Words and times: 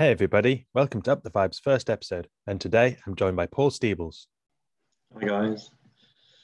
Hey, 0.00 0.12
everybody, 0.12 0.66
welcome 0.72 1.02
to 1.02 1.12
Up 1.12 1.22
the 1.22 1.30
Vibes 1.30 1.60
first 1.60 1.90
episode. 1.90 2.26
And 2.46 2.58
today 2.58 2.96
I'm 3.06 3.14
joined 3.14 3.36
by 3.36 3.44
Paul 3.44 3.70
Steebles. 3.70 4.28
Hi, 5.12 5.26
guys. 5.26 5.68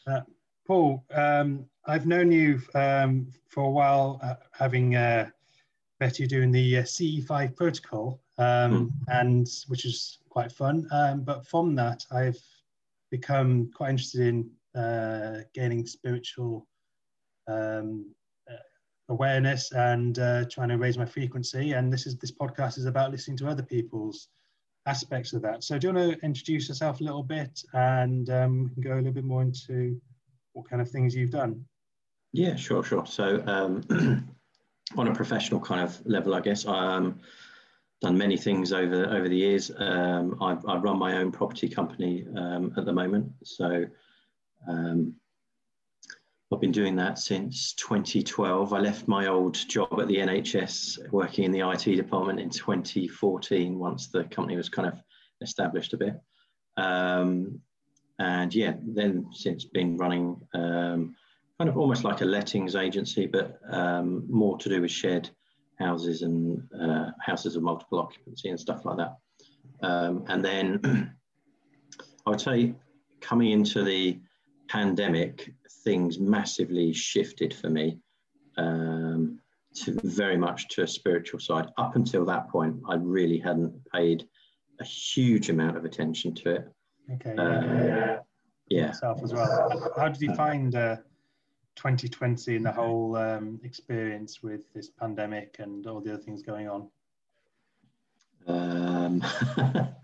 Uh, 0.06 0.20
Paul, 0.66 1.02
um, 1.14 1.64
I've 1.86 2.04
known 2.04 2.30
you 2.30 2.60
um, 2.74 3.32
for 3.48 3.64
a 3.64 3.70
while, 3.70 4.20
uh, 4.22 4.34
having 4.52 4.94
uh, 4.94 5.30
met 6.00 6.18
you 6.18 6.26
doing 6.26 6.52
the 6.52 6.80
uh, 6.80 6.82
CE5 6.82 7.56
protocol, 7.56 8.20
um, 8.36 8.44
mm. 8.44 8.90
and 9.08 9.48
which 9.68 9.86
is 9.86 10.18
quite 10.28 10.52
fun. 10.52 10.86
Um, 10.92 11.22
but 11.22 11.46
from 11.46 11.74
that, 11.76 12.04
I've 12.12 12.38
become 13.10 13.70
quite 13.74 13.88
interested 13.88 14.20
in 14.20 14.50
uh, 14.78 15.44
gaining 15.54 15.86
spiritual 15.86 16.66
um, 17.48 18.14
awareness 19.08 19.72
and 19.72 20.18
uh, 20.18 20.44
trying 20.50 20.68
to 20.68 20.78
raise 20.78 20.98
my 20.98 21.04
frequency. 21.04 21.72
And 21.72 21.92
this 21.92 22.06
is 22.06 22.16
this 22.16 22.32
podcast 22.32 22.78
is 22.78 22.86
about 22.86 23.10
listening 23.10 23.36
to 23.38 23.48
other 23.48 23.62
people's 23.62 24.28
aspects 24.86 25.32
of 25.32 25.42
that. 25.42 25.64
So 25.64 25.78
do 25.78 25.88
you 25.88 25.94
want 25.94 26.12
to 26.12 26.24
introduce 26.24 26.68
yourself 26.68 27.00
a 27.00 27.04
little 27.04 27.22
bit 27.22 27.62
and 27.72 28.30
um, 28.30 28.64
we 28.64 28.70
can 28.74 28.82
go 28.82 28.94
a 28.94 28.96
little 28.96 29.12
bit 29.12 29.24
more 29.24 29.42
into 29.42 30.00
what 30.52 30.68
kind 30.68 30.80
of 30.80 30.90
things 30.90 31.14
you've 31.14 31.30
done? 31.30 31.64
Yeah, 32.32 32.56
sure, 32.56 32.82
sure. 32.82 33.06
So 33.06 33.42
um, 33.46 34.28
on 34.96 35.08
a 35.08 35.14
professional 35.14 35.60
kind 35.60 35.80
of 35.80 36.04
level, 36.06 36.34
I 36.34 36.40
guess, 36.40 36.66
I. 36.66 36.96
um, 36.96 37.20
done 38.02 38.18
many 38.18 38.36
things 38.36 38.72
over 38.72 39.06
over 39.06 39.28
the 39.28 39.36
years. 39.36 39.70
Um, 39.78 40.36
I, 40.40 40.56
I 40.70 40.76
run 40.76 40.98
my 40.98 41.16
own 41.16 41.32
property 41.32 41.68
company 41.68 42.26
um, 42.36 42.72
at 42.76 42.84
the 42.84 42.92
moment. 42.92 43.32
So 43.42 43.86
um, 44.68 45.14
I've 46.52 46.60
been 46.60 46.72
doing 46.72 46.94
that 46.96 47.18
since 47.18 47.72
2012. 47.74 48.72
I 48.72 48.78
left 48.78 49.08
my 49.08 49.26
old 49.26 49.54
job 49.68 49.98
at 50.00 50.06
the 50.06 50.18
NHS 50.18 51.10
working 51.10 51.44
in 51.44 51.50
the 51.50 51.68
IT 51.68 51.96
department 51.96 52.38
in 52.38 52.50
2014 52.50 53.76
once 53.76 54.06
the 54.06 54.24
company 54.24 54.56
was 54.56 54.68
kind 54.68 54.86
of 54.86 54.94
established 55.42 55.92
a 55.92 55.96
bit. 55.96 56.14
Um, 56.76 57.60
and 58.20 58.54
yeah, 58.54 58.74
then 58.80 59.26
since 59.32 59.64
been 59.64 59.96
running 59.96 60.40
um, 60.54 61.16
kind 61.58 61.68
of 61.68 61.76
almost 61.76 62.04
like 62.04 62.20
a 62.20 62.24
lettings 62.24 62.76
agency, 62.76 63.26
but 63.26 63.58
um, 63.70 64.24
more 64.30 64.56
to 64.58 64.68
do 64.68 64.80
with 64.80 64.90
shared 64.92 65.28
houses 65.80 66.22
and 66.22 66.62
uh, 66.80 67.10
houses 67.20 67.56
of 67.56 67.64
multiple 67.64 67.98
occupancy 67.98 68.50
and 68.50 68.60
stuff 68.60 68.84
like 68.84 68.98
that. 68.98 69.16
Um, 69.82 70.24
and 70.28 70.44
then 70.44 71.12
I 72.26 72.30
would 72.30 72.40
say 72.40 72.74
coming 73.20 73.50
into 73.50 73.82
the 73.82 74.20
pandemic, 74.68 75.52
things 75.84 76.18
massively 76.18 76.92
shifted 76.92 77.54
for 77.54 77.70
me 77.70 77.98
um, 78.56 79.38
to 79.74 79.98
very 80.02 80.36
much 80.36 80.68
to 80.68 80.82
a 80.82 80.88
spiritual 80.88 81.40
side. 81.40 81.68
Up 81.78 81.96
until 81.96 82.24
that 82.26 82.48
point, 82.48 82.76
I 82.88 82.94
really 82.94 83.38
hadn't 83.38 83.74
paid 83.92 84.26
a 84.80 84.84
huge 84.84 85.50
amount 85.50 85.76
of 85.76 85.84
attention 85.84 86.34
to 86.34 86.56
it. 86.56 86.72
Okay. 87.14 87.36
Uh, 87.36 88.20
yeah. 88.68 88.88
Yourself 88.88 89.22
as 89.22 89.32
well. 89.32 89.92
How 89.96 90.08
did 90.08 90.20
you 90.20 90.34
find 90.34 90.74
uh, 90.74 90.96
2020 91.76 92.56
and 92.56 92.64
the 92.64 92.72
whole 92.72 93.16
um, 93.16 93.60
experience 93.62 94.42
with 94.42 94.72
this 94.72 94.90
pandemic 94.90 95.56
and 95.58 95.86
all 95.86 96.00
the 96.00 96.14
other 96.14 96.22
things 96.22 96.42
going 96.42 96.68
on? 96.68 96.88
Um, 98.48 99.24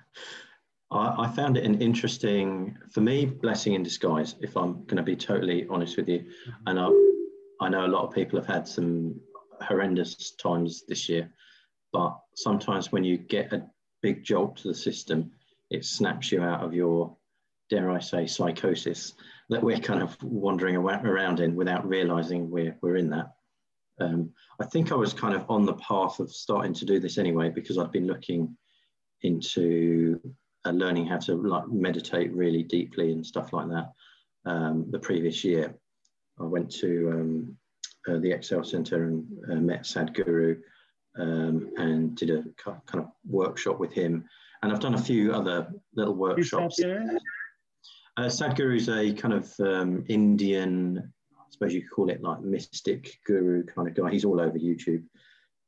I, 0.92 1.24
I, 1.24 1.28
found 1.28 1.56
it 1.56 1.64
an 1.64 1.80
interesting, 1.80 2.76
for 2.90 3.00
me, 3.00 3.24
blessing 3.24 3.72
in 3.72 3.82
disguise, 3.82 4.36
if 4.40 4.56
I'm 4.56 4.84
going 4.84 4.98
to 4.98 5.02
be 5.02 5.16
totally 5.16 5.66
honest 5.68 5.96
with 5.96 6.08
you. 6.08 6.20
Mm-hmm. 6.20 6.50
And 6.66 6.80
I, 6.80 7.64
I 7.64 7.68
know 7.68 7.86
a 7.86 7.88
lot 7.88 8.04
of 8.04 8.14
people 8.14 8.38
have 8.38 8.46
had 8.46 8.68
some 8.68 9.18
horrendous 9.62 10.32
times 10.32 10.84
this 10.86 11.08
year, 11.08 11.32
but 11.92 12.18
sometimes 12.34 12.92
when 12.92 13.04
you 13.04 13.16
get 13.16 13.52
a 13.52 13.66
big 14.02 14.22
jolt 14.22 14.56
to 14.58 14.68
the 14.68 14.74
system, 14.74 15.30
it 15.70 15.84
snaps 15.84 16.30
you 16.30 16.42
out 16.42 16.62
of 16.62 16.74
your, 16.74 17.16
dare 17.70 17.90
I 17.90 18.00
say, 18.00 18.26
psychosis 18.26 19.14
that 19.48 19.62
we're 19.62 19.78
kind 19.78 20.02
of 20.02 20.16
wandering 20.22 20.76
around 20.76 21.40
in 21.40 21.56
without 21.56 21.88
realizing 21.88 22.50
we're, 22.50 22.76
we're 22.82 22.96
in 22.96 23.10
that. 23.10 23.32
Um, 24.00 24.30
I 24.60 24.66
think 24.66 24.92
I 24.92 24.96
was 24.96 25.14
kind 25.14 25.34
of 25.34 25.44
on 25.48 25.64
the 25.64 25.74
path 25.74 26.18
of 26.18 26.32
starting 26.32 26.74
to 26.74 26.84
do 26.84 26.98
this 26.98 27.18
anyway 27.18 27.50
because 27.50 27.78
I've 27.78 27.92
been 27.92 28.06
looking 28.06 28.56
into 29.22 30.20
uh, 30.64 30.70
learning 30.70 31.06
how 31.06 31.18
to 31.18 31.34
like 31.34 31.68
meditate 31.68 32.32
really 32.32 32.62
deeply 32.62 33.12
and 33.12 33.26
stuff 33.26 33.52
like 33.52 33.68
that. 33.68 33.92
Um, 34.44 34.86
the 34.90 34.98
previous 34.98 35.44
year, 35.44 35.74
I 36.40 36.44
went 36.44 36.70
to 36.80 37.10
um, 37.10 37.56
uh, 38.08 38.18
the 38.18 38.32
Excel 38.32 38.64
Center 38.64 39.04
and 39.04 39.26
uh, 39.50 39.54
met 39.56 39.82
Sadhguru 39.82 40.58
um, 41.18 41.70
and 41.76 42.16
did 42.16 42.30
a 42.30 42.44
kind 42.64 43.04
of 43.04 43.08
workshop 43.28 43.78
with 43.78 43.92
him. 43.92 44.24
And 44.62 44.72
I've 44.72 44.80
done 44.80 44.94
a 44.94 45.02
few 45.02 45.32
other 45.32 45.72
little 45.94 46.14
workshops. 46.14 46.80
Uh, 46.80 48.24
Sadhguru 48.24 48.76
is 48.76 48.88
a 48.88 49.12
kind 49.14 49.34
of 49.34 49.52
um, 49.60 50.04
Indian, 50.08 51.12
I 51.36 51.44
suppose 51.50 51.72
you 51.72 51.82
could 51.82 51.90
call 51.90 52.10
it 52.10 52.22
like 52.22 52.42
mystic 52.42 53.18
guru 53.26 53.64
kind 53.64 53.88
of 53.88 53.94
guy. 53.94 54.10
He's 54.10 54.24
all 54.24 54.40
over 54.40 54.58
YouTube. 54.58 55.04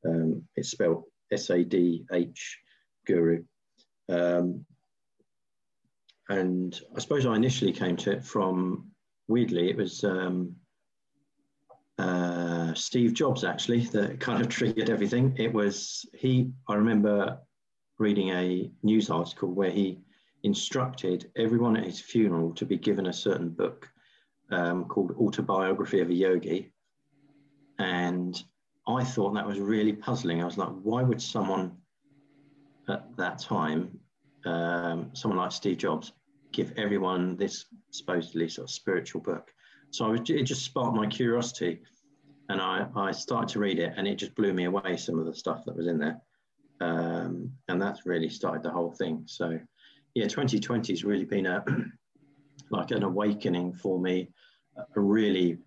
Um, 0.06 0.42
it's 0.54 0.70
spelled 0.70 1.04
S 1.32 1.50
A 1.50 1.64
D 1.64 2.04
H 2.12 2.58
guru. 3.06 3.44
Um, 4.08 4.66
and 6.28 6.80
I 6.96 7.00
suppose 7.00 7.26
I 7.26 7.36
initially 7.36 7.72
came 7.72 7.96
to 7.98 8.12
it 8.12 8.24
from 8.24 8.90
weirdly 9.28 9.70
it 9.70 9.76
was 9.76 10.04
um, 10.04 10.56
uh, 11.98 12.74
Steve 12.74 13.14
Jobs 13.14 13.44
actually 13.44 13.80
that 13.86 14.20
kind 14.20 14.40
of 14.40 14.48
triggered 14.48 14.90
everything. 14.90 15.34
It 15.38 15.52
was 15.52 16.06
he. 16.14 16.50
I 16.68 16.74
remember 16.74 17.38
reading 17.98 18.30
a 18.30 18.70
news 18.82 19.10
article 19.10 19.52
where 19.52 19.70
he 19.70 20.00
instructed 20.42 21.30
everyone 21.36 21.76
at 21.76 21.84
his 21.84 22.00
funeral 22.00 22.52
to 22.54 22.66
be 22.66 22.76
given 22.76 23.06
a 23.06 23.12
certain 23.12 23.48
book 23.48 23.88
um, 24.50 24.84
called 24.86 25.12
Autobiography 25.18 26.00
of 26.00 26.10
a 26.10 26.14
Yogi, 26.14 26.72
and 27.78 28.42
I 28.86 29.04
thought 29.04 29.34
that 29.34 29.46
was 29.46 29.58
really 29.58 29.92
puzzling. 29.92 30.42
I 30.42 30.44
was 30.44 30.58
like, 30.58 30.68
why 30.82 31.02
would 31.02 31.22
someone 31.22 31.76
at 32.88 33.16
that 33.16 33.38
time 33.38 33.98
um, 34.44 35.10
someone 35.14 35.38
like 35.38 35.52
Steve 35.52 35.78
Jobs 35.78 36.12
give 36.52 36.72
everyone 36.76 37.36
this 37.36 37.66
supposedly 37.90 38.48
sort 38.48 38.66
of 38.66 38.70
spiritual 38.70 39.20
book. 39.20 39.50
So 39.90 40.12
it 40.12 40.24
just 40.24 40.64
sparked 40.64 40.96
my 40.96 41.06
curiosity, 41.06 41.80
and 42.48 42.60
I, 42.60 42.86
I 42.96 43.12
started 43.12 43.48
to 43.50 43.60
read 43.60 43.78
it, 43.78 43.94
and 43.96 44.08
it 44.08 44.16
just 44.16 44.34
blew 44.34 44.52
me 44.52 44.64
away 44.64 44.96
some 44.96 45.18
of 45.18 45.26
the 45.26 45.34
stuff 45.34 45.64
that 45.64 45.76
was 45.76 45.86
in 45.86 45.98
there, 45.98 46.20
um, 46.80 47.52
and 47.68 47.80
that's 47.80 48.06
really 48.06 48.28
started 48.28 48.62
the 48.62 48.70
whole 48.70 48.90
thing. 48.92 49.22
So, 49.26 49.58
yeah, 50.14 50.26
2020 50.26 50.92
has 50.92 51.04
really 51.04 51.24
been 51.24 51.46
a 51.46 51.64
like 52.70 52.90
an 52.90 53.04
awakening 53.04 53.72
for 53.72 54.00
me, 54.00 54.30
a 54.76 55.00
really 55.00 55.58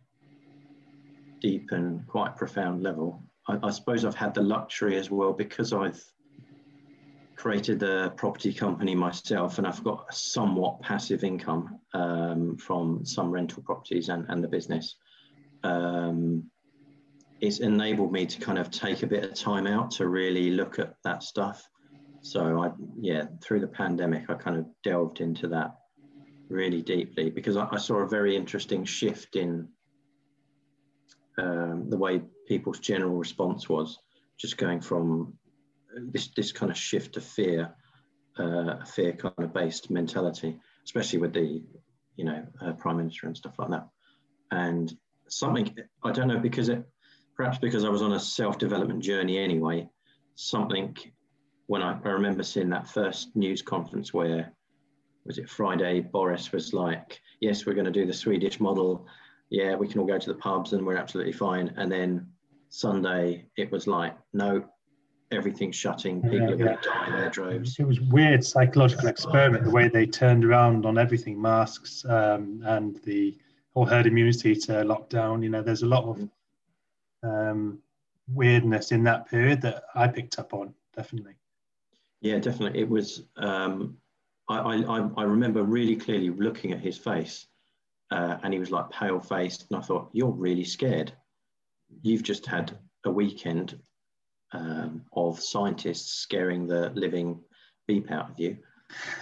deep 1.39 1.71
and 1.71 2.05
quite 2.07 2.35
profound 2.35 2.83
level. 2.83 3.23
I, 3.47 3.59
I 3.63 3.69
suppose 3.71 4.03
I've 4.03 4.15
had 4.15 4.33
the 4.33 4.41
luxury 4.41 4.97
as 4.97 5.09
well 5.09 5.33
because 5.33 5.73
I've 5.73 6.03
created 7.37 7.79
the 7.79 8.11
property 8.17 8.51
company 8.51 8.95
myself, 8.95 9.59
and 9.59 9.67
I've 9.67 9.83
got 9.83 10.07
a 10.09 10.13
somewhat 10.13 10.81
passive 10.81 11.23
income 11.23 11.79
um, 11.93 12.57
from 12.57 13.05
some 13.05 13.31
rental 13.31 13.61
properties 13.61 14.09
and, 14.09 14.25
and 14.27 14.43
the 14.43 14.47
business. 14.47 14.95
Um, 15.63 16.49
it's 17.39 17.59
enabled 17.59 18.11
me 18.11 18.25
to 18.25 18.39
kind 18.39 18.57
of 18.57 18.71
take 18.71 19.03
a 19.03 19.07
bit 19.07 19.23
of 19.23 19.35
time 19.35 19.67
out 19.67 19.91
to 19.91 20.07
really 20.07 20.49
look 20.49 20.79
at 20.79 20.95
that 21.03 21.21
stuff. 21.21 21.69
So 22.21 22.59
I, 22.63 22.71
yeah, 22.99 23.25
through 23.41 23.59
the 23.59 23.67
pandemic, 23.67 24.29
I 24.29 24.33
kind 24.33 24.57
of 24.57 24.65
delved 24.83 25.21
into 25.21 25.47
that 25.49 25.75
really 26.49 26.81
deeply 26.81 27.29
because 27.29 27.55
I, 27.55 27.67
I 27.71 27.77
saw 27.77 27.97
a 27.97 28.07
very 28.07 28.35
interesting 28.35 28.83
shift 28.83 29.35
in 29.35 29.67
um, 31.37 31.87
the 31.91 31.97
way 31.97 32.23
people's 32.47 32.79
general 32.79 33.15
response 33.15 33.69
was, 33.69 33.99
just 34.39 34.57
going 34.57 34.81
from 34.81 35.33
this 35.95 36.29
this 36.35 36.51
kind 36.51 36.71
of 36.71 36.77
shift 36.77 37.13
to 37.13 37.21
fear, 37.21 37.73
uh, 38.37 38.83
fear 38.85 39.13
kind 39.13 39.33
of 39.37 39.53
based 39.53 39.89
mentality, 39.89 40.59
especially 40.83 41.19
with 41.19 41.33
the 41.33 41.63
you 42.15 42.25
know 42.25 42.45
uh, 42.61 42.73
prime 42.73 42.97
minister 42.97 43.27
and 43.27 43.37
stuff 43.37 43.57
like 43.59 43.69
that. 43.69 43.87
And 44.51 44.93
something 45.27 45.75
I 46.03 46.11
don't 46.11 46.27
know 46.27 46.39
because 46.39 46.69
it 46.69 46.83
perhaps 47.35 47.57
because 47.57 47.83
I 47.83 47.89
was 47.89 48.01
on 48.01 48.13
a 48.13 48.19
self 48.19 48.57
development 48.57 49.03
journey 49.03 49.37
anyway. 49.37 49.87
Something 50.35 50.95
when 51.67 51.81
I, 51.81 51.99
I 52.03 52.09
remember 52.09 52.43
seeing 52.43 52.69
that 52.69 52.87
first 52.87 53.35
news 53.35 53.61
conference 53.61 54.13
where 54.13 54.53
was 55.25 55.37
it 55.37 55.49
Friday? 55.49 55.99
Boris 55.99 56.51
was 56.51 56.73
like, 56.73 57.19
"Yes, 57.41 57.65
we're 57.65 57.73
going 57.73 57.85
to 57.85 57.91
do 57.91 58.05
the 58.05 58.13
Swedish 58.13 58.59
model. 58.59 59.07
Yeah, 59.49 59.75
we 59.75 59.87
can 59.87 59.99
all 59.99 60.07
go 60.07 60.17
to 60.17 60.33
the 60.33 60.39
pubs 60.39 60.73
and 60.73 60.85
we're 60.85 60.97
absolutely 60.97 61.33
fine." 61.33 61.73
And 61.77 61.91
then 61.91 62.27
Sunday, 62.69 63.47
it 63.57 63.71
was 63.71 63.87
like, 63.87 64.17
"No, 64.33 64.65
everything 65.31 65.71
shutting, 65.71 66.21
people 66.21 66.39
yeah, 66.39 66.49
are 66.49 66.55
going 66.55 66.77
to 66.77 66.89
die 66.89 67.07
in 67.07 67.13
their 67.13 67.29
droves. 67.29 67.77
It 67.79 67.85
was 67.85 67.99
weird 67.99 68.43
psychological 68.45 69.07
experiment 69.07 69.65
the 69.65 69.71
way 69.71 69.87
they 69.87 70.05
turned 70.05 70.45
around 70.45 70.85
on 70.85 70.97
everything, 70.97 71.41
masks 71.41 72.05
um, 72.05 72.61
and 72.65 72.99
the 73.03 73.37
whole 73.73 73.85
herd 73.85 74.07
immunity 74.07 74.55
to 74.55 74.71
lockdown. 74.83 75.43
You 75.43 75.49
know, 75.49 75.61
there's 75.61 75.83
a 75.83 75.87
lot 75.87 76.05
of 76.05 76.29
um, 77.23 77.79
weirdness 78.27 78.91
in 78.91 79.03
that 79.03 79.29
period 79.29 79.61
that 79.61 79.83
I 79.95 80.07
picked 80.07 80.39
up 80.39 80.53
on, 80.53 80.73
definitely. 80.95 81.33
Yeah, 82.21 82.39
definitely. 82.39 82.79
It 82.79 82.89
was. 82.89 83.23
Um, 83.35 83.97
I, 84.49 84.59
I 84.59 85.09
I 85.17 85.23
remember 85.23 85.61
really 85.63 85.97
clearly 85.97 86.29
looking 86.29 86.71
at 86.71 86.79
his 86.79 86.97
face, 86.97 87.47
uh, 88.11 88.37
and 88.43 88.53
he 88.53 88.59
was 88.59 88.71
like 88.71 88.89
pale 88.89 89.19
faced, 89.19 89.65
and 89.69 89.77
I 89.77 89.81
thought, 89.81 90.09
"You're 90.13 90.31
really 90.31 90.63
scared. 90.63 91.11
You've 92.01 92.23
just 92.23 92.45
had 92.45 92.77
a 93.03 93.11
weekend 93.11 93.77
um, 94.53 95.03
of 95.13 95.39
scientists 95.39 96.13
scaring 96.13 96.67
the 96.67 96.89
living 96.91 97.41
beep 97.87 98.11
out 98.11 98.31
of 98.31 98.39
you." 98.39 98.57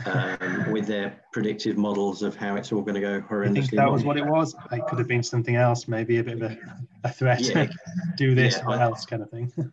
um, 0.06 0.66
with 0.72 0.88
their 0.88 1.22
predictive 1.32 1.78
models 1.78 2.22
of 2.22 2.36
how 2.36 2.56
it's 2.56 2.72
all 2.72 2.82
going 2.82 2.96
to 2.96 3.02
go 3.02 3.22
horrendously. 3.22 3.58
I 3.58 3.62
think 3.62 3.72
that 3.72 3.92
was 3.92 4.04
what 4.04 4.18
it 4.18 4.26
was. 4.26 4.56
It 4.72 4.86
could 4.88 5.00
have 5.00 5.08
been 5.08 5.24
something 5.24 5.56
else, 5.56 5.88
maybe 5.88 6.18
a 6.18 6.24
bit 6.24 6.42
of 6.42 6.52
a, 6.52 6.58
a 7.04 7.12
threat. 7.12 7.42
Yeah. 7.42 7.68
Do 8.18 8.36
this 8.36 8.58
yeah, 8.58 8.66
or 8.66 8.72
I, 8.72 8.82
else, 8.82 9.06
kind 9.06 9.22
of 9.22 9.30
thing. 9.30 9.52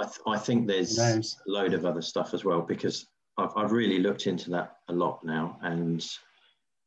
I, 0.00 0.04
th- 0.04 0.20
I 0.26 0.38
think 0.38 0.66
there's 0.66 0.98
a 0.98 1.22
load 1.46 1.74
of 1.74 1.84
other 1.84 2.02
stuff 2.02 2.34
as 2.34 2.44
well 2.44 2.62
because 2.62 3.06
I've, 3.38 3.56
I've 3.56 3.72
really 3.72 3.98
looked 3.98 4.26
into 4.26 4.50
that 4.50 4.78
a 4.88 4.92
lot 4.92 5.24
now, 5.24 5.58
and 5.62 6.04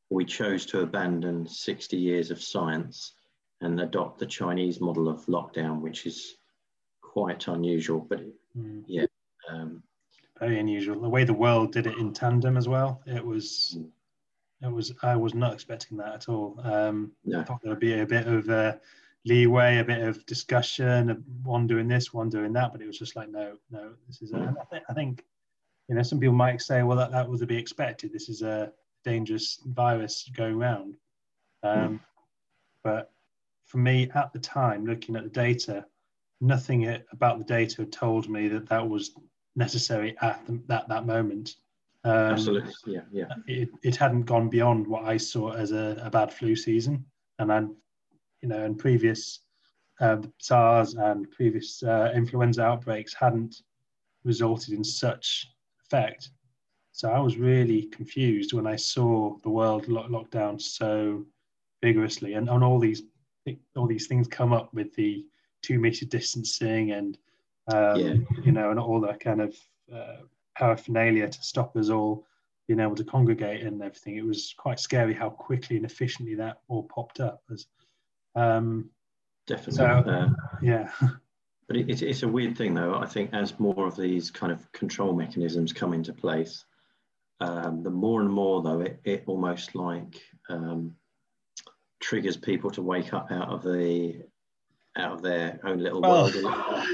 we 0.10 0.26
chose 0.26 0.66
to 0.68 0.82
abandon 0.82 1.48
60 1.48 1.98
years 1.98 2.32
of 2.32 2.42
science 2.42 3.14
and 3.62 3.80
adopt 3.80 4.20
the 4.20 4.26
Chinese 4.26 4.82
model 4.82 5.08
of 5.08 5.26
lockdown, 5.26 5.82
which 5.82 6.06
is 6.06 6.36
quite 7.18 7.48
unusual. 7.48 8.06
But 8.08 8.22
mm. 8.56 8.84
yeah, 8.86 9.06
um, 9.50 9.82
very 10.40 10.60
unusual. 10.60 11.02
The 11.02 11.10
way 11.10 11.24
the 11.24 11.34
world 11.34 11.72
did 11.72 11.88
it 11.88 11.98
in 11.98 12.14
tandem 12.14 12.58
as 12.58 12.68
well, 12.68 13.02
it 13.08 13.26
was, 13.26 13.78
it 14.62 14.72
was. 14.72 14.94
I 15.02 15.16
was 15.16 15.34
not 15.34 15.54
expecting 15.54 15.98
that 15.98 16.14
at 16.14 16.30
all. 16.30 16.60
Um, 16.64 17.12
I 17.36 17.44
thought 17.44 17.62
there 17.64 17.72
would 17.72 17.80
be 17.80 18.00
a 18.00 18.06
bit 18.06 18.28
of 18.28 18.48
uh, 18.50 18.74
leeway, 19.26 19.80
a 19.80 19.84
bit 19.84 20.02
of 20.04 20.24
discussion, 20.28 21.24
one 21.44 21.66
doing 21.66 21.88
this, 21.88 22.14
one 22.14 22.30
doing 22.30 22.54
that, 22.54 22.72
but 22.72 22.82
it 22.82 22.88
was 22.88 23.00
just 23.00 23.16
like, 23.16 23.30
no, 23.30 23.58
no, 23.72 23.94
this 24.08 24.22
is. 24.22 24.32
A, 24.34 24.38
I, 24.38 24.66
th- 24.70 24.84
I 24.88 24.94
think, 24.94 25.26
you 25.88 25.96
know, 25.96 26.04
some 26.04 26.20
people 26.20 26.36
might 26.36 26.62
say, 26.62 26.84
well, 26.84 26.98
that, 26.98 27.12
that 27.12 27.28
was 27.28 27.40
to 27.40 27.48
be 27.48 27.58
expected. 27.58 28.14
This 28.14 28.30
is 28.30 28.44
a 28.44 28.72
dangerous 29.04 29.60
virus 29.66 30.30
going 30.36 30.56
around. 30.56 30.98
Um, 31.64 32.00
but 32.84 33.12
for 33.66 33.80
me, 33.80 34.10
at 34.14 34.32
the 34.34 34.40
time, 34.40 34.86
looking 34.86 35.16
at 35.16 35.24
the 35.24 35.30
data, 35.30 35.86
nothing 36.42 36.98
about 37.12 37.40
the 37.40 37.46
data 37.46 37.86
told 37.86 38.30
me 38.30 38.48
that 38.48 38.68
that 38.70 38.88
was 38.88 39.12
necessary 39.56 40.16
at 40.22 40.46
the, 40.46 40.62
that 40.68 40.88
that 40.90 41.06
moment. 41.06 41.56
Um, 42.04 42.14
Absolutely, 42.14 42.74
yeah, 42.86 43.02
yeah. 43.12 43.34
It, 43.48 43.70
it 43.84 43.96
hadn't 43.96 44.24
gone 44.24 44.50
beyond 44.50 44.88
what 44.88 45.06
I 45.06 45.18
saw 45.18 45.52
as 45.52 45.72
a, 45.72 46.02
a 46.04 46.10
bad 46.10 46.32
flu 46.32 46.56
season, 46.56 47.06
and 47.40 47.52
I, 47.52 47.60
you 48.42 48.50
know, 48.50 48.64
and 48.64 48.78
previous 48.78 49.40
uh, 50.00 50.18
SARS 50.38 50.94
and 50.94 51.30
previous 51.32 51.84
uh, 51.84 52.12
influenza 52.16 52.62
outbreaks 52.64 53.14
hadn't 53.14 53.64
resulted 54.24 54.74
in 54.74 54.84
such 54.84 55.48
effect. 55.84 56.30
So 56.92 57.12
I 57.12 57.20
was 57.20 57.38
really 57.38 57.84
confused 57.84 58.54
when 58.54 58.68
I 58.68 58.76
saw 58.76 59.38
the 59.44 59.50
world 59.50 59.88
lock, 59.88 60.10
locked 60.10 60.32
down 60.32 60.60
so 60.60 61.26
vigorously, 61.82 62.34
and 62.34 62.50
on 62.50 62.64
all 62.64 62.80
these 62.80 63.04
all 63.76 63.88
these 63.88 64.08
things 64.08 64.28
come 64.28 64.52
up 64.52 64.74
with 64.74 64.94
the 64.96 65.26
two 65.68 65.80
meter 65.80 66.06
distancing 66.06 66.92
and 66.92 67.18
um, 67.74 68.00
yeah. 68.00 68.14
you 68.44 68.52
know, 68.52 68.72
and 68.72 68.80
all 68.80 69.02
that 69.02 69.20
kind 69.20 69.42
of 69.42 69.56
uh, 69.94 70.22
paraphernalia 70.56 71.28
to 71.28 71.44
stop 71.44 71.76
us 71.76 71.90
all 71.90 72.26
being 72.68 72.80
able 72.80 72.96
to 72.96 73.04
congregate 73.04 73.64
and 73.64 73.82
everything. 73.82 74.16
It 74.16 74.26
was 74.26 74.54
quite 74.58 74.80
scary 74.80 75.14
how 75.14 75.30
quickly 75.30 75.76
and 75.76 75.86
efficiently 75.86 76.36
that 76.36 76.62
all 76.70 76.84
popped 76.84 77.20
up. 77.20 77.42
As, 77.52 77.66
um, 78.36 78.90
Definitely. 79.46 79.74
So, 79.74 79.86
uh, 79.86 80.30
yeah. 80.62 80.90
But 81.68 81.76
it, 81.76 82.02
it's 82.02 82.24
a 82.24 82.28
weird 82.30 82.58
thing, 82.58 82.74
though. 82.74 82.96
I 82.96 83.06
think 83.06 83.32
as 83.34 83.60
more 83.60 83.88
of 83.88 83.98
these 83.98 84.32
kind 84.32 84.54
of 84.54 84.72
control 84.72 85.14
mechanisms 85.14 85.74
come 85.74 85.94
into 85.94 86.14
place, 86.14 86.64
um, 87.42 87.84
the 87.84 87.90
more 87.90 88.22
and 88.22 88.32
more, 88.32 88.62
though, 88.62 88.80
it, 88.80 89.02
it 89.04 89.24
almost 89.28 89.76
like 89.76 90.22
um, 90.50 90.96
triggers 92.00 92.38
people 92.38 92.72
to 92.72 92.82
wake 92.82 93.14
up 93.14 93.34
out 93.34 93.50
of 93.50 93.64
the 93.64 94.24
out 94.98 95.14
of 95.14 95.22
their 95.22 95.60
own 95.64 95.80
little 95.80 96.02
well, 96.02 96.32
world. 96.32 96.36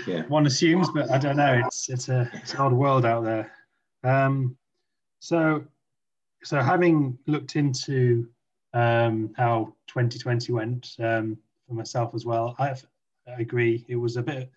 Yeah. 0.07 0.23
One 0.27 0.45
assumes, 0.45 0.89
but 0.89 1.09
I 1.11 1.17
don't 1.17 1.37
know. 1.37 1.61
It's 1.65 1.89
it's 1.89 2.09
a 2.09 2.29
it's 2.33 2.53
an 2.53 2.59
odd 2.59 2.73
world 2.73 3.05
out 3.05 3.23
there. 3.23 3.51
Um, 4.03 4.57
so 5.19 5.63
so 6.43 6.59
having 6.59 7.17
looked 7.27 7.55
into 7.55 8.27
um, 8.73 9.33
how 9.37 9.73
2020 9.87 10.51
went 10.51 10.95
um, 10.99 11.37
for 11.67 11.73
myself 11.73 12.13
as 12.13 12.25
well, 12.25 12.55
I, 12.59 12.75
I 13.27 13.39
agree. 13.39 13.85
It 13.87 13.95
was 13.95 14.17
a 14.17 14.23
bit. 14.23 14.51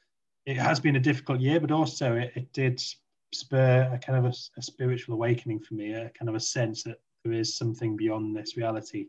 It 0.47 0.57
has 0.57 0.81
been 0.81 0.97
a 0.97 1.01
difficult 1.01 1.41
year, 1.41 1.61
but 1.61 1.71
also 1.71 2.15
it, 2.15 2.33
it 2.35 2.53
did 2.53 2.83
spur 3.33 3.91
a 3.93 3.99
kind 3.99 4.19
of 4.19 4.33
a, 4.33 4.35
a 4.59 4.63
spiritual 4.63 5.15
awakening 5.15 5.61
for 5.61 5.75
me, 5.75 5.93
a 5.93 6.11
kind 6.11 6.29
of 6.29 6.35
a 6.35 6.41
sense 6.41 6.83
that 6.85 6.99
there 7.25 7.33
is 7.33 7.57
something 7.57 7.97
beyond 7.97 8.37
this 8.37 8.57
reality. 8.57 9.07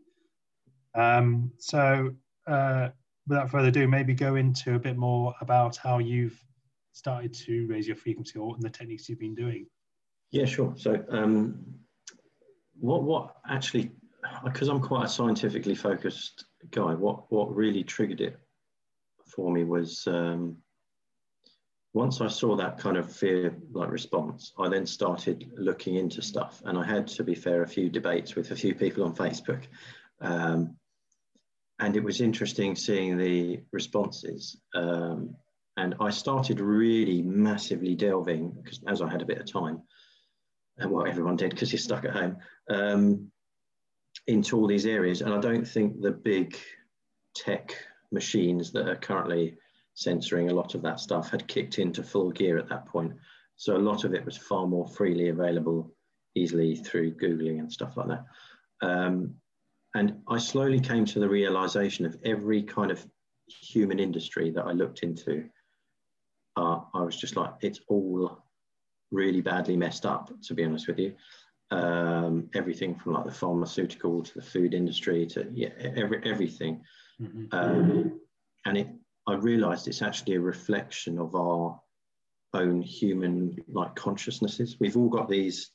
Um, 0.96 1.52
so 1.60 2.14
uh, 2.48 2.90
without 3.28 3.50
further 3.50 3.68
ado, 3.68 3.88
maybe 3.88 4.14
go 4.14 4.36
into 4.36 4.76
a 4.76 4.80
bit 4.80 4.98
more 4.98 5.34
about 5.42 5.78
how 5.78 6.00
you've 6.00 6.42
started 6.94 7.34
to 7.34 7.68
raise 7.68 7.88
your 7.88 7.96
frequency 7.96 8.40
or 8.40 8.56
and 8.56 8.64
the 8.64 8.70
techniques 8.70 9.08
you've 9.08 9.20
been 9.20 9.36
doing. 9.36 9.68
Yeah, 10.32 10.46
sure. 10.46 10.74
So, 10.78 11.04
um, 11.10 11.64
what 12.80 13.04
what 13.04 13.36
actually, 13.48 13.92
because 14.44 14.68
I'm 14.68 14.82
quite 14.82 15.06
a 15.06 15.10
scientifically 15.10 15.76
focused 15.76 16.46
guy, 16.72 16.94
what 16.94 17.32
what 17.32 17.56
really 17.56 17.84
triggered 17.84 18.22
it 18.22 18.40
for 19.26 19.52
me 19.52 19.64
was 19.64 20.08
um, 20.08 20.58
once 21.94 22.22
I 22.22 22.28
saw 22.28 22.56
that 22.56 22.78
kind 22.78 22.98
of 22.98 23.12
fear 23.12 23.56
like 23.72 23.90
response, 23.90 24.54
I 24.58 24.70
then 24.70 24.86
started 24.86 25.52
looking 25.58 25.96
into 25.96 26.22
stuff, 26.22 26.62
and 26.66 26.78
I 26.78 26.86
had 26.86 27.08
to 27.08 27.24
be 27.24 27.36
fair 27.36 27.64
a 27.64 27.68
few 27.68 27.90
debates 27.90 28.36
with 28.36 28.52
a 28.52 28.56
few 28.56 28.74
people 28.74 29.04
on 29.04 29.16
Facebook. 29.16 29.64
Um, 30.22 30.77
and 31.80 31.96
it 31.96 32.04
was 32.04 32.22
interesting 32.22 32.76
seeing 32.76 33.18
the 33.18 33.62
responses. 33.72 34.58
Um, 34.74 35.36
and 35.78 35.96
I 36.00 36.10
started 36.10 36.60
really 36.60 37.22
massively 37.22 37.96
delving 37.96 38.50
because 38.50 38.82
as 38.88 39.02
I 39.02 39.10
had 39.10 39.22
a 39.22 39.26
bit 39.26 39.40
of 39.40 39.52
time, 39.52 39.82
and 40.80 40.92
well, 40.92 41.08
everyone 41.08 41.36
did 41.36 41.52
because 41.52 41.72
you're 41.72 41.80
stuck 41.80 42.06
at 42.06 42.12
home, 42.12 42.38
um, 42.70 43.32
into 44.26 44.58
all 44.58 44.68
these 44.68 44.86
areas. 44.86 45.22
And 45.22 45.34
I 45.34 45.40
don't 45.40 45.68
think 45.68 46.02
the 46.02 46.12
big 46.12 46.58
tech 47.36 47.76
machines 48.12 48.72
that 48.72 48.88
are 48.88 48.96
currently 48.96 49.58
censoring 49.94 50.50
a 50.50 50.54
lot 50.54 50.76
of 50.76 50.82
that 50.84 51.00
stuff 51.00 51.30
had 51.30 51.48
kicked 51.48 51.80
into 51.80 52.04
full 52.04 52.32
gear 52.32 52.58
at 52.58 52.70
that 52.70 52.86
point. 52.86 53.14
So 53.56 53.76
a 53.76 53.80
lot 53.80 54.04
of 54.04 54.14
it 54.14 54.26
was 54.26 54.38
far 54.38 54.68
more 54.68 54.88
freely 54.88 55.30
available 55.30 55.92
easily 56.36 56.76
through 56.76 57.16
Googling 57.16 57.60
and 57.60 57.72
stuff 57.72 57.98
like 57.98 58.08
that. 58.08 58.24
Um, 58.82 59.36
and 59.98 60.22
I 60.28 60.38
slowly 60.38 60.80
came 60.80 61.06
to 61.06 61.20
the 61.20 61.28
realization 61.28 62.06
of 62.06 62.18
every 62.24 62.62
kind 62.62 62.92
of 62.92 63.06
human 63.48 64.00
industry 64.00 64.52
that 64.52 64.64
I 64.64 64.72
looked 64.72 65.02
into, 65.02 65.50
uh, 66.56 66.82
I 66.94 67.02
was 67.02 67.16
just 67.16 67.36
like, 67.36 67.54
it's 67.62 67.80
all 67.88 68.44
really 69.12 69.42
badly 69.42 69.76
messed 69.76 70.06
up, 70.06 70.32
to 70.44 70.54
be 70.54 70.64
honest 70.64 70.88
with 70.88 71.00
you. 71.00 71.16
Um, 71.72 72.50
everything 72.54 72.96
from 72.96 73.14
like 73.14 73.26
the 73.26 73.32
pharmaceutical 73.32 74.22
to 74.22 74.34
the 74.36 74.42
food 74.42 74.74
industry 74.74 75.26
to 75.28 75.50
yeah, 75.52 75.70
every, 75.80 76.22
everything. 76.24 76.82
Mm-hmm. 77.20 77.46
Um, 77.52 78.20
and 78.66 78.78
it, 78.78 78.88
I 79.28 79.34
realized 79.34 79.88
it's 79.88 80.04
actually 80.04 80.36
a 80.36 80.42
reflection 80.42 81.18
of 81.18 81.36
our 81.36 81.80
own 82.54 82.82
human 82.82 83.58
like 83.68 83.96
consciousnesses. 83.96 84.78
We've 84.80 84.96
all 84.96 85.10
got 85.10 85.28
these 85.28 85.72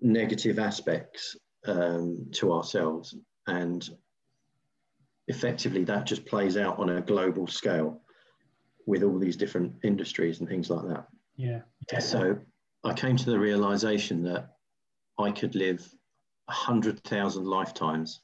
negative 0.00 0.58
aspects 0.58 1.36
um, 1.66 2.28
to 2.32 2.52
ourselves. 2.52 3.14
And 3.46 3.88
effectively, 5.28 5.84
that 5.84 6.06
just 6.06 6.26
plays 6.26 6.56
out 6.56 6.78
on 6.78 6.90
a 6.90 7.00
global 7.00 7.46
scale 7.46 8.00
with 8.86 9.02
all 9.02 9.18
these 9.18 9.36
different 9.36 9.74
industries 9.82 10.40
and 10.40 10.48
things 10.48 10.70
like 10.70 10.86
that. 10.88 11.06
Yeah. 11.36 11.62
So 12.00 12.38
I 12.84 12.92
came 12.92 13.16
to 13.16 13.30
the 13.30 13.38
realization 13.38 14.22
that 14.24 14.56
I 15.18 15.30
could 15.30 15.54
live 15.54 15.88
a 16.48 16.52
hundred 16.52 17.02
thousand 17.04 17.46
lifetimes 17.46 18.20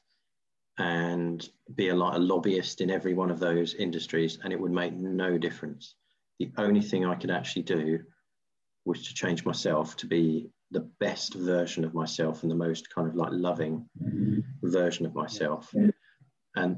and 0.77 1.47
be 1.75 1.89
a, 1.89 1.95
like 1.95 2.15
a 2.15 2.19
lobbyist 2.19 2.81
in 2.81 2.89
every 2.89 3.13
one 3.13 3.31
of 3.31 3.39
those 3.39 3.73
industries, 3.75 4.39
and 4.43 4.53
it 4.53 4.59
would 4.59 4.71
make 4.71 4.93
no 4.93 5.37
difference. 5.37 5.95
The 6.39 6.51
only 6.57 6.81
thing 6.81 7.05
I 7.05 7.15
could 7.15 7.31
actually 7.31 7.63
do 7.63 7.99
was 8.85 9.05
to 9.07 9.13
change 9.13 9.45
myself 9.45 9.95
to 9.97 10.07
be 10.07 10.49
the 10.71 10.89
best 10.99 11.33
version 11.33 11.83
of 11.83 11.93
myself 11.93 12.43
and 12.43 12.51
the 12.51 12.55
most 12.55 12.93
kind 12.93 13.07
of 13.07 13.15
like 13.15 13.31
loving 13.31 13.85
version 14.63 15.05
of 15.05 15.13
myself. 15.13 15.73
And 16.55 16.77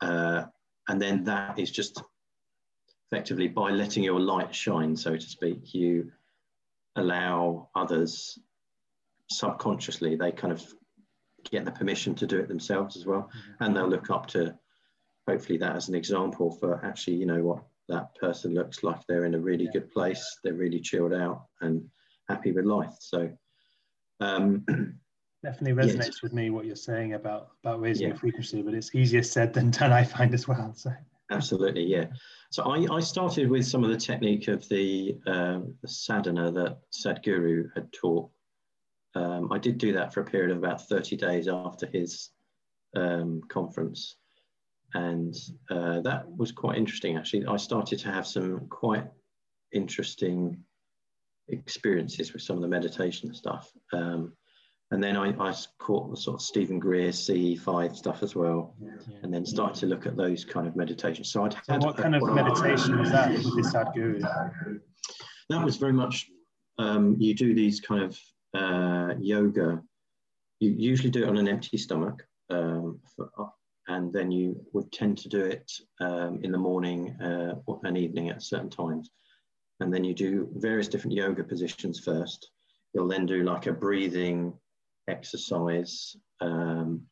uh, 0.00 0.44
and 0.88 1.00
then 1.00 1.24
that 1.24 1.58
is 1.58 1.70
just 1.70 2.02
effectively 3.10 3.48
by 3.48 3.70
letting 3.70 4.02
your 4.02 4.20
light 4.20 4.54
shine 4.54 4.96
so 4.96 5.14
to 5.14 5.20
speak 5.20 5.74
you 5.74 6.10
allow 6.96 7.68
others 7.74 8.38
subconsciously 9.30 10.16
they 10.16 10.32
kind 10.32 10.52
of 10.52 10.64
get 11.50 11.64
the 11.64 11.70
permission 11.70 12.14
to 12.16 12.26
do 12.26 12.38
it 12.38 12.48
themselves 12.48 12.96
as 12.96 13.06
well. 13.06 13.22
Mm-hmm. 13.22 13.64
and 13.64 13.76
they'll 13.76 13.88
look 13.88 14.10
up 14.10 14.26
to 14.28 14.54
hopefully 15.28 15.58
that 15.58 15.76
as 15.76 15.88
an 15.88 15.94
example 15.94 16.50
for 16.50 16.84
actually 16.84 17.16
you 17.16 17.26
know 17.26 17.42
what 17.42 17.62
that 17.88 18.14
person 18.16 18.54
looks 18.54 18.82
like 18.82 19.00
they're 19.06 19.24
in 19.24 19.34
a 19.34 19.40
really 19.40 19.68
good 19.72 19.90
place 19.92 20.38
they're 20.42 20.54
really 20.54 20.80
chilled 20.80 21.14
out 21.14 21.46
and 21.60 21.88
happy 22.28 22.52
with 22.52 22.64
life. 22.64 22.94
So 23.00 23.30
um, 24.20 24.64
definitely 25.44 25.84
resonates 25.84 26.06
yes. 26.06 26.22
with 26.22 26.32
me 26.32 26.50
what 26.50 26.64
you're 26.66 26.76
saying 26.76 27.14
about 27.14 27.50
about 27.62 27.80
raising 27.80 28.08
yeah. 28.08 28.14
the 28.14 28.18
frequency, 28.18 28.62
but 28.62 28.74
it's 28.74 28.94
easier 28.94 29.22
said 29.22 29.52
than 29.52 29.70
done. 29.70 29.92
I 29.92 30.04
find 30.04 30.34
as 30.34 30.48
well. 30.48 30.72
So 30.74 30.92
absolutely, 31.30 31.84
yeah. 31.84 32.06
So 32.50 32.62
I, 32.64 32.86
I 32.94 33.00
started 33.00 33.50
with 33.50 33.66
some 33.66 33.84
of 33.84 33.90
the 33.90 33.96
technique 33.96 34.48
of 34.48 34.68
the, 34.68 35.18
uh, 35.26 35.60
the 35.82 35.88
sadhana 35.88 36.50
that 36.52 36.78
Sadhguru 36.92 37.68
had 37.74 37.92
taught. 37.92 38.30
Um, 39.14 39.52
I 39.52 39.58
did 39.58 39.78
do 39.78 39.92
that 39.94 40.14
for 40.14 40.20
a 40.20 40.24
period 40.24 40.52
of 40.52 40.58
about 40.58 40.86
30 40.88 41.16
days 41.16 41.48
after 41.48 41.86
his 41.86 42.30
um, 42.94 43.40
conference. 43.48 44.16
And 44.94 45.34
uh, 45.70 46.00
that 46.02 46.24
was 46.36 46.52
quite 46.52 46.78
interesting, 46.78 47.16
actually. 47.16 47.46
I 47.46 47.56
started 47.56 47.98
to 48.00 48.10
have 48.10 48.26
some 48.26 48.68
quite 48.68 49.04
interesting 49.72 50.62
experiences 51.48 52.32
with 52.32 52.42
some 52.42 52.56
of 52.56 52.62
the 52.62 52.68
meditation 52.68 53.34
stuff. 53.34 53.70
Um, 53.92 54.32
and 54.92 55.02
then 55.02 55.16
I, 55.16 55.30
I, 55.40 55.54
caught 55.78 56.10
the 56.10 56.16
sort 56.16 56.34
of 56.36 56.42
Steven 56.42 56.78
Greer 56.78 57.08
CE5 57.08 57.96
stuff 57.96 58.22
as 58.22 58.36
well, 58.36 58.74
yeah. 58.80 59.16
and 59.22 59.34
then 59.34 59.44
started 59.44 59.80
to 59.80 59.86
look 59.86 60.06
at 60.06 60.16
those 60.16 60.44
kind 60.44 60.68
of 60.68 60.76
meditations. 60.76 61.32
So 61.32 61.44
I'd 61.44 61.54
had. 61.54 61.82
So 61.82 61.88
what 61.88 61.96
kind 61.96 62.14
of 62.14 62.22
meditation 62.22 62.98
was 62.98 63.10
that 63.10 63.30
with 63.32 63.56
this 63.56 63.74
Sadhguru? 63.74 64.20
That 65.48 65.64
was 65.64 65.76
very 65.76 65.92
much. 65.92 66.26
Um, 66.78 67.16
you 67.18 67.34
do 67.34 67.52
these 67.52 67.80
kind 67.80 68.02
of 68.02 68.18
uh, 68.54 69.14
yoga. 69.18 69.82
You 70.60 70.70
usually 70.70 71.10
do 71.10 71.24
it 71.24 71.28
on 71.28 71.36
an 71.36 71.48
empty 71.48 71.78
stomach, 71.78 72.24
um, 72.50 73.00
for, 73.16 73.28
and 73.88 74.12
then 74.12 74.30
you 74.30 74.64
would 74.72 74.92
tend 74.92 75.18
to 75.18 75.28
do 75.28 75.40
it 75.40 75.70
um, 76.00 76.40
in 76.44 76.52
the 76.52 76.58
morning 76.58 77.16
uh, 77.20 77.54
and 77.82 77.98
evening 77.98 78.30
at 78.30 78.42
certain 78.42 78.70
times. 78.70 79.10
And 79.80 79.92
then 79.92 80.04
you 80.04 80.14
do 80.14 80.48
various 80.54 80.88
different 80.88 81.16
yoga 81.16 81.44
positions 81.44 82.00
first. 82.00 82.50
You'll 82.94 83.08
then 83.08 83.26
do 83.26 83.42
like 83.42 83.66
a 83.66 83.72
breathing 83.72 84.54
exercise. 85.08 86.16
Um, 86.40 87.02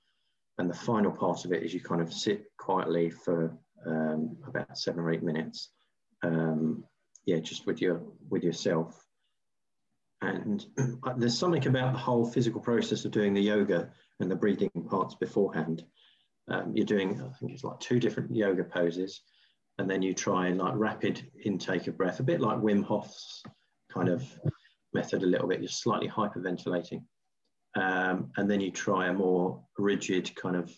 and 0.59 0.71
the 0.71 0.75
final 0.75 1.13
part 1.13 1.45
of 1.45 1.53
it 1.53 1.63
is 1.63 1.75
you 1.75 1.81
kind 1.81 2.01
of 2.01 2.13
sit 2.13 2.45
quietly 2.57 3.11
for 3.11 3.57
um, 3.87 4.37
about 4.47 4.79
seven 4.79 5.01
or 5.01 5.11
eight 5.11 5.23
minutes. 5.23 5.71
Um, 6.23 6.85
yeah, 7.27 7.39
just 7.39 7.67
with 7.67 7.81
your 7.81 8.03
with 8.29 8.45
yourself. 8.45 9.05
And 10.23 10.65
there's 11.17 11.39
something 11.39 11.67
about 11.67 11.93
the 11.93 11.99
whole 11.99 12.25
physical 12.25 12.61
process 12.61 13.05
of 13.05 13.13
doing 13.13 13.35
the 13.35 13.43
yoga 13.43 13.91
and 14.21 14.31
the 14.31 14.37
breathing 14.37 14.71
parts 14.89 15.15
beforehand. 15.15 15.85
Um, 16.49 16.73
you're 16.75 16.87
doing, 16.87 17.21
I 17.21 17.37
think 17.39 17.53
it's 17.53 17.65
like 17.65 17.81
two 17.81 17.99
different 17.99 18.35
yoga 18.35 18.65
poses, 18.65 19.23
and 19.79 19.91
then 19.91 20.03
you 20.03 20.15
try 20.15 20.51
like 20.51 20.75
rapid 20.77 21.31
intake 21.45 21.87
of 21.87 21.97
breath, 21.97 22.21
a 22.21 22.23
bit 22.23 22.41
like 22.41 22.59
Wim 22.59 22.85
Hof's 22.85 23.43
kind 23.93 24.09
of 24.09 24.25
method, 24.93 25.23
a 25.23 25.27
little 25.27 25.49
bit. 25.49 25.61
You're 25.61 25.69
slightly 25.69 26.09
hyperventilating, 26.09 27.03
um, 27.75 28.31
and 28.37 28.51
then 28.51 28.61
you 28.61 28.71
try 28.71 29.09
a 29.09 29.13
more 29.13 29.61
rigid 29.79 30.35
kind 30.37 30.57
of 30.57 30.73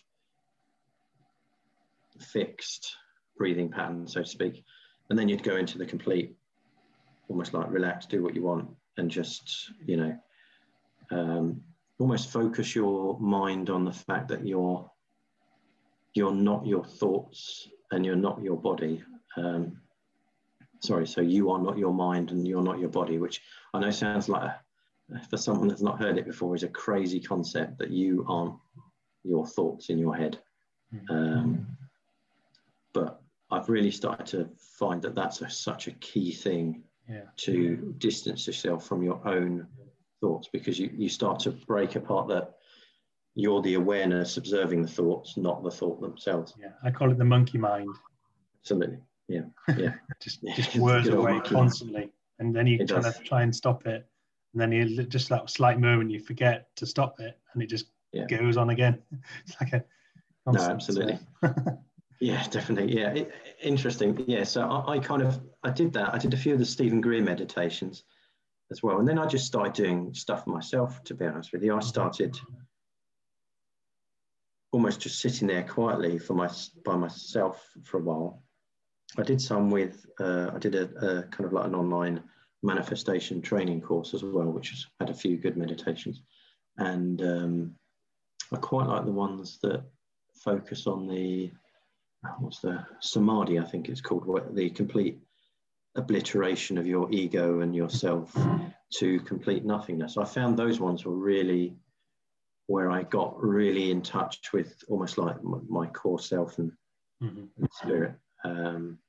fixed 2.19 2.95
breathing 3.37 3.69
pattern, 3.69 4.07
so 4.07 4.23
to 4.23 4.27
speak, 4.27 4.63
and 5.09 5.17
then 5.17 5.29
you'd 5.29 5.43
go 5.43 5.57
into 5.57 5.77
the 5.77 5.85
complete, 5.85 6.35
almost 7.29 7.53
like 7.53 7.71
relax, 7.71 8.07
do 8.07 8.23
what 8.23 8.35
you 8.35 8.43
want, 8.43 8.69
and 8.97 9.11
just 9.11 9.71
you 9.85 9.97
know. 9.97 10.17
Um, 11.09 11.61
almost 11.99 12.29
focus 12.29 12.75
your 12.75 13.19
mind 13.19 13.69
on 13.69 13.85
the 13.85 13.91
fact 13.91 14.27
that 14.27 14.45
you're 14.45 14.89
you're 16.13 16.33
not 16.33 16.65
your 16.65 16.83
thoughts 16.83 17.67
and 17.91 18.05
you're 18.05 18.15
not 18.15 18.41
your 18.41 18.57
body. 18.57 19.03
Um, 19.35 19.81
sorry, 20.79 21.07
so 21.07 21.21
you 21.21 21.51
are 21.51 21.59
not 21.59 21.77
your 21.77 21.93
mind 21.93 22.31
and 22.31 22.47
you're 22.47 22.63
not 22.63 22.79
your 22.79 22.89
body, 22.89 23.17
which 23.17 23.41
I 23.73 23.79
know 23.79 23.91
sounds 23.91 24.29
like, 24.29 24.43
a, 24.43 25.19
for 25.29 25.37
someone 25.37 25.67
that's 25.67 25.81
not 25.81 25.99
heard 25.99 26.17
it 26.17 26.25
before, 26.25 26.55
is 26.55 26.63
a 26.63 26.69
crazy 26.69 27.19
concept 27.19 27.77
that 27.79 27.91
you 27.91 28.25
aren't 28.27 28.55
your 29.23 29.45
thoughts 29.45 29.89
in 29.89 29.97
your 29.97 30.15
head. 30.15 30.39
Um, 31.09 31.67
but 32.93 33.21
I've 33.51 33.69
really 33.69 33.91
started 33.91 34.25
to 34.27 34.49
find 34.79 35.01
that 35.01 35.15
that's 35.15 35.41
a, 35.41 35.49
such 35.49 35.87
a 35.87 35.91
key 35.91 36.31
thing 36.31 36.83
yeah. 37.09 37.21
to 37.37 37.95
distance 37.97 38.47
yourself 38.47 38.85
from 38.85 39.03
your 39.03 39.25
own 39.27 39.67
thoughts 40.19 40.49
because 40.51 40.79
you, 40.79 40.89
you 40.95 41.09
start 41.09 41.39
to 41.39 41.51
break 41.51 41.95
apart 41.95 42.27
that 42.29 42.56
you're 43.37 43.61
the 43.61 43.75
awareness 43.75 44.37
observing 44.37 44.81
the 44.81 44.87
thoughts, 44.87 45.37
not 45.37 45.63
the 45.63 45.69
thought 45.69 46.01
themselves. 46.01 46.55
Yeah, 46.59 46.69
I 46.83 46.89
call 46.89 47.11
it 47.11 47.19
the 47.19 47.23
monkey 47.23 47.59
mind. 47.59 47.95
Absolutely. 48.63 48.97
Yeah. 49.27 49.41
Yeah. 49.77 49.93
just 50.19 50.39
yeah. 50.41 50.55
just 50.55 50.75
whirs 50.75 51.07
away 51.07 51.39
constantly. 51.41 52.09
And 52.39 52.55
then 52.55 52.65
you 52.65 52.83
kind 52.83 53.05
of 53.05 53.23
try 53.23 53.43
and 53.43 53.55
stop 53.55 53.85
it. 53.85 54.07
And 54.53 54.61
then 54.61 54.71
you 54.71 55.03
just 55.03 55.29
that 55.29 55.51
slight 55.51 55.79
moment 55.79 56.09
you 56.09 56.19
forget 56.19 56.75
to 56.77 56.87
stop 56.87 57.19
it 57.19 57.37
and 57.53 57.61
it 57.61 57.67
just 57.67 57.85
yeah. 58.11 58.25
goes 58.25 58.57
on 58.57 58.71
again. 58.71 58.99
It's 59.45 59.55
like 59.61 59.73
a 59.73 59.83
no, 60.51 60.59
uh, 60.59 60.69
absolutely. 60.69 61.19
yeah, 62.19 62.43
definitely. 62.49 62.97
Yeah. 62.97 63.13
It, 63.13 63.31
interesting. 63.61 64.23
Yeah. 64.27 64.45
So 64.45 64.67
I, 64.67 64.93
I 64.93 64.99
kind 64.99 65.21
of 65.21 65.39
I 65.61 65.69
did 65.69 65.93
that. 65.93 66.11
I 66.11 66.17
did 66.17 66.33
a 66.33 66.37
few 66.37 66.53
of 66.53 66.59
the 66.59 66.65
Steven 66.65 67.01
Greer 67.01 67.21
meditations 67.21 68.03
as 68.71 68.81
well. 68.81 68.97
And 68.97 69.07
then 69.07 69.19
I 69.19 69.27
just 69.27 69.45
started 69.45 69.73
doing 69.73 70.15
stuff 70.15 70.47
myself, 70.47 71.03
to 71.03 71.13
be 71.13 71.27
honest 71.27 71.53
with 71.53 71.61
you. 71.61 71.73
I 71.73 71.77
mm-hmm. 71.77 71.87
started 71.87 72.39
almost 74.71 74.99
just 75.01 75.19
sitting 75.19 75.47
there 75.47 75.63
quietly 75.63 76.19
for 76.19 76.33
my 76.33 76.49
by 76.85 76.95
myself 76.95 77.65
for 77.83 77.99
a 77.99 78.03
while. 78.03 78.43
I 79.17 79.23
did 79.23 79.41
some 79.41 79.69
with 79.69 80.05
uh, 80.19 80.51
I 80.53 80.59
did 80.59 80.75
a, 80.75 80.83
a, 80.83 81.23
kind 81.23 81.45
of 81.45 81.53
like 81.53 81.65
an 81.65 81.75
online 81.75 82.23
manifestation 82.63 83.41
training 83.41 83.81
course 83.81 84.13
as 84.13 84.23
well, 84.23 84.51
which 84.51 84.69
has 84.71 84.85
had 84.99 85.09
a 85.09 85.13
few 85.13 85.37
good 85.37 85.57
meditations, 85.57 86.21
and 86.77 87.21
um, 87.21 87.75
I 88.53 88.57
quite 88.57 88.87
like 88.87 89.05
the 89.05 89.11
ones 89.11 89.59
that 89.63 89.83
focus 90.43 90.87
on 90.87 91.07
the 91.07 91.51
what's 92.39 92.59
the 92.59 92.85
samadhi 92.99 93.59
I 93.59 93.63
think 93.63 93.89
it's 93.89 94.01
called, 94.01 94.27
the 94.53 94.69
complete 94.69 95.19
obliteration 95.95 96.77
of 96.77 96.85
your 96.85 97.11
ego 97.11 97.61
and 97.61 97.75
yourself 97.75 98.35
to 98.95 99.19
complete 99.21 99.65
nothingness. 99.65 100.17
I 100.17 100.25
found 100.25 100.57
those 100.57 100.79
ones 100.79 101.05
were 101.05 101.15
really 101.15 101.75
where 102.67 102.91
I 102.91 103.03
got 103.03 103.41
really 103.41 103.91
in 103.91 104.01
touch 104.01 104.39
with 104.53 104.83
almost 104.89 105.17
like 105.17 105.37
my 105.43 105.87
core 105.87 106.19
self 106.19 106.59
and, 106.59 106.71
mm-hmm. 107.23 107.45
and 107.57 107.69
spirit. 107.73 108.13
Um, 108.43 108.99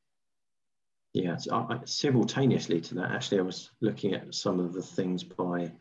yeah, 1.12 1.36
so 1.36 1.54
I, 1.54 1.80
simultaneously 1.84 2.80
to 2.82 2.94
that, 2.96 3.10
actually, 3.10 3.40
I 3.40 3.42
was 3.42 3.70
looking 3.80 4.14
at 4.14 4.34
some 4.34 4.60
of 4.60 4.72
the 4.72 4.82
things 4.82 5.24
by 5.24 5.72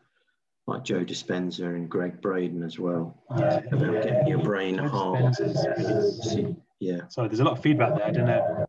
like 0.66 0.84
Joe 0.84 1.06
Dispenza 1.06 1.66
and 1.66 1.90
Gregg 1.90 2.22
Braden 2.22 2.64
as 2.64 2.78
well 2.78 3.16
yeah, 3.38 3.60
about 3.72 3.94
yeah, 3.94 4.02
getting 4.02 4.28
your 4.28 4.40
brain 4.40 4.78
Joe 4.78 4.88
hard. 4.90 5.36
Yeah. 6.80 7.08
Sorry, 7.08 7.28
there's 7.28 7.40
a 7.40 7.44
lot 7.44 7.54
of 7.54 7.64
feedback 7.64 7.96
there. 7.96 8.06
I 8.06 8.12
don't 8.12 8.26
know. 8.26 8.66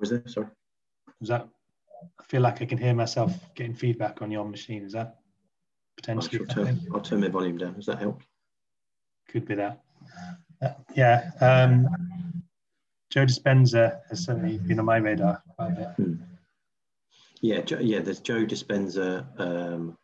Was 0.00 0.10
there? 0.10 0.22
Sorry. 0.26 0.46
Was 1.20 1.28
that? 1.28 1.48
I 2.18 2.24
feel 2.24 2.42
like 2.42 2.62
I 2.62 2.64
can 2.64 2.78
hear 2.78 2.94
myself 2.94 3.32
getting 3.54 3.74
feedback 3.74 4.22
on 4.22 4.30
your 4.30 4.44
machine. 4.44 4.84
Is 4.84 4.92
that 4.92 5.18
potentially? 5.98 6.40
I'll 6.40 6.54
turn, 6.54 6.80
I'll 6.94 7.00
turn 7.00 7.20
my 7.20 7.28
volume 7.28 7.58
down. 7.58 7.74
Does 7.74 7.86
that 7.86 7.98
help? 7.98 8.22
could 9.28 9.46
be 9.46 9.54
that. 9.56 9.82
Uh, 10.62 10.70
yeah. 10.96 11.30
Um, 11.40 11.86
Joe 13.10 13.26
Dispenza 13.26 14.00
has 14.08 14.24
certainly 14.24 14.58
been 14.58 14.78
on 14.78 14.84
my 14.84 14.96
radar 14.96 15.42
quite 15.56 15.72
a 15.72 15.74
bit. 15.74 15.88
Hmm. 15.96 16.14
Yeah, 17.40 17.60
yeah. 17.80 18.00
There's 18.00 18.20
Joe 18.20 18.44
Dispenza, 18.44 19.26
um, 19.38 19.96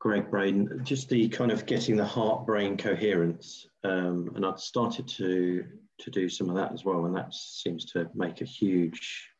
Gregg 0.00 0.30
Braden, 0.30 0.84
just 0.84 1.08
the 1.08 1.28
kind 1.28 1.50
of 1.50 1.64
getting 1.66 1.96
the 1.96 2.04
heart-brain 2.04 2.76
coherence, 2.76 3.66
um, 3.84 4.30
and 4.34 4.44
I've 4.44 4.60
started 4.60 5.08
to 5.08 5.64
to 5.96 6.10
do 6.10 6.28
some 6.28 6.50
of 6.50 6.56
that 6.56 6.72
as 6.72 6.84
well, 6.84 7.06
and 7.06 7.16
that 7.16 7.32
seems 7.32 7.84
to 7.84 8.10
make 8.14 8.40
a 8.40 8.44
huge, 8.44 9.30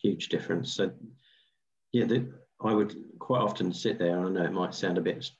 huge 0.00 0.28
difference. 0.28 0.72
So, 0.72 0.92
yeah, 1.92 2.04
the, 2.04 2.32
I 2.64 2.74
would 2.74 2.94
quite 3.18 3.42
often 3.42 3.72
sit 3.72 3.98
there, 3.98 4.16
and 4.16 4.26
I 4.26 4.30
know 4.30 4.46
it 4.46 4.52
might 4.52 4.74
sound 4.74 4.98
a 4.98 5.02
bit 5.02 5.30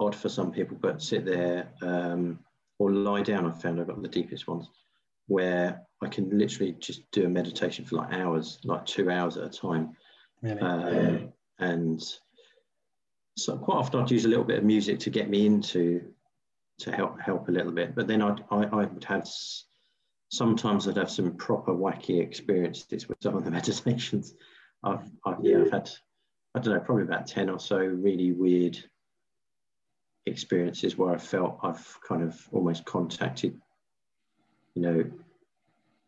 odd 0.00 0.14
for 0.14 0.28
some 0.28 0.52
people, 0.52 0.76
but 0.80 1.02
sit 1.02 1.24
there 1.24 1.68
um, 1.82 2.38
or 2.78 2.92
lie 2.92 3.22
down. 3.22 3.46
I've 3.46 3.60
found 3.60 3.80
I've 3.80 3.86
got 3.86 4.00
the 4.02 4.08
deepest 4.08 4.46
ones 4.46 4.68
where 5.26 5.82
I 6.02 6.08
can 6.08 6.36
literally 6.36 6.72
just 6.72 7.10
do 7.10 7.24
a 7.24 7.28
meditation 7.28 7.84
for 7.84 7.96
like 7.96 8.12
hours, 8.12 8.58
like 8.64 8.84
two 8.84 9.10
hours 9.10 9.36
at 9.36 9.44
a 9.44 9.48
time. 9.48 9.96
Really? 10.42 10.60
Um, 10.60 11.32
and 11.58 12.02
so 13.36 13.56
quite 13.56 13.76
often 13.76 14.00
I'd 14.00 14.10
use 14.10 14.24
a 14.24 14.28
little 14.28 14.44
bit 14.44 14.58
of 14.58 14.64
music 14.64 14.98
to 15.00 15.10
get 15.10 15.30
me 15.30 15.46
into 15.46 16.12
to 16.80 16.92
help 16.92 17.20
help 17.20 17.48
a 17.48 17.52
little 17.52 17.72
bit. 17.72 17.94
But 17.94 18.06
then 18.06 18.20
I'd, 18.20 18.44
I, 18.50 18.64
I 18.64 18.84
would 18.84 19.04
have 19.04 19.28
sometimes 20.30 20.86
I'd 20.86 20.96
have 20.96 21.10
some 21.10 21.36
proper 21.36 21.72
wacky 21.72 22.20
experiences 22.20 23.08
with 23.08 23.18
some 23.22 23.36
of 23.36 23.44
the 23.44 23.50
meditations. 23.58 24.34
I've, 24.82 25.10
I've 25.24 25.38
yeah 25.42 25.60
I've 25.60 25.70
had 25.70 25.90
I 26.54 26.60
don't 26.60 26.74
know 26.74 26.80
probably 26.80 27.04
about 27.04 27.26
ten 27.26 27.50
or 27.50 27.58
so 27.58 27.78
really 27.78 28.32
weird 28.32 28.78
experiences 30.26 30.96
where 30.96 31.14
I 31.14 31.18
felt 31.18 31.58
I've 31.62 31.98
kind 32.06 32.22
of 32.22 32.48
almost 32.52 32.84
contacted, 32.84 33.60
you 34.74 34.82
know, 34.82 35.04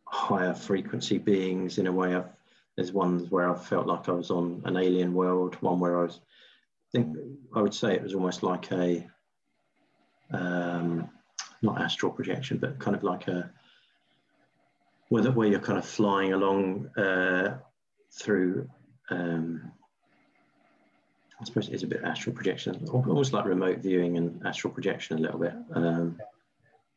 higher 0.07 0.55
frequency 0.55 1.19
beings 1.19 1.79
in 1.79 1.87
a 1.87 1.93
way. 1.93 2.15
I've, 2.15 2.29
there's 2.77 2.93
ones 2.93 3.31
where 3.31 3.51
I 3.51 3.59
felt 3.59 3.87
like 3.87 4.09
I 4.09 4.13
was 4.13 4.31
on 4.31 4.63
an 4.65 4.77
alien 4.77 5.15
world, 5.15 5.57
one 5.61 5.81
where 5.81 5.99
I 5.99 6.03
was 6.03 6.21
I 6.89 6.99
think 6.99 7.17
I 7.55 7.61
would 7.61 7.75
say 7.75 7.95
it 7.95 8.03
was 8.03 8.15
almost 8.15 8.43
like 8.43 8.71
a 8.71 9.07
um, 10.31 11.11
not 11.63 11.81
astral 11.81 12.13
projection, 12.13 12.59
but 12.59 12.79
kind 12.79 12.97
of 12.97 13.03
like 13.03 13.29
a 13.29 13.51
where, 15.09 15.23
where 15.33 15.49
you're 15.49 15.61
kind 15.61 15.79
of 15.79 15.87
flying 15.87 16.33
along 16.33 16.89
uh, 16.97 17.59
through. 18.13 18.69
Um, 19.11 19.73
I 21.41 21.45
suppose 21.45 21.69
it 21.69 21.75
is 21.75 21.83
a 21.83 21.87
bit 21.87 22.03
astral 22.03 22.35
projection, 22.35 22.87
almost 22.89 23.33
like 23.33 23.45
remote 23.45 23.79
viewing 23.79 24.17
and 24.17 24.45
astral 24.47 24.73
projection 24.73 25.19
a 25.19 25.21
little 25.21 25.39
bit, 25.39 25.53
um, 25.75 26.19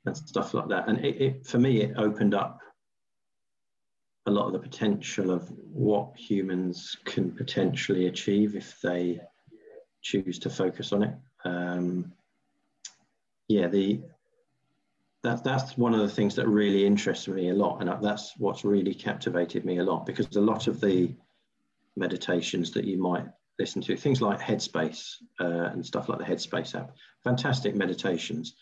and 0.06 0.16
stuff 0.16 0.54
like 0.54 0.70
that. 0.70 0.88
And 0.88 1.04
it, 1.04 1.22
it, 1.22 1.46
for 1.46 1.60
me, 1.60 1.82
it 1.82 1.98
opened 1.98 2.34
up 2.34 2.62
a 4.26 4.32
lot 4.32 4.48
of 4.48 4.54
the 4.54 4.60
potential 4.60 5.32
of 5.32 5.50
what 5.74 6.16
humans 6.16 6.96
can 7.04 7.32
potentially 7.32 8.08
achieve 8.08 8.56
if 8.56 8.80
they 8.82 9.20
choose 10.02 10.40
to 10.40 10.50
focus 10.50 10.94
on 10.94 11.04
it. 11.04 11.16
Um, 11.44 12.14
yeah, 13.50 13.68
the 13.68 14.02
that 15.22 15.44
that's 15.44 15.78
one 15.78 15.94
of 15.94 16.00
the 16.00 16.10
things 16.10 16.36
that 16.36 16.48
really 16.48 16.86
interests 16.86 17.28
me 17.28 17.50
a 17.50 17.54
lot, 17.54 17.82
and 17.82 18.02
that's 18.02 18.34
what's 18.38 18.64
really 18.64 18.94
captivated 18.94 19.66
me 19.66 19.80
a 19.80 19.84
lot 19.84 20.06
because 20.06 20.34
a 20.38 20.42
lot 20.42 20.68
of 20.68 20.80
the 20.80 21.14
meditations 21.98 22.72
that 22.72 22.86
you 22.86 22.98
might 22.98 23.26
listen 23.60 23.82
to, 23.82 23.98
things 23.98 24.22
like 24.22 24.40
Headspace 24.40 25.16
uh, 25.40 25.70
and 25.72 25.86
stuff 25.86 26.08
like 26.10 26.18
the 26.18 26.26
Headspace 26.26 26.74
app, 26.76 26.96
fantastic 27.24 27.76
meditations, 27.76 28.56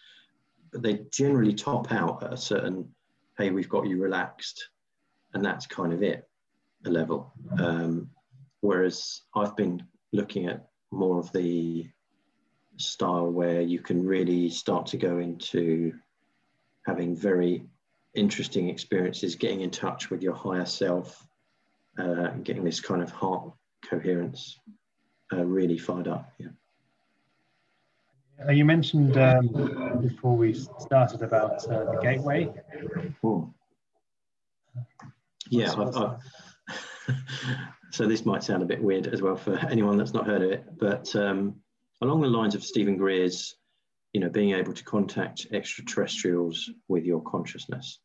but 0.72 0.82
they 0.82 1.01
generally 1.12 1.54
top 1.54 1.92
out 1.92 2.24
at 2.24 2.34
a 2.34 2.38
certain, 2.38 2.89
hey, 3.38 3.51
we've 3.51 3.70
got 3.70 3.88
you 3.88 4.01
relaxed, 4.01 4.70
and 5.34 5.46
that's 5.46 5.68
kind 5.68 5.94
of 5.94 6.01
it, 6.01 6.27
a 6.86 6.89
level. 6.89 7.32
Um, 7.60 8.10
whereas 8.62 9.22
I've 9.36 9.56
been 9.56 9.84
looking 10.12 10.48
at 10.48 10.68
more 10.92 11.20
of 11.20 11.32
the 11.32 11.86
style 12.77 13.32
where 13.32 13.62
you 13.62 13.80
can 13.80 14.06
really 14.06 14.50
start 14.50 14.88
to 14.88 14.98
go 14.98 15.20
into 15.20 15.94
having 16.86 17.16
very 17.16 17.63
interesting 18.16 18.70
experiences, 18.70 19.36
getting 19.36 19.62
in 19.62 19.70
touch 19.70 20.10
with 20.10 20.24
your 20.24 20.34
higher 20.34 20.66
self, 20.66 21.24
uh, 22.00 22.30
getting 22.44 22.63
this 22.63 22.80
kind 22.80 23.04
of 23.04 23.12
heart 23.12 23.51
coherence 23.88 24.60
uh, 25.34 25.43
really 25.43 25.77
fired 25.77 26.07
up. 26.07 26.31
Yeah. 26.38 26.48
Uh, 28.48 28.51
you 28.51 28.65
mentioned 28.65 29.17
um, 29.17 30.00
before 30.01 30.36
we 30.36 30.53
started 30.53 31.24
about 31.24 31.65
uh, 31.69 31.91
the 31.91 32.00
gateway. 32.01 32.48
Ooh. 33.25 33.51
Yeah, 35.50 35.74
I've, 35.74 35.96
I've 35.96 36.19
so 37.91 38.05
this 38.05 38.25
might 38.25 38.43
sound 38.43 38.62
a 38.62 38.65
bit 38.65 38.81
weird 38.81 39.07
as 39.07 39.22
well 39.22 39.36
for 39.36 39.57
anyone 39.69 39.98
that's 39.98 40.13
not 40.13 40.27
heard 40.27 40.43
of 40.43 40.51
it, 40.51 40.65
but 40.77 41.15
um, 41.15 41.55
along 42.01 42.22
the 42.22 42.27
lines 42.27 42.53
of 42.53 42.63
Steven 42.63 42.98
Greer's, 42.98 43.55
you 44.13 44.22
know, 44.22 44.29
being 44.29 44.53
able 44.53 44.74
to 44.74 44.84
contact 44.84 45.48
extraterrestrials 45.51 46.69
with 46.88 47.05
your 47.05 47.22
consciousness. 47.22 48.00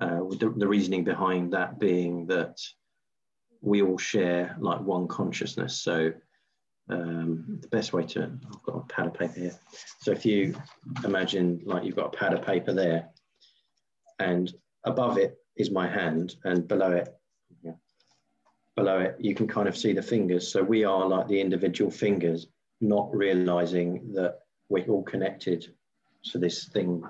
Uh, 0.00 0.20
the, 0.38 0.52
the 0.56 0.66
reasoning 0.66 1.04
behind 1.04 1.52
that 1.52 1.78
being 1.78 2.26
that 2.26 2.56
we 3.60 3.82
all 3.82 3.98
share 3.98 4.56
like 4.58 4.80
one 4.80 5.06
consciousness. 5.06 5.80
So 5.80 6.12
um, 6.88 7.58
the 7.60 7.68
best 7.68 7.92
way 7.92 8.04
to, 8.04 8.24
I've 8.24 8.62
got 8.62 8.76
a 8.76 8.80
pad 8.92 9.06
of 9.06 9.14
paper 9.14 9.40
here. 9.40 9.58
So 10.00 10.12
if 10.12 10.26
you 10.26 10.54
imagine 11.04 11.62
like 11.64 11.84
you've 11.84 11.96
got 11.96 12.14
a 12.14 12.16
pad 12.16 12.34
of 12.34 12.44
paper 12.44 12.72
there 12.72 13.10
and 14.18 14.52
above 14.84 15.18
it 15.18 15.36
is 15.56 15.70
my 15.70 15.88
hand 15.88 16.36
and 16.44 16.66
below 16.66 16.92
it 16.92 17.08
below 18.76 19.00
it, 19.00 19.16
you 19.18 19.34
can 19.34 19.46
kind 19.46 19.68
of 19.68 19.76
see 19.76 19.92
the 19.92 20.02
fingers. 20.02 20.50
So 20.50 20.62
we 20.62 20.84
are 20.84 21.06
like 21.06 21.28
the 21.28 21.40
individual 21.40 21.90
fingers, 21.90 22.46
not 22.80 23.14
realizing 23.14 24.12
that 24.14 24.40
we're 24.68 24.86
all 24.86 25.02
connected 25.02 25.66
to 26.30 26.38
this 26.38 26.68
thing, 26.68 27.02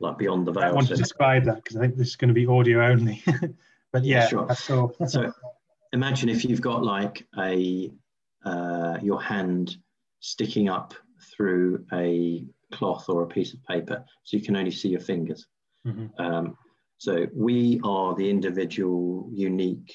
like 0.00 0.18
beyond 0.18 0.46
the 0.46 0.52
veil. 0.52 0.64
I 0.64 0.72
want 0.72 0.88
to 0.88 0.96
describe 0.96 1.44
that 1.44 1.56
because 1.56 1.76
I 1.76 1.80
think 1.80 1.96
this 1.96 2.08
is 2.08 2.16
going 2.16 2.28
to 2.28 2.34
be 2.34 2.46
audio 2.46 2.84
only. 2.84 3.22
but 3.92 4.04
yeah, 4.04 4.28
sure. 4.28 4.52
so 4.54 4.92
imagine 5.92 6.28
if 6.28 6.44
you've 6.44 6.60
got 6.60 6.82
like 6.82 7.26
a 7.38 7.90
uh, 8.44 8.98
your 9.02 9.20
hand 9.22 9.76
sticking 10.20 10.68
up 10.68 10.94
through 11.34 11.84
a 11.92 12.44
cloth 12.72 13.08
or 13.08 13.22
a 13.22 13.26
piece 13.26 13.54
of 13.54 13.62
paper, 13.64 14.04
so 14.24 14.36
you 14.36 14.42
can 14.42 14.56
only 14.56 14.70
see 14.70 14.88
your 14.88 15.00
fingers. 15.00 15.46
Mm-hmm. 15.86 16.20
Um, 16.22 16.56
so 16.98 17.26
we 17.34 17.80
are 17.84 18.14
the 18.14 18.28
individual, 18.28 19.28
unique 19.32 19.94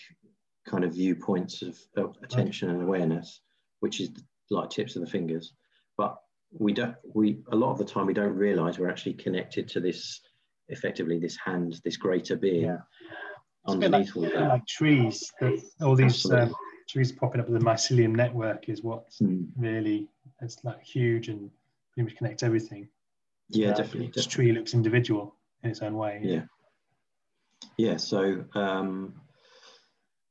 kind 0.67 0.83
of 0.83 0.93
viewpoints 0.93 1.61
of, 1.61 1.77
of 1.95 2.17
attention 2.23 2.69
and 2.69 2.81
awareness, 2.81 3.41
which 3.79 4.01
is 4.01 4.09
like 4.49 4.69
tips 4.69 4.95
of 4.95 5.01
the 5.01 5.09
fingers. 5.09 5.53
But 5.97 6.17
we 6.51 6.73
don't, 6.73 6.95
we, 7.13 7.39
a 7.51 7.55
lot 7.55 7.71
of 7.71 7.77
the 7.77 7.85
time 7.85 8.05
we 8.05 8.13
don't 8.13 8.35
realize 8.35 8.77
we're 8.77 8.89
actually 8.89 9.13
connected 9.13 9.67
to 9.69 9.79
this, 9.79 10.19
effectively 10.67 11.19
this 11.19 11.37
hand, 11.37 11.79
this 11.83 11.97
greater 11.97 12.35
being 12.35 12.65
yeah. 12.65 12.77
underneath 13.65 14.15
like, 14.15 14.33
all 14.33 14.39
that. 14.39 14.49
Like 14.49 14.67
trees, 14.67 15.31
all 15.81 15.95
these 15.95 16.29
um, 16.29 16.53
trees 16.87 17.11
popping 17.11 17.41
up 17.41 17.49
with 17.49 17.59
the 17.59 17.65
mycelium 17.65 18.15
network 18.15 18.69
is 18.69 18.81
what's 18.81 19.19
mm. 19.19 19.47
really, 19.57 20.07
it's 20.41 20.63
like 20.63 20.83
huge 20.83 21.27
and 21.29 21.49
pretty 21.93 22.09
much 22.09 22.17
connects 22.17 22.43
everything. 22.43 22.87
Yeah, 23.49 23.69
uh, 23.69 23.75
definitely. 23.75 24.07
Each 24.07 24.13
definitely. 24.15 24.31
tree 24.31 24.51
looks 24.53 24.73
individual 24.73 25.35
in 25.63 25.69
its 25.71 25.81
own 25.81 25.95
way. 25.95 26.19
Yeah. 26.23 26.43
Yeah. 27.77 27.97
So 27.97 28.45
um, 28.55 29.13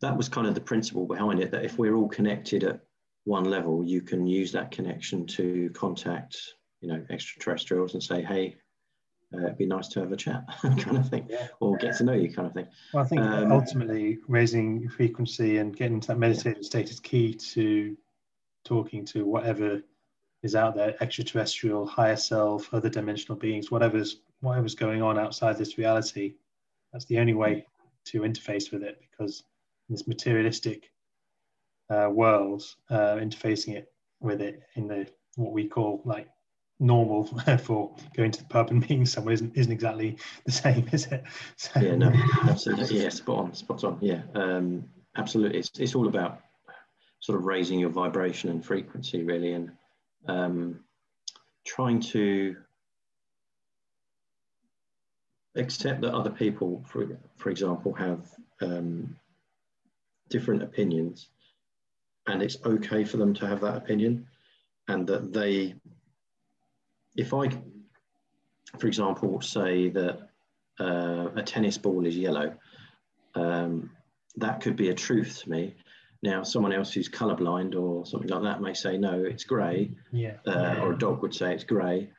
that 0.01 0.16
was 0.16 0.29
kind 0.29 0.47
of 0.47 0.55
the 0.55 0.61
principle 0.61 1.07
behind 1.07 1.40
it 1.40 1.51
that 1.51 1.64
if 1.64 1.79
we're 1.79 1.95
all 1.95 2.09
connected 2.09 2.64
at 2.64 2.81
one 3.25 3.45
level, 3.45 3.85
you 3.85 4.03
can 4.03 4.27
use 4.27 4.53
that 4.53 4.71
connection 4.71 5.27
to 5.27 5.71
contact, 5.75 6.37
you 6.81 6.88
know, 6.88 7.05
extraterrestrials 7.11 7.95
and 7.95 8.03
say, 8.03 8.23
hey, 8.23 8.57
uh, 9.35 9.39
it'd 9.39 9.59
be 9.59 9.67
nice 9.67 9.89
to 9.89 10.01
have 10.01 10.12
a 10.12 10.17
chat, 10.17 10.45
kind 10.62 10.97
of 10.97 11.09
thing, 11.09 11.27
yeah. 11.29 11.49
or 11.61 11.77
get 11.77 11.97
to 11.97 12.05
know 12.05 12.12
you, 12.12 12.33
kind 12.33 12.47
of 12.47 12.55
thing. 12.55 12.67
Well, 12.93 13.05
I 13.05 13.07
think 13.07 13.23
um, 13.23 13.51
ultimately 13.51 14.19
raising 14.29 14.89
frequency 14.89 15.59
and 15.59 15.77
getting 15.77 15.95
into 15.95 16.09
that 16.09 16.19
meditative 16.19 16.59
yeah. 16.62 16.67
state 16.67 16.91
is 16.91 17.01
key 17.01 17.35
to 17.35 17.97
talking 18.65 19.05
to 19.07 19.25
whatever 19.25 19.83
is 20.43 20.55
out 20.55 20.77
there, 20.77 20.95
extraterrestrial, 21.03 21.87
higher 21.87 22.17
self, 22.17 22.73
other 22.73 22.89
dimensional 22.89 23.37
beings, 23.37 23.71
whatever's 23.71 24.21
whatever's 24.41 24.75
going 24.75 25.03
on 25.03 25.19
outside 25.19 25.57
this 25.57 25.79
reality. 25.79 26.35
That's 26.93 27.07
the 27.07 27.19
only 27.19 27.35
way 27.35 27.67
to 28.07 28.21
interface 28.21 28.71
with 28.71 28.83
it 28.83 29.01
because 29.01 29.43
this 29.89 30.07
materialistic 30.07 30.91
uh, 31.91 32.09
world, 32.11 32.62
uh, 32.91 33.17
interfacing 33.17 33.75
it 33.75 33.93
with 34.21 34.41
it 34.41 34.62
in 34.77 34.89
the 34.89 35.07
what 35.35 35.53
we 35.53 35.67
call 35.67 36.03
like 36.05 36.29
normal 36.79 37.25
for 37.59 37.95
going 38.17 38.31
to 38.31 38.39
the 38.41 38.49
pub 38.49 38.71
and 38.71 38.81
meeting 38.81 39.07
someone 39.07 39.35
isn't 39.35 39.57
isn't 39.57 39.73
exactly 39.73 40.17
the 40.45 40.53
same, 40.53 40.89
is 40.93 41.07
it? 41.07 41.25
So, 41.57 41.81
yeah, 41.81 41.97
no, 41.97 42.12
absolutely. 42.45 43.03
Yeah, 43.03 43.09
spot 43.09 43.39
on, 43.39 43.55
spot 43.55 43.85
on. 43.85 43.99
Yeah, 44.01 44.23
um, 44.35 44.85
absolutely. 45.17 45.59
It's 45.59 45.71
it's 45.79 45.95
all 45.95 46.09
about 46.09 46.41
sort 47.21 47.39
of 47.39 47.45
raising 47.45 47.79
your 47.79 47.91
vibration 47.91 48.51
and 48.51 48.65
frequency, 48.65 49.23
really, 49.23 49.53
and 49.53 49.73
um, 50.29 50.81
trying 51.65 52.01
to 52.01 52.57
accept 55.57 56.03
that 56.03 56.15
other 56.15 56.31
people, 56.31 56.85
for 56.87 57.19
for 57.37 57.51
example, 57.51 57.93
have 57.95 58.27
um, 58.61 59.17
different 60.29 60.62
opinions 60.62 61.29
and 62.27 62.43
it's 62.43 62.59
okay 62.65 63.05
for 63.05 63.17
them 63.17 63.33
to 63.35 63.47
have 63.47 63.61
that 63.61 63.77
opinion 63.77 64.27
and 64.89 65.07
that 65.07 65.33
they 65.33 65.75
if 67.16 67.33
i 67.35 67.48
for 68.79 68.87
example 68.87 69.40
say 69.40 69.88
that 69.88 70.29
uh, 70.79 71.29
a 71.37 71.42
tennis 71.42 71.79
ball 71.79 72.07
is 72.07 72.16
yellow 72.16 72.55
um, 73.35 73.90
that 74.37 74.61
could 74.61 74.76
be 74.76 74.90
a 74.90 74.94
truth 74.94 75.42
to 75.42 75.50
me 75.50 75.74
now 76.22 76.42
someone 76.42 76.72
else 76.72 76.92
who's 76.92 77.09
colorblind 77.09 77.74
or 77.74 78.05
something 78.05 78.29
like 78.29 78.42
that 78.42 78.61
may 78.61 78.74
say 78.74 78.96
no 78.96 79.24
it's 79.24 79.44
gray 79.44 79.90
yeah. 80.12 80.35
Uh, 80.46 80.76
or 80.83 80.92
a 80.92 80.98
dog 80.98 81.22
would 81.22 81.35
say 81.35 81.55
it's 81.55 81.64
gray 81.64 82.11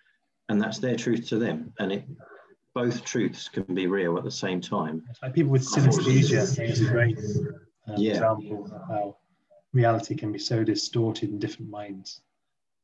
and 0.50 0.62
that's 0.62 0.80
their 0.80 0.96
truth 0.96 1.28
to 1.28 1.38
them 1.38 1.74
and 1.80 1.92
it 1.92 2.06
both 2.74 3.04
truths 3.04 3.50
can 3.50 3.64
be 3.74 3.88
real 3.88 4.18
at 4.18 4.24
the 4.24 4.32
same 4.32 4.62
time 4.62 5.04
like 5.22 5.34
people 5.34 5.52
with 5.52 5.64
synesthesia 5.64 6.70
is 6.70 6.82
a 6.82 6.86
great 6.86 7.18
um, 7.88 7.96
yeah. 7.98 8.14
example 8.14 8.66
of 8.66 8.72
how 8.88 9.18
reality 9.74 10.16
can 10.16 10.32
be 10.32 10.40
so 10.40 10.64
distorted 10.64 11.30
in 11.30 11.40
different 11.40 11.70
minds. 11.70 12.22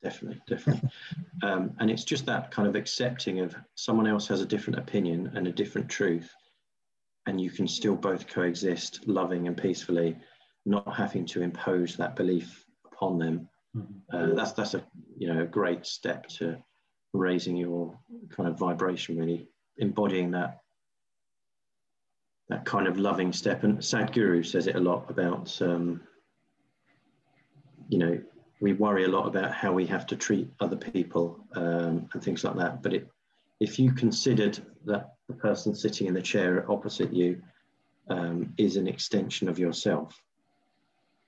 Definitely, 0.03 0.41
definitely. 0.47 0.89
um, 1.43 1.71
and 1.79 1.89
it's 1.89 2.03
just 2.03 2.25
that 2.25 2.51
kind 2.51 2.67
of 2.67 2.75
accepting 2.75 3.39
of 3.39 3.55
someone 3.75 4.05
else 4.05 4.27
has 4.27 4.41
a 4.41 4.45
different 4.45 4.79
opinion 4.79 5.31
and 5.35 5.47
a 5.47 5.51
different 5.51 5.89
truth, 5.89 6.29
and 7.25 7.39
you 7.39 7.49
can 7.49 7.67
still 7.67 7.95
both 7.95 8.27
coexist 8.27 9.07
loving 9.07 9.47
and 9.47 9.55
peacefully, 9.55 10.17
not 10.65 10.95
having 10.95 11.25
to 11.27 11.41
impose 11.41 11.95
that 11.95 12.15
belief 12.17 12.65
upon 12.85 13.17
them. 13.17 13.47
Mm-hmm. 13.75 14.15
Uh, 14.15 14.35
that's 14.35 14.51
that's 14.51 14.73
a 14.73 14.83
you 15.17 15.33
know 15.33 15.41
a 15.41 15.47
great 15.47 15.85
step 15.85 16.27
to 16.27 16.57
raising 17.13 17.55
your 17.55 17.97
kind 18.29 18.49
of 18.49 18.59
vibration, 18.59 19.17
really 19.17 19.47
embodying 19.77 20.31
that 20.31 20.59
that 22.49 22.65
kind 22.65 22.87
of 22.87 22.99
loving 22.99 23.31
step. 23.31 23.63
And 23.63 23.77
Sadhguru 23.77 24.45
says 24.45 24.67
it 24.67 24.75
a 24.75 24.79
lot 24.79 25.09
about, 25.09 25.61
um, 25.61 26.01
you 27.87 27.97
know, 27.97 28.21
we 28.63 28.71
worry 28.71 29.03
a 29.03 29.09
lot 29.09 29.27
about 29.27 29.53
how 29.53 29.73
we 29.73 29.85
have 29.85 30.07
to 30.07 30.15
treat 30.15 30.47
other 30.61 30.77
people 30.77 31.37
um, 31.53 32.07
and 32.13 32.23
things 32.23 32.45
like 32.45 32.55
that. 32.55 32.81
But 32.81 32.93
it, 32.93 33.09
if 33.59 33.77
you 33.77 33.91
considered 33.91 34.57
that 34.85 35.15
the 35.27 35.33
person 35.33 35.75
sitting 35.75 36.07
in 36.07 36.13
the 36.13 36.21
chair 36.21 36.65
opposite 36.71 37.11
you 37.11 37.41
um, 38.09 38.53
is 38.57 38.77
an 38.77 38.87
extension 38.87 39.49
of 39.49 39.59
yourself, 39.59 40.17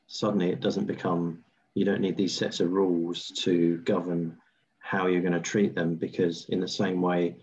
suddenly 0.07 0.49
it 0.49 0.61
doesn't 0.61 0.85
become, 0.85 1.43
you 1.73 1.83
don't 1.83 1.99
need 1.99 2.15
these 2.15 2.33
sets 2.33 2.61
of 2.61 2.71
rules 2.71 3.27
to 3.43 3.79
govern 3.79 4.37
how 4.79 5.07
you're 5.07 5.19
going 5.19 5.33
to 5.33 5.41
treat 5.41 5.75
them 5.75 5.95
because, 5.95 6.45
in 6.47 6.61
the 6.61 6.67
same 6.67 7.01
way, 7.01 7.35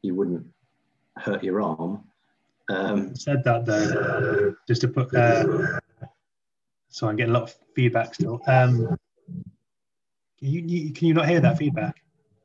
you 0.00 0.14
wouldn't 0.14 0.46
hurt 1.18 1.44
your 1.44 1.60
arm. 1.60 2.02
Um, 2.70 3.14
said 3.14 3.44
that 3.44 3.66
though, 3.66 4.54
just 4.66 4.80
to 4.80 4.88
put, 4.88 5.14
uh, 5.14 5.80
so 6.88 7.08
I'm 7.08 7.16
getting 7.16 7.34
a 7.34 7.38
lot 7.38 7.50
of 7.50 7.54
feedback 7.74 8.14
still. 8.14 8.40
Um, 8.46 8.96
can 10.38 10.48
you, 10.48 10.60
you, 10.60 10.92
can 10.92 11.08
you 11.08 11.14
not 11.14 11.28
hear 11.28 11.40
that 11.40 11.58
feedback? 11.58 12.02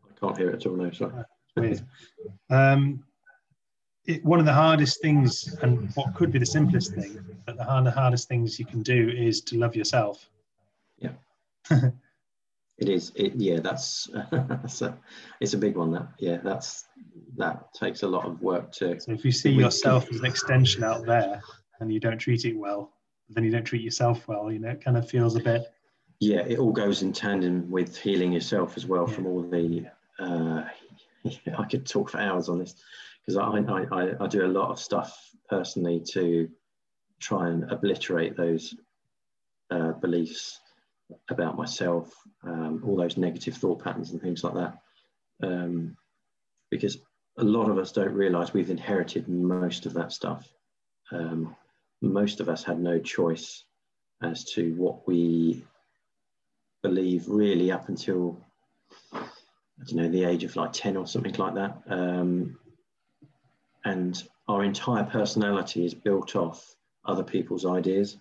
I 0.09 0.19
can't 0.19 0.37
hear 0.37 0.49
it 0.49 0.55
at 0.55 0.65
all. 0.65 0.75
now, 0.75 0.91
sorry. 0.91 1.23
weird. 1.55 1.81
Um, 2.49 3.03
it, 4.05 4.25
one 4.25 4.39
of 4.39 4.45
the 4.45 4.53
hardest 4.53 5.01
things, 5.01 5.55
and 5.61 5.91
what 5.95 6.15
could 6.15 6.31
be 6.31 6.39
the 6.39 6.45
simplest 6.45 6.93
thing, 6.93 7.19
but 7.45 7.57
the, 7.57 7.63
hard, 7.63 7.85
the 7.85 7.91
hardest 7.91 8.27
things 8.27 8.59
you 8.59 8.65
can 8.65 8.81
do 8.81 9.09
is 9.09 9.41
to 9.41 9.57
love 9.57 9.75
yourself. 9.75 10.29
Yeah. 10.97 11.11
it 11.69 12.89
is. 12.89 13.11
It, 13.15 13.35
yeah, 13.35 13.59
that's 13.59 14.09
that's 14.31 14.81
a, 14.81 14.97
it's 15.39 15.53
a 15.53 15.57
big 15.57 15.75
one. 15.75 15.91
That 15.91 16.07
yeah, 16.17 16.37
that's 16.43 16.85
that 17.37 17.73
takes 17.73 18.03
a 18.03 18.07
lot 18.07 18.25
of 18.25 18.41
work 18.41 18.71
to. 18.73 18.99
So 18.99 19.11
if 19.11 19.23
you 19.23 19.31
see 19.31 19.51
yourself 19.51 20.09
as 20.09 20.19
an 20.19 20.25
extension 20.25 20.83
out 20.83 21.05
there, 21.05 21.41
and 21.79 21.93
you 21.93 21.99
don't 21.99 22.17
treat 22.17 22.45
it 22.45 22.57
well, 22.57 22.93
then 23.29 23.43
you 23.43 23.51
don't 23.51 23.63
treat 23.63 23.81
yourself 23.81 24.27
well. 24.27 24.51
You 24.51 24.59
know, 24.59 24.69
it 24.69 24.83
kind 24.83 24.97
of 24.97 25.09
feels 25.09 25.35
a 25.35 25.39
bit. 25.39 25.71
Yeah, 26.19 26.41
it 26.41 26.59
all 26.59 26.73
goes 26.73 27.01
in 27.01 27.13
tandem 27.13 27.71
with 27.71 27.97
healing 27.97 28.33
yourself 28.33 28.75
as 28.75 28.85
well 28.85 29.07
yeah. 29.07 29.15
from 29.15 29.27
all 29.27 29.41
the. 29.41 29.85
Uh, 30.19 30.63
I 31.57 31.65
could 31.65 31.85
talk 31.85 32.09
for 32.09 32.19
hours 32.19 32.49
on 32.49 32.59
this 32.59 32.75
because 33.25 33.37
I, 33.37 33.59
I, 33.91 34.23
I 34.23 34.27
do 34.27 34.45
a 34.45 34.47
lot 34.47 34.71
of 34.71 34.79
stuff 34.79 35.17
personally 35.49 36.01
to 36.11 36.49
try 37.19 37.49
and 37.49 37.69
obliterate 37.71 38.35
those 38.35 38.75
uh, 39.71 39.91
beliefs 39.93 40.59
about 41.29 41.57
myself, 41.57 42.13
um, 42.43 42.83
all 42.85 42.95
those 42.95 43.17
negative 43.17 43.55
thought 43.55 43.83
patterns 43.83 44.11
and 44.11 44.21
things 44.21 44.43
like 44.43 44.53
that. 44.55 44.77
Um, 45.43 45.97
because 46.69 46.97
a 47.37 47.43
lot 47.43 47.69
of 47.69 47.77
us 47.77 47.91
don't 47.91 48.13
realize 48.13 48.53
we've 48.53 48.69
inherited 48.69 49.27
most 49.27 49.85
of 49.85 49.93
that 49.93 50.11
stuff. 50.11 50.47
Um, 51.11 51.55
most 52.01 52.39
of 52.39 52.49
us 52.49 52.63
had 52.63 52.79
no 52.79 52.99
choice 52.99 53.63
as 54.21 54.43
to 54.43 54.73
what 54.75 55.07
we 55.07 55.63
believe 56.81 57.27
really 57.27 57.71
up 57.71 57.89
until 57.89 58.39
I 59.13 59.85
don't 59.85 59.95
know 59.95 60.09
the 60.09 60.25
age 60.25 60.43
of 60.43 60.55
like 60.55 60.73
10 60.73 60.97
or 60.97 61.07
something 61.07 61.35
like 61.35 61.55
that. 61.55 61.77
Um, 61.87 62.57
and 63.85 64.21
our 64.47 64.63
entire 64.63 65.05
personality 65.05 65.85
is 65.85 65.93
built 65.93 66.35
off 66.35 66.75
other 67.05 67.23
people's 67.23 67.65
ideas 67.65 68.17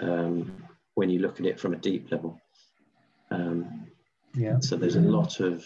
um, 0.00 0.52
when 0.94 1.08
you 1.08 1.20
look 1.20 1.40
at 1.40 1.46
it 1.46 1.60
from 1.60 1.74
a 1.74 1.76
deep 1.76 2.10
level. 2.10 2.40
Um, 3.30 3.86
yeah. 4.34 4.58
So 4.60 4.76
there's 4.76 4.96
a 4.96 5.00
lot 5.00 5.40
of 5.40 5.64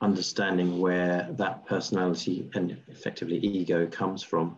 understanding 0.00 0.78
where 0.78 1.28
that 1.32 1.66
personality 1.66 2.48
and 2.54 2.76
effectively 2.88 3.38
ego 3.38 3.86
comes 3.86 4.22
from. 4.22 4.56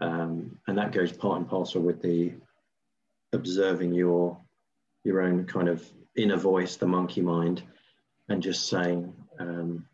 Um, 0.00 0.58
and 0.66 0.78
that 0.78 0.92
goes 0.92 1.12
part 1.12 1.38
and 1.38 1.48
parcel 1.48 1.82
with 1.82 2.00
the 2.00 2.32
observing 3.32 3.92
your 3.92 4.38
your 5.04 5.22
own 5.22 5.46
kind 5.46 5.68
of 5.68 5.86
inner 6.16 6.36
voice, 6.36 6.76
the 6.76 6.86
monkey 6.86 7.20
mind, 7.20 7.62
and 8.28 8.42
just 8.42 8.68
saying, 8.68 9.12
um, 9.38 9.86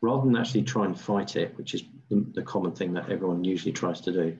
rather 0.00 0.24
than 0.24 0.36
actually 0.36 0.62
try 0.62 0.84
and 0.84 0.98
fight 0.98 1.36
it, 1.36 1.56
which 1.56 1.74
is 1.74 1.84
the, 2.10 2.42
common 2.42 2.72
thing 2.72 2.92
that 2.94 3.10
everyone 3.10 3.44
usually 3.44 3.72
tries 3.72 4.00
to 4.00 4.12
do, 4.12 4.36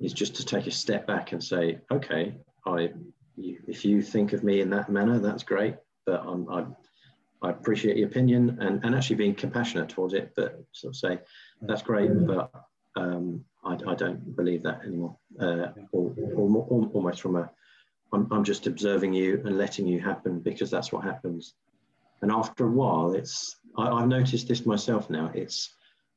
is 0.00 0.12
just 0.12 0.36
to 0.36 0.44
take 0.44 0.66
a 0.66 0.70
step 0.70 1.06
back 1.06 1.32
and 1.32 1.42
say, 1.42 1.78
okay, 1.90 2.34
I, 2.66 2.92
if 3.36 3.84
you 3.84 4.02
think 4.02 4.32
of 4.32 4.44
me 4.44 4.60
in 4.60 4.70
that 4.70 4.90
manner, 4.90 5.18
that's 5.18 5.42
great, 5.42 5.76
but 6.06 6.22
I'm, 6.26 6.48
I, 6.48 6.64
I 7.42 7.50
appreciate 7.50 7.96
your 7.96 8.08
opinion 8.08 8.58
and, 8.60 8.84
and 8.84 8.94
actually 8.94 9.16
being 9.16 9.34
compassionate 9.34 9.88
towards 9.88 10.14
it, 10.14 10.32
but 10.36 10.62
sort 10.72 10.92
of 10.92 10.96
say, 10.96 11.18
that's 11.62 11.82
great, 11.82 12.10
but 12.26 12.52
um, 12.94 13.44
I, 13.64 13.78
I, 13.86 13.94
don't 13.94 14.36
believe 14.36 14.62
that 14.62 14.82
anymore. 14.84 15.16
Uh, 15.40 15.68
or, 15.92 16.14
or, 16.34 16.66
or, 16.68 16.90
almost 16.92 17.20
from 17.22 17.36
a, 17.36 17.50
I'm, 18.12 18.28
I'm 18.30 18.44
just 18.44 18.66
observing 18.66 19.14
you 19.14 19.42
and 19.44 19.56
letting 19.56 19.86
you 19.86 20.00
happen 20.00 20.40
because 20.40 20.70
that's 20.70 20.92
what 20.92 21.04
happens. 21.04 21.54
And 22.20 22.30
after 22.30 22.66
a 22.66 22.70
while, 22.70 23.14
it's 23.14 23.56
I, 23.76 24.00
have 24.00 24.08
noticed 24.08 24.48
this 24.48 24.66
myself 24.66 25.10
now. 25.10 25.30
It's 25.34 25.74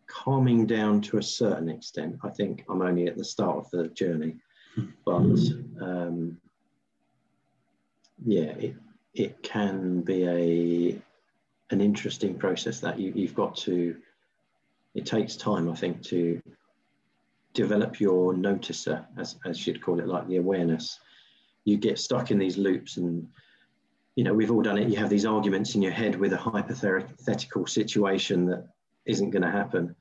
calming 0.08 0.68
down 0.68 1.02
to 1.02 1.18
a 1.18 1.24
certain 1.24 1.70
extent. 1.70 2.18
I 2.24 2.30
think 2.30 2.66
I'm 2.70 2.82
only 2.82 3.08
at 3.08 3.18
the 3.18 3.24
start 3.24 3.58
of 3.58 3.72
the 3.72 3.88
journey, 3.88 4.36
but 5.06 5.40
um, 5.82 6.38
yeah, 8.24 8.52
it 8.58 8.76
it 9.14 9.42
can 9.42 10.02
be 10.02 10.28
a 10.28 11.02
an 11.72 11.82
interesting 11.82 12.38
process 12.38 12.80
that 12.82 13.00
you, 13.00 13.12
you've 13.16 13.36
got 13.36 13.56
to. 13.58 13.96
It 14.94 15.06
takes 15.06 15.36
time, 15.36 15.70
I 15.70 15.76
think, 15.76 16.04
to 16.04 16.42
develop 17.54 18.00
your 18.00 18.34
noticer, 18.34 19.06
as 19.18 19.38
as 19.46 19.66
you'd 19.66 19.82
call 19.82 20.00
it, 20.00 20.08
like 20.08 20.28
the 20.28 20.38
awareness. 20.38 21.00
You 21.66 21.78
get 21.78 22.00
stuck 22.00 22.32
in 22.32 22.38
these 22.38 22.58
loops 22.58 22.98
and 22.98 23.28
you 24.16 24.24
know, 24.24 24.34
we've 24.34 24.52
all 24.52 24.62
done 24.62 24.78
it. 24.78 24.88
You 24.88 24.96
have 24.98 25.10
these 25.10 25.26
arguments 25.26 25.76
in 25.76 25.82
your 25.82 25.92
head 25.92 26.16
with 26.16 26.32
a 26.32 26.38
hypothetical 26.38 27.68
situation 27.68 28.46
that 28.46 28.66
isn't 29.06 29.32
going 29.32 29.42
to 29.42 29.52
happen. 29.52 29.94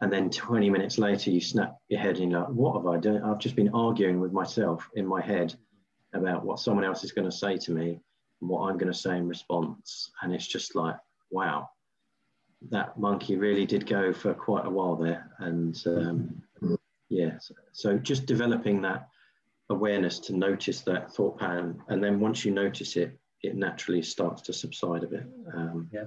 And 0.00 0.12
then 0.12 0.30
20 0.30 0.70
minutes 0.70 0.98
later, 0.98 1.30
you 1.30 1.40
snap 1.40 1.76
your 1.88 2.00
head 2.00 2.18
and 2.18 2.30
you're 2.30 2.40
like, 2.40 2.50
what 2.50 2.76
have 2.76 2.86
I 2.86 2.96
done? 2.98 3.22
I've 3.22 3.38
just 3.38 3.56
been 3.56 3.74
arguing 3.74 4.20
with 4.20 4.32
myself 4.32 4.88
in 4.94 5.06
my 5.06 5.20
head 5.20 5.54
about 6.14 6.44
what 6.44 6.58
someone 6.58 6.84
else 6.84 7.04
is 7.04 7.12
going 7.12 7.28
to 7.28 7.36
say 7.36 7.58
to 7.58 7.72
me 7.72 8.00
and 8.40 8.48
what 8.48 8.62
I'm 8.62 8.78
going 8.78 8.92
to 8.92 8.98
say 8.98 9.16
in 9.16 9.28
response. 9.28 10.10
And 10.22 10.32
it's 10.32 10.46
just 10.46 10.74
like, 10.74 10.96
wow, 11.30 11.68
that 12.70 12.98
monkey 12.98 13.36
really 13.36 13.66
did 13.66 13.86
go 13.86 14.12
for 14.12 14.32
quite 14.32 14.64
a 14.64 14.70
while 14.70 14.96
there. 14.96 15.30
And 15.38 15.80
um, 15.86 16.42
yeah, 17.08 17.38
so, 17.38 17.54
so 17.72 17.98
just 17.98 18.26
developing 18.26 18.80
that 18.82 19.08
awareness 19.70 20.18
to 20.18 20.36
notice 20.36 20.82
that 20.82 21.12
thought 21.12 21.38
pattern. 21.38 21.82
And 21.88 22.02
then 22.02 22.20
once 22.20 22.44
you 22.44 22.50
notice 22.50 22.96
it, 22.96 23.16
it 23.42 23.56
naturally 23.56 24.02
starts 24.02 24.42
to 24.42 24.52
subside 24.52 25.04
a 25.04 25.06
bit. 25.06 25.24
Um, 25.54 25.88
yeah. 25.92 26.04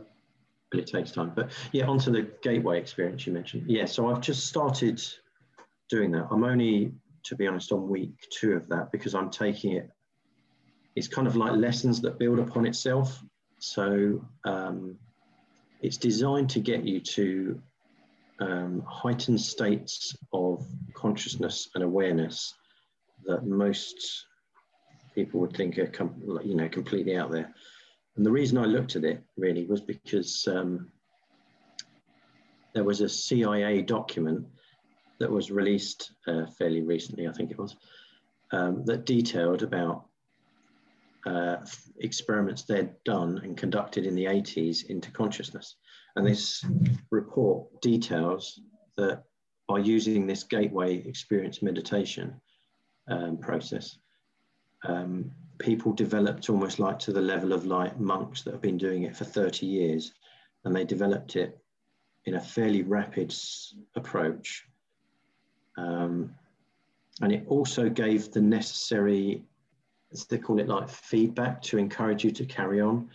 But 0.69 0.81
it 0.81 0.87
takes 0.87 1.11
time. 1.11 1.31
But 1.35 1.51
yeah, 1.71 1.85
onto 1.85 2.11
the 2.11 2.29
gateway 2.43 2.79
experience 2.79 3.25
you 3.25 3.33
mentioned. 3.33 3.63
Yeah, 3.67 3.85
so 3.85 4.07
I've 4.07 4.21
just 4.21 4.45
started 4.47 5.01
doing 5.89 6.11
that. 6.11 6.27
I'm 6.29 6.43
only, 6.43 6.91
to 7.23 7.35
be 7.35 7.47
honest, 7.47 7.71
on 7.71 7.87
week 7.87 8.13
two 8.29 8.53
of 8.53 8.67
that 8.67 8.91
because 8.91 9.15
I'm 9.15 9.29
taking 9.29 9.73
it. 9.73 9.89
It's 10.95 11.07
kind 11.07 11.25
of 11.25 11.35
like 11.35 11.53
lessons 11.53 12.01
that 12.01 12.19
build 12.19 12.39
upon 12.39 12.65
itself. 12.65 13.23
So 13.59 14.23
um, 14.43 14.97
it's 15.81 15.97
designed 15.97 16.49
to 16.51 16.59
get 16.59 16.83
you 16.83 16.99
to 16.99 17.61
um, 18.39 18.83
heightened 18.85 19.39
states 19.39 20.15
of 20.33 20.65
consciousness 20.93 21.69
and 21.75 21.83
awareness 21.83 22.53
that 23.25 23.45
most 23.45 24.25
people 25.15 25.39
would 25.39 25.55
think 25.55 25.77
are 25.77 25.91
you 26.43 26.55
know 26.55 26.69
completely 26.69 27.15
out 27.15 27.31
there. 27.31 27.53
And 28.15 28.25
the 28.25 28.31
reason 28.31 28.57
I 28.57 28.65
looked 28.65 28.95
at 28.95 29.03
it 29.03 29.23
really 29.37 29.65
was 29.65 29.81
because 29.81 30.47
um, 30.47 30.91
there 32.73 32.83
was 32.83 33.01
a 33.01 33.09
CIA 33.09 33.81
document 33.81 34.45
that 35.19 35.31
was 35.31 35.51
released 35.51 36.11
uh, 36.27 36.45
fairly 36.57 36.81
recently, 36.81 37.27
I 37.27 37.31
think 37.31 37.51
it 37.51 37.57
was, 37.57 37.75
um, 38.51 38.83
that 38.85 39.05
detailed 39.05 39.63
about 39.63 40.05
uh, 41.25 41.57
experiments 41.99 42.63
they'd 42.63 42.91
done 43.05 43.39
and 43.43 43.57
conducted 43.57 44.05
in 44.05 44.15
the 44.15 44.25
80s 44.25 44.89
into 44.89 45.11
consciousness. 45.11 45.77
And 46.15 46.27
this 46.27 46.65
report 47.11 47.81
details 47.81 48.59
that 48.97 49.23
by 49.67 49.79
using 49.79 50.27
this 50.27 50.43
gateway 50.43 50.97
experience 50.97 51.61
meditation 51.61 52.39
um, 53.07 53.37
process, 53.37 53.97
um, 54.85 55.31
people 55.59 55.93
developed 55.93 56.49
almost 56.49 56.79
like 56.79 56.99
to 56.99 57.13
the 57.13 57.21
level 57.21 57.53
of 57.53 57.65
like 57.65 57.99
monks 57.99 58.41
that 58.41 58.51
have 58.51 58.61
been 58.61 58.77
doing 58.77 59.03
it 59.03 59.15
for 59.15 59.23
30 59.23 59.65
years 59.65 60.13
and 60.65 60.75
they 60.75 60.83
developed 60.83 61.35
it 61.35 61.57
in 62.25 62.35
a 62.35 62.39
fairly 62.39 62.83
rapid 62.83 63.33
approach. 63.95 64.65
Um, 65.77 66.33
and 67.21 67.31
it 67.31 67.45
also 67.47 67.89
gave 67.89 68.31
the 68.31 68.41
necessary 68.41 69.43
as 70.11 70.25
they 70.25 70.37
call 70.37 70.59
it 70.59 70.67
like 70.67 70.87
feedback 70.87 71.61
to 71.63 71.77
encourage 71.77 72.23
you 72.23 72.31
to 72.31 72.45
carry 72.45 72.79
on. 72.79 73.09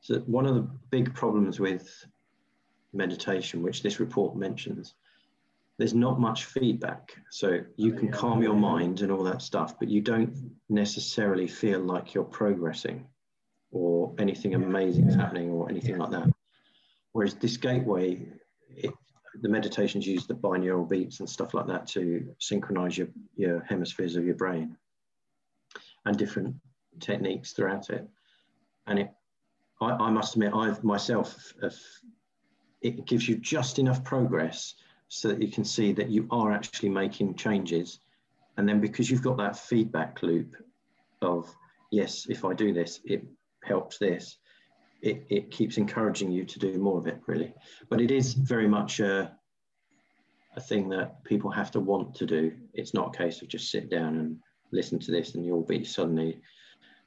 So 0.00 0.20
one 0.20 0.46
of 0.46 0.54
the 0.54 0.68
big 0.90 1.12
problems 1.14 1.58
with 1.58 2.06
meditation 2.92 3.62
which 3.62 3.82
this 3.82 4.00
report 4.00 4.36
mentions 4.36 4.94
there's 5.78 5.94
not 5.94 6.18
much 6.18 6.46
feedback. 6.46 7.16
So 7.30 7.60
you 7.76 7.92
can 7.92 8.10
calm 8.10 8.42
your 8.42 8.54
mind 8.54 9.02
and 9.02 9.12
all 9.12 9.22
that 9.24 9.42
stuff, 9.42 9.78
but 9.78 9.88
you 9.88 10.00
don't 10.00 10.52
necessarily 10.68 11.46
feel 11.46 11.80
like 11.80 12.14
you're 12.14 12.24
progressing 12.24 13.06
or 13.70 14.14
anything 14.18 14.54
amazing 14.54 15.08
is 15.08 15.14
happening 15.14 15.50
or 15.50 15.68
anything 15.68 15.98
like 15.98 16.10
that. 16.10 16.32
Whereas 17.12 17.34
this 17.34 17.56
gateway, 17.56 18.26
it, 18.70 18.92
the 19.42 19.48
meditations 19.50 20.06
use 20.06 20.26
the 20.26 20.34
binaural 20.34 20.88
beats 20.88 21.20
and 21.20 21.28
stuff 21.28 21.52
like 21.52 21.66
that 21.66 21.86
to 21.88 22.34
synchronize 22.38 22.96
your, 22.96 23.08
your 23.36 23.62
hemispheres 23.64 24.16
of 24.16 24.24
your 24.24 24.34
brain 24.34 24.76
and 26.06 26.16
different 26.16 26.56
techniques 27.00 27.52
throughout 27.52 27.90
it. 27.90 28.08
And 28.86 29.00
it, 29.00 29.10
I, 29.82 29.90
I 29.90 30.10
must 30.10 30.36
admit, 30.36 30.54
I've 30.54 30.82
myself, 30.82 31.52
have, 31.62 31.76
it 32.80 33.04
gives 33.04 33.28
you 33.28 33.36
just 33.36 33.78
enough 33.78 34.02
progress 34.04 34.74
so 35.08 35.28
that 35.28 35.40
you 35.40 35.48
can 35.48 35.64
see 35.64 35.92
that 35.92 36.10
you 36.10 36.26
are 36.30 36.52
actually 36.52 36.88
making 36.88 37.34
changes. 37.34 38.00
And 38.56 38.68
then 38.68 38.80
because 38.80 39.10
you've 39.10 39.22
got 39.22 39.36
that 39.38 39.58
feedback 39.58 40.22
loop 40.22 40.56
of, 41.22 41.54
yes, 41.90 42.26
if 42.28 42.44
I 42.44 42.54
do 42.54 42.72
this, 42.72 43.00
it 43.04 43.24
helps 43.64 43.98
this, 43.98 44.38
it, 45.02 45.26
it 45.28 45.50
keeps 45.50 45.76
encouraging 45.76 46.30
you 46.30 46.44
to 46.44 46.58
do 46.58 46.78
more 46.78 46.98
of 46.98 47.06
it, 47.06 47.20
really. 47.26 47.54
But 47.88 48.00
it 48.00 48.10
is 48.10 48.34
very 48.34 48.66
much 48.66 49.00
a, 49.00 49.32
a 50.56 50.60
thing 50.60 50.88
that 50.88 51.22
people 51.24 51.50
have 51.50 51.70
to 51.72 51.80
want 51.80 52.14
to 52.16 52.26
do. 52.26 52.52
It's 52.74 52.94
not 52.94 53.14
a 53.14 53.18
case 53.18 53.42
of 53.42 53.48
just 53.48 53.70
sit 53.70 53.90
down 53.90 54.16
and 54.16 54.38
listen 54.72 54.98
to 55.00 55.12
this 55.12 55.34
and 55.34 55.44
you'll 55.44 55.62
be 55.62 55.84
suddenly, 55.84 56.40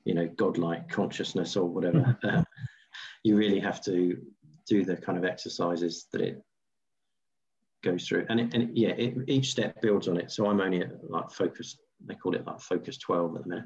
you 0.06 0.14
know, 0.14 0.28
godlike 0.28 0.88
consciousness 0.88 1.58
or 1.58 1.68
whatever. 1.68 2.18
uh, 2.24 2.44
you 3.24 3.36
really 3.36 3.60
have 3.60 3.82
to 3.84 4.18
do 4.68 4.86
the 4.86 4.96
kind 4.96 5.18
of 5.18 5.26
exercises 5.26 6.06
that 6.12 6.22
it 6.22 6.42
goes 7.82 8.08
through. 8.08 8.26
And, 8.30 8.40
it, 8.40 8.54
and 8.54 8.78
yeah 8.78 8.90
it, 8.90 9.16
each 9.28 9.52
step 9.52 9.82
builds 9.82 10.08
on 10.08 10.18
it. 10.18 10.32
So 10.32 10.48
i'm 10.48 10.62
only 10.62 10.82
at 10.82 10.92
like 11.10 11.32
focus 11.32 11.78
they 12.06 12.16
call 12.16 12.36
it 12.36 12.46
like 12.46 12.62
focus 12.62 12.98
12 12.98 13.36
at 13.36 13.44
the 13.44 13.50
minute. 13.50 13.66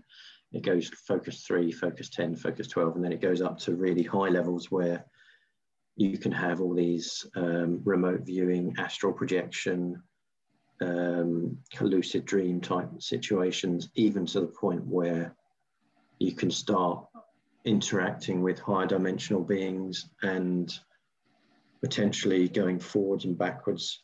It 0.51 0.63
goes 0.63 0.89
focus 1.07 1.43
3 1.45 1.71
focus 1.71 2.09
10 2.09 2.35
focus 2.35 2.67
12 2.67 2.95
and 2.95 3.03
then 3.03 3.11
it 3.11 3.21
goes 3.21 3.41
up 3.41 3.57
to 3.59 3.75
really 3.75 4.03
high 4.03 4.29
levels 4.29 4.71
where 4.71 5.05
you 5.95 6.17
can 6.17 6.31
have 6.31 6.59
all 6.59 6.73
these 6.73 7.25
um, 7.35 7.81
remote 7.83 8.21
viewing 8.21 8.75
astral 8.77 9.13
projection 9.13 10.01
um, 10.81 11.57
lucid 11.81 12.25
dream 12.25 12.59
type 12.59 12.89
situations 12.99 13.89
even 13.95 14.25
to 14.25 14.41
the 14.41 14.47
point 14.47 14.85
where 14.85 15.35
you 16.19 16.33
can 16.33 16.51
start 16.51 17.05
interacting 17.65 18.41
with 18.41 18.59
higher 18.59 18.87
dimensional 18.87 19.43
beings 19.43 20.09
and 20.21 20.79
potentially 21.83 22.47
going 22.47 22.79
forwards 22.79 23.25
and 23.25 23.37
backwards 23.37 24.01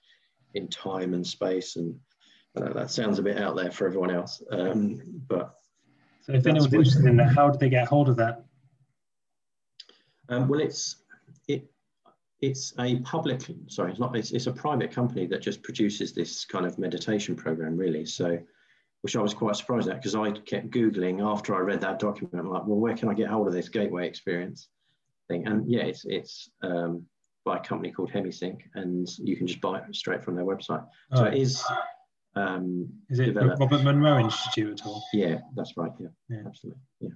in 0.53 0.67
time 0.67 1.13
and 1.13 1.25
space. 1.25 1.77
And 1.77 1.95
that 2.53 2.91
sounds 2.91 3.19
a 3.19 3.23
bit 3.23 3.37
out 3.37 3.55
there 3.55 3.71
for 3.71 3.87
everyone 3.87 4.11
else. 4.11 4.43
Um, 4.51 5.01
but 5.27 5.55
so, 6.21 6.33
if 6.33 6.45
anyone's 6.45 6.73
interested 6.73 7.05
in 7.05 7.15
that, 7.17 7.33
how 7.33 7.49
do 7.49 7.57
they 7.57 7.69
get 7.69 7.87
hold 7.87 8.09
of 8.09 8.17
that? 8.17 8.43
Um, 10.27 10.47
well, 10.47 10.59
it's 10.59 10.97
it 11.47 11.71
it's 12.41 12.73
a 12.79 12.99
public 12.99 13.41
sorry, 13.67 13.91
it's 13.91 13.99
not 13.99 14.15
it's, 14.15 14.31
it's 14.31 14.47
a 14.47 14.51
private 14.51 14.91
company 14.91 15.25
that 15.27 15.41
just 15.41 15.63
produces 15.63 16.13
this 16.13 16.45
kind 16.45 16.65
of 16.65 16.77
meditation 16.77 17.35
program, 17.35 17.77
really. 17.77 18.05
So 18.05 18.37
which 19.01 19.15
I 19.15 19.21
was 19.21 19.33
quite 19.33 19.55
surprised 19.55 19.87
at 19.87 19.95
because 19.95 20.15
I 20.15 20.31
kept 20.31 20.71
Googling 20.71 21.21
after 21.25 21.55
I 21.55 21.59
read 21.59 21.79
that 21.81 21.99
document. 21.99 22.35
I'm 22.37 22.49
like, 22.49 22.67
well, 22.67 22.77
where 22.77 22.95
can 22.95 23.07
I 23.07 23.13
get 23.13 23.29
hold 23.29 23.47
of 23.47 23.53
this 23.53 23.69
gateway 23.69 24.05
experience 24.05 24.67
thing? 25.29 25.47
And 25.47 25.69
yeah, 25.71 25.83
it's, 25.83 26.03
it's 26.05 26.49
um, 26.61 27.05
by 27.49 27.57
a 27.57 27.61
company 27.61 27.91
called 27.91 28.11
Hemi-Sync, 28.11 28.69
and 28.75 29.07
you 29.17 29.35
can 29.35 29.47
just 29.47 29.59
buy 29.59 29.79
it 29.79 29.95
straight 29.95 30.23
from 30.23 30.35
their 30.35 30.45
website. 30.45 30.85
Oh. 31.11 31.17
So 31.17 31.23
it 31.25 31.33
is. 31.33 31.63
Um, 32.35 32.87
is 33.09 33.17
it 33.19 33.25
developed. 33.25 33.59
Robert 33.59 33.83
Monroe 33.83 34.19
Institute 34.19 34.79
at 34.79 34.85
all? 34.85 35.03
Yeah, 35.13 35.39
that's 35.55 35.75
right. 35.75 35.91
Yeah, 35.99 36.09
yeah. 36.29 36.43
absolutely. 36.45 36.81
Yeah. 36.99 37.09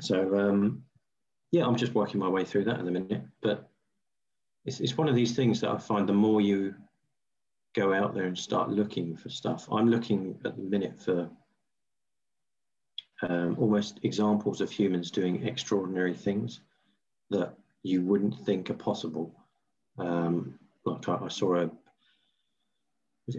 So 0.00 0.38
um, 0.38 0.84
yeah, 1.50 1.66
I'm 1.66 1.74
just 1.74 1.94
working 1.94 2.20
my 2.20 2.28
way 2.28 2.44
through 2.44 2.64
that 2.66 2.78
in 2.78 2.86
a 2.86 2.92
minute, 2.92 3.24
but 3.42 3.68
it's, 4.64 4.78
it's 4.78 4.96
one 4.96 5.08
of 5.08 5.16
these 5.16 5.34
things 5.34 5.60
that 5.60 5.70
I 5.70 5.78
find 5.78 6.08
the 6.08 6.12
more 6.12 6.40
you 6.40 6.74
go 7.74 7.92
out 7.92 8.14
there 8.14 8.26
and 8.26 8.38
start 8.38 8.70
looking 8.70 9.16
for 9.16 9.30
stuff. 9.30 9.66
I'm 9.72 9.88
looking 9.88 10.38
at 10.44 10.56
the 10.56 10.62
minute 10.62 11.02
for 11.02 11.28
um, 13.22 13.56
almost 13.58 13.98
examples 14.04 14.60
of 14.60 14.70
humans 14.70 15.10
doing 15.10 15.44
extraordinary 15.44 16.14
things 16.14 16.60
that 17.30 17.56
you 17.82 18.02
wouldn't 18.02 18.38
think 18.44 18.70
are 18.70 18.74
possible. 18.74 19.34
Um, 19.98 20.58
like 20.84 21.08
I, 21.08 21.16
I, 21.24 21.28
saw 21.28 21.56
a 21.56 21.70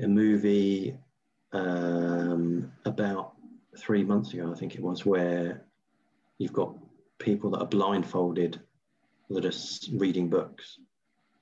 a 0.02 0.08
movie 0.08 0.98
um, 1.52 2.72
about 2.86 3.34
three 3.78 4.04
months 4.04 4.34
ago, 4.34 4.52
I 4.52 4.58
think 4.58 4.76
it 4.76 4.82
was, 4.82 5.06
where 5.06 5.66
you've 6.38 6.54
got 6.54 6.76
people 7.20 7.52
that 7.52 7.60
are 7.60 7.68
blindfolded 7.68 8.60
that 9.30 9.46
are 9.46 9.98
reading 9.98 10.30
books 10.30 10.78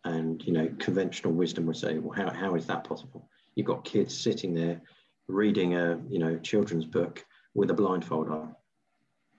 and 0.04 0.44
you 0.44 0.54
know 0.54 0.70
conventional 0.80 1.34
wisdom 1.34 1.66
would 1.66 1.78
say 1.78 1.98
well 1.98 2.16
how, 2.16 2.32
how 2.34 2.56
is 2.56 2.66
that 2.66 2.84
possible 2.84 3.28
you've 3.56 3.68
got 3.68 3.84
kids 3.84 4.18
sitting 4.18 4.54
there 4.54 4.82
reading 5.28 5.76
a 5.76 6.00
you 6.08 6.20
know 6.20 6.38
children's 6.40 6.86
book 6.86 7.24
with 7.54 7.70
a 7.70 7.74
blindfold 7.74 8.30
on 8.30 8.56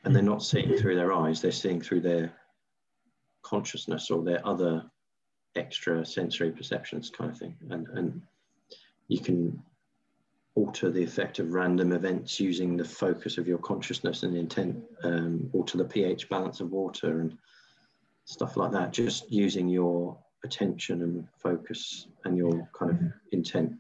and 0.05 0.15
they're 0.15 0.23
not 0.23 0.43
seeing 0.43 0.77
through 0.77 0.95
their 0.95 1.13
eyes 1.13 1.41
they're 1.41 1.53
seeing 1.53 1.81
through 1.81 2.01
their 2.01 2.33
consciousness 3.43 4.11
or 4.11 4.23
their 4.23 4.47
other 4.47 4.85
extra 5.57 6.05
sensory 6.05 6.51
perceptions 6.51 7.11
kind 7.11 7.31
of 7.31 7.39
thing 7.39 7.55
and 7.71 7.87
and 7.89 8.23
you 9.09 9.21
can 9.21 9.63
alter 10.55 10.91
the 10.91 11.03
effect 11.03 11.39
of 11.39 11.53
random 11.53 11.93
events 11.93 12.39
using 12.39 12.77
the 12.77 12.85
focus 12.85 13.39
of 13.39 13.47
your 13.47 13.59
consciousness 13.59 14.23
and 14.23 14.37
intent 14.37 14.83
um, 15.03 15.49
alter 15.53 15.79
the 15.79 15.85
ph 15.85 16.29
balance 16.29 16.61
of 16.61 16.71
water 16.71 17.21
and 17.21 17.37
stuff 18.25 18.57
like 18.57 18.73
that 18.73 18.93
just 18.93 19.31
using 19.31 19.69
your 19.69 20.17
attention 20.45 21.03
and 21.03 21.27
focus 21.39 22.09
and 22.25 22.37
your 22.37 22.69
kind 22.77 22.91
of 22.91 22.99
intent. 23.33 23.73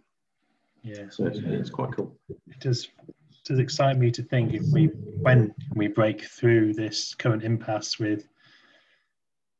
Yeah. 0.83 1.05
So 1.11 1.27
it's, 1.27 1.38
it's 1.38 1.70
quite 1.70 1.92
cool. 1.92 2.16
It 2.29 2.61
does 2.61 2.88
does 3.44 3.59
excite 3.59 3.98
me 3.98 4.11
to 4.12 4.22
think 4.22 4.55
if 4.55 4.62
we 4.72 4.87
when 5.20 5.55
we 5.75 5.88
break 5.88 6.25
through 6.25 6.75
this 6.75 7.14
current 7.14 7.42
impasse 7.42 7.98
with 7.98 8.29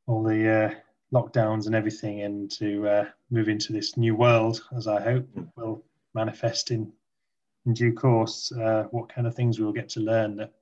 all 0.07 0.23
the 0.23 0.49
uh, 0.49 0.75
lockdowns 1.13 1.67
and 1.67 1.75
everything 1.75 2.23
and 2.23 2.51
to 2.51 2.89
uh, 2.89 3.05
move 3.31 3.49
into 3.49 3.73
this 3.73 3.97
new 3.97 4.15
world 4.15 4.63
as 4.77 4.87
I 4.87 5.01
hope 5.01 5.27
mm. 5.35 5.49
will 5.57 5.85
manifest 6.15 6.71
in 6.71 6.93
in 7.65 7.75
due 7.75 7.93
course 7.93 8.51
uh, 8.53 8.85
what 8.91 9.09
kind 9.09 9.27
of 9.27 9.35
things 9.35 9.61
we'll 9.61 9.73
get 9.73 9.89
to 9.91 10.01
learn 10.01 10.37
that 10.37 10.53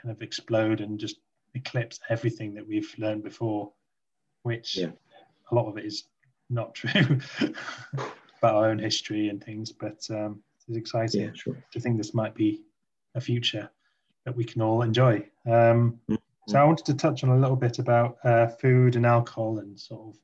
kind 0.00 0.14
of 0.14 0.20
explode 0.20 0.80
and 0.80 0.98
just 0.98 1.16
eclipse 1.54 2.00
everything 2.10 2.54
that 2.54 2.66
we've 2.66 2.94
learned 2.98 3.22
before 3.24 3.72
which 4.42 4.76
yeah 4.76 4.90
a 5.50 5.54
lot 5.54 5.66
of 5.66 5.78
it 5.78 5.84
is 5.84 6.04
not 6.48 6.74
true 6.74 7.20
about 8.38 8.54
our 8.54 8.68
own 8.68 8.78
history 8.78 9.28
and 9.28 9.42
things, 9.42 9.72
but 9.72 10.06
um, 10.10 10.42
it's 10.68 10.76
exciting 10.76 11.20
yeah, 11.20 11.30
sure. 11.34 11.56
to 11.72 11.80
think 11.80 11.96
this 11.96 12.14
might 12.14 12.34
be 12.34 12.62
a 13.14 13.20
future 13.20 13.70
that 14.24 14.34
we 14.34 14.44
can 14.44 14.62
all 14.62 14.82
enjoy. 14.82 15.16
Um, 15.46 16.00
mm-hmm. 16.08 16.14
So 16.50 16.58
I 16.58 16.64
wanted 16.64 16.86
to 16.86 16.94
touch 16.94 17.22
on 17.22 17.30
a 17.30 17.38
little 17.38 17.54
bit 17.54 17.78
about 17.78 18.16
uh, 18.24 18.48
food 18.48 18.96
and 18.96 19.06
alcohol 19.06 19.60
and 19.60 19.78
sort 19.78 20.08
of 20.08 20.18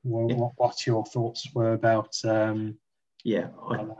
what, 0.00 0.30
yeah. 0.30 0.36
what 0.56 0.86
your 0.86 1.04
thoughts 1.04 1.46
were 1.54 1.74
about. 1.74 2.16
Um, 2.24 2.78
yeah, 3.22 3.48
I, 3.68 3.76
that. 3.76 3.96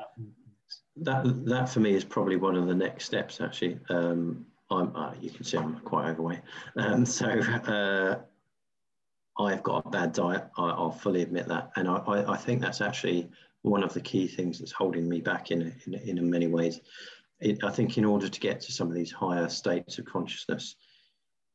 that 0.97 1.45
that 1.45 1.69
for 1.69 1.81
me 1.81 1.93
is 1.93 2.05
probably 2.05 2.37
one 2.37 2.57
of 2.57 2.67
the 2.69 2.75
next 2.75 3.05
steps. 3.05 3.43
Actually, 3.43 3.79
um, 3.91 4.47
I'm 4.71 4.97
uh, 4.97 5.12
you 5.21 5.29
can 5.29 5.45
see 5.45 5.59
I'm 5.59 5.79
quite 5.81 6.09
overweight, 6.09 6.41
um, 6.77 7.05
so 7.19 7.27
uh, 7.29 8.19
I've 9.38 9.62
got 9.62 9.85
a 9.85 9.91
bad 9.91 10.15
diet. 10.15 10.49
I, 10.57 10.81
will 10.81 10.91
fully 10.91 11.21
admit 11.21 11.49
that, 11.49 11.71
and 11.77 11.87
I, 11.87 11.97
I, 11.97 12.33
I, 12.33 12.37
think 12.38 12.62
that's 12.62 12.81
actually 12.81 13.31
one 13.61 13.83
of 13.83 13.93
the 13.93 14.01
key 14.01 14.27
things 14.27 14.59
that's 14.59 14.73
holding 14.73 15.07
me 15.07 15.21
back 15.21 15.51
in 15.51 15.75
in, 15.87 15.95
in 15.95 16.31
many 16.31 16.47
ways. 16.47 16.81
It, 17.41 17.62
I 17.62 17.71
think 17.71 17.99
in 17.99 18.07
order 18.07 18.29
to 18.31 18.41
get 18.41 18.62
to 18.62 18.73
some 18.73 18.88
of 18.88 18.95
these 18.95 19.12
higher 19.12 19.51
states 19.51 19.99
of 19.99 20.07
consciousness, 20.07 20.77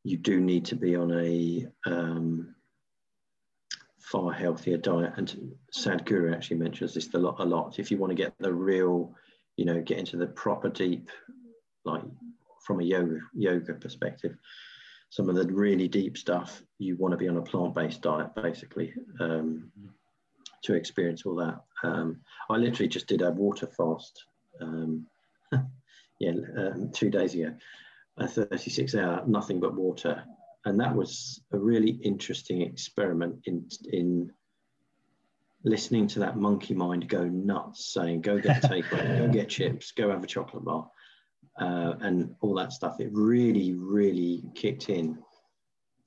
you 0.08 0.16
do 0.16 0.40
need 0.40 0.64
to 0.64 0.74
be 0.74 0.96
on 0.96 1.12
a 1.12 1.66
um, 1.84 2.54
far 4.00 4.32
healthier 4.32 4.78
diet. 4.78 5.12
And 5.16 5.54
Sadhguru 5.76 6.34
actually 6.34 6.56
mentions 6.56 6.94
this 6.94 7.12
a 7.12 7.18
lot. 7.18 7.36
A 7.40 7.44
lot. 7.44 7.78
If 7.78 7.90
you 7.90 7.98
want 7.98 8.10
to 8.10 8.22
get 8.22 8.32
the 8.38 8.52
real, 8.52 9.14
you 9.56 9.66
know, 9.66 9.82
get 9.82 9.98
into 9.98 10.16
the 10.16 10.26
proper 10.26 10.70
deep, 10.70 11.10
like 11.84 12.02
from 12.64 12.80
a 12.80 12.84
yoga 12.84 13.18
yoga 13.34 13.74
perspective, 13.74 14.34
some 15.10 15.28
of 15.28 15.36
the 15.36 15.46
really 15.52 15.88
deep 15.88 16.16
stuff, 16.16 16.62
you 16.78 16.96
want 16.96 17.12
to 17.12 17.18
be 17.18 17.28
on 17.28 17.36
a 17.36 17.42
plant-based 17.42 18.00
diet, 18.00 18.34
basically, 18.34 18.94
um, 19.20 19.70
to 20.64 20.72
experience 20.72 21.24
all 21.26 21.36
that. 21.36 21.60
Um, 21.82 22.20
I 22.48 22.56
literally 22.56 22.88
just 22.88 23.08
did 23.08 23.20
a 23.20 23.30
water 23.30 23.66
fast, 23.66 24.24
um, 24.62 25.06
yeah, 26.18 26.32
um, 26.56 26.90
two 26.94 27.10
days 27.10 27.34
ago, 27.34 27.54
a 28.18 28.28
36 28.28 28.94
hour, 28.94 29.22
nothing 29.26 29.60
but 29.60 29.74
water. 29.74 30.22
And 30.64 30.78
that 30.80 30.94
was 30.94 31.40
a 31.52 31.58
really 31.58 31.92
interesting 32.02 32.62
experiment 32.62 33.40
in, 33.44 33.66
in 33.92 34.32
listening 35.64 36.06
to 36.08 36.18
that 36.20 36.36
monkey 36.36 36.74
mind 36.74 37.08
go 37.08 37.24
nuts, 37.24 37.92
saying, 37.92 38.22
"Go 38.22 38.38
get 38.38 38.64
a 38.64 38.68
takeaway, 38.68 39.18
go 39.18 39.28
get 39.32 39.48
chips, 39.48 39.92
go 39.92 40.10
have 40.10 40.24
a 40.24 40.26
chocolate 40.26 40.64
bar," 40.64 40.90
uh, 41.60 41.94
and 42.00 42.34
all 42.40 42.54
that 42.54 42.72
stuff. 42.72 43.00
It 43.00 43.10
really, 43.12 43.74
really 43.74 44.42
kicked 44.54 44.88
in, 44.88 45.18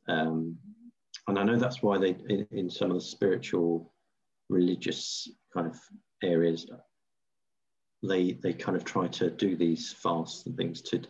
um, 0.08 0.58
and 1.28 1.40
I 1.40 1.44
know 1.44 1.58
that's 1.58 1.82
why 1.82 1.98
they, 1.98 2.16
in, 2.30 2.48
in 2.52 2.70
some 2.70 2.92
of 2.92 2.98
the 2.98 3.02
spiritual, 3.02 3.94
religious 4.50 5.30
kind 5.54 5.68
of 5.68 5.80
areas, 6.24 6.70
they 8.04 8.34
they 8.34 8.54
kind 8.54 8.78
of 8.78 8.84
try 8.84 9.08
to 9.08 9.30
do 9.30 9.56
these 9.56 9.94
fasts 9.94 10.46
and 10.46 10.58
things 10.58 10.82
to. 10.84 11.02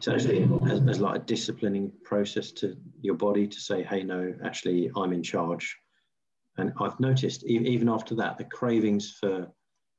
So 0.00 0.12
actually, 0.12 0.48
as, 0.70 0.80
as 0.88 1.00
like 1.00 1.16
a 1.16 1.24
disciplining 1.24 1.92
process 2.04 2.50
to 2.52 2.76
your 3.00 3.14
body 3.14 3.46
to 3.46 3.60
say, 3.60 3.82
"Hey, 3.82 4.02
no, 4.02 4.34
actually, 4.42 4.90
I'm 4.96 5.12
in 5.12 5.22
charge 5.22 5.76
and 6.58 6.72
I've 6.80 6.98
noticed 7.00 7.44
even 7.44 7.88
after 7.88 8.14
that, 8.16 8.36
the 8.36 8.44
cravings 8.44 9.16
for, 9.18 9.50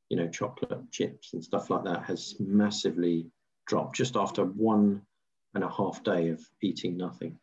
you 0.09 0.17
know, 0.17 0.27
chocolate 0.27 0.91
chips 0.91 1.33
and 1.33 1.43
stuff 1.43 1.69
like 1.69 1.83
that 1.85 2.03
has 2.03 2.35
massively 2.39 3.27
dropped 3.65 3.95
just 3.95 4.15
after 4.15 4.43
one 4.43 5.01
and 5.55 5.63
a 5.63 5.69
half 5.69 6.03
day 6.03 6.29
of 6.29 6.41
eating 6.61 6.95
nothing. 6.95 7.39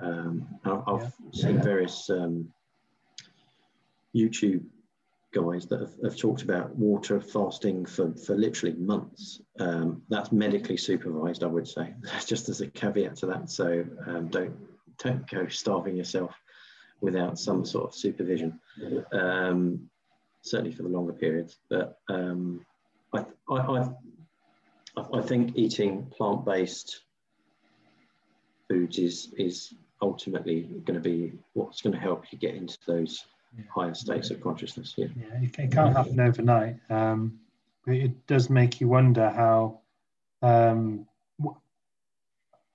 Um, 0.00 0.46
I've, 0.64 1.00
yeah. 1.00 1.08
seen 1.32 1.62
various 1.62 2.08
um, 2.10 2.52
YouTube 4.14 4.64
guys 5.32 5.66
that 5.66 5.80
have, 5.80 5.92
have, 6.02 6.16
talked 6.16 6.42
about 6.42 6.74
water 6.76 7.20
fasting 7.20 7.84
for, 7.84 8.14
for 8.14 8.34
literally 8.34 8.74
months. 8.76 9.40
Um, 9.58 10.02
that's 10.08 10.32
medically 10.32 10.76
supervised, 10.76 11.44
I 11.44 11.46
would 11.46 11.68
say. 11.68 11.94
just 12.26 12.48
as 12.48 12.60
a 12.60 12.68
caveat 12.68 13.16
to 13.16 13.26
that. 13.26 13.50
So 13.50 13.84
um, 14.06 14.28
don't 14.28 14.56
don't 14.98 15.28
go 15.30 15.46
starving 15.48 15.96
yourself 15.96 16.34
without 17.00 17.38
some 17.38 17.64
sort 17.64 17.88
of 17.88 17.94
supervision, 17.94 18.58
um, 19.12 19.88
certainly 20.40 20.72
for 20.72 20.82
the 20.82 20.88
longer 20.88 21.12
periods. 21.12 21.58
But 21.68 21.98
um, 22.08 22.64
I, 23.12 23.24
I, 23.50 23.56
I, 23.56 23.88
I, 25.12 25.22
think 25.22 25.52
eating 25.56 26.06
plant-based 26.16 27.02
foods 28.68 28.98
is 28.98 29.34
is 29.36 29.74
ultimately 30.00 30.62
going 30.84 31.00
to 31.00 31.00
be 31.00 31.32
what's 31.52 31.82
going 31.82 31.92
to 31.92 32.00
help 32.00 32.32
you 32.32 32.38
get 32.38 32.54
into 32.54 32.78
those 32.86 33.24
yeah. 33.56 33.64
higher 33.74 33.94
states 33.94 34.30
of 34.30 34.40
consciousness. 34.40 34.94
Yeah, 34.96 35.06
yeah 35.16 35.48
it 35.58 35.72
can't 35.72 35.96
happen 35.96 36.20
overnight. 36.20 36.76
Um, 36.90 37.40
it 37.86 38.26
does 38.26 38.50
make 38.50 38.80
you 38.80 38.88
wonder 38.88 39.30
how 39.30 39.80
um, 40.42 41.06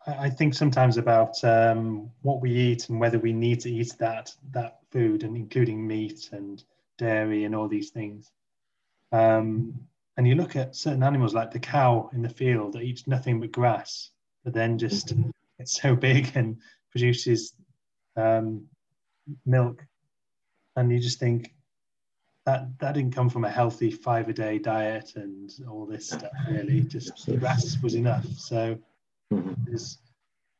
I 0.07 0.29
think 0.29 0.53
sometimes 0.53 0.97
about 0.97 1.43
um, 1.43 2.09
what 2.21 2.41
we 2.41 2.51
eat 2.51 2.89
and 2.89 2.99
whether 2.99 3.19
we 3.19 3.33
need 3.33 3.59
to 3.61 3.71
eat 3.71 3.93
that 3.99 4.33
that 4.51 4.79
food, 4.91 5.23
and 5.23 5.35
including 5.35 5.85
meat 5.85 6.29
and 6.31 6.63
dairy 6.97 7.45
and 7.45 7.55
all 7.55 7.67
these 7.67 7.91
things. 7.91 8.31
Um, 9.11 9.73
and 10.17 10.27
you 10.27 10.35
look 10.35 10.55
at 10.55 10.75
certain 10.75 11.03
animals 11.03 11.33
like 11.33 11.51
the 11.51 11.59
cow 11.59 12.09
in 12.13 12.21
the 12.21 12.29
field 12.29 12.73
that 12.73 12.81
eats 12.81 13.07
nothing 13.07 13.39
but 13.39 13.51
grass, 13.51 14.11
but 14.43 14.53
then 14.53 14.77
just 14.77 15.13
gets 15.57 15.81
so 15.81 15.95
big 15.95 16.31
and 16.35 16.57
produces 16.91 17.53
um, 18.15 18.65
milk, 19.45 19.85
and 20.75 20.91
you 20.91 20.99
just 20.99 21.19
think 21.19 21.53
that 22.45 22.67
that 22.79 22.93
didn't 22.93 23.13
come 23.13 23.29
from 23.29 23.45
a 23.45 23.49
healthy 23.49 23.91
five 23.91 24.27
a 24.29 24.33
day 24.33 24.57
diet 24.57 25.13
and 25.15 25.51
all 25.69 25.85
this 25.85 26.07
stuff. 26.07 26.31
Really, 26.49 26.81
just 26.81 27.29
grass 27.39 27.77
was 27.83 27.95
enough. 27.95 28.25
So 28.37 28.79
Mm-hmm. 29.31 29.53
There's 29.65 29.97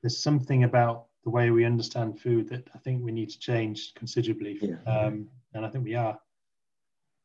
there's 0.02 0.18
something 0.18 0.64
about 0.64 1.06
the 1.24 1.30
way 1.30 1.52
we 1.52 1.66
understand 1.66 2.20
food 2.20 2.50
that 2.50 2.68
I 2.74 2.80
think 2.80 3.04
we 3.04 3.12
need 3.12 3.30
to 3.30 3.40
change 3.40 3.94
considerably. 3.94 4.58
Yeah. 4.62 4.92
Um, 4.92 5.28
and 5.54 5.66
I 5.66 5.70
think 5.70 5.84
we 5.84 5.94
are 5.94 6.18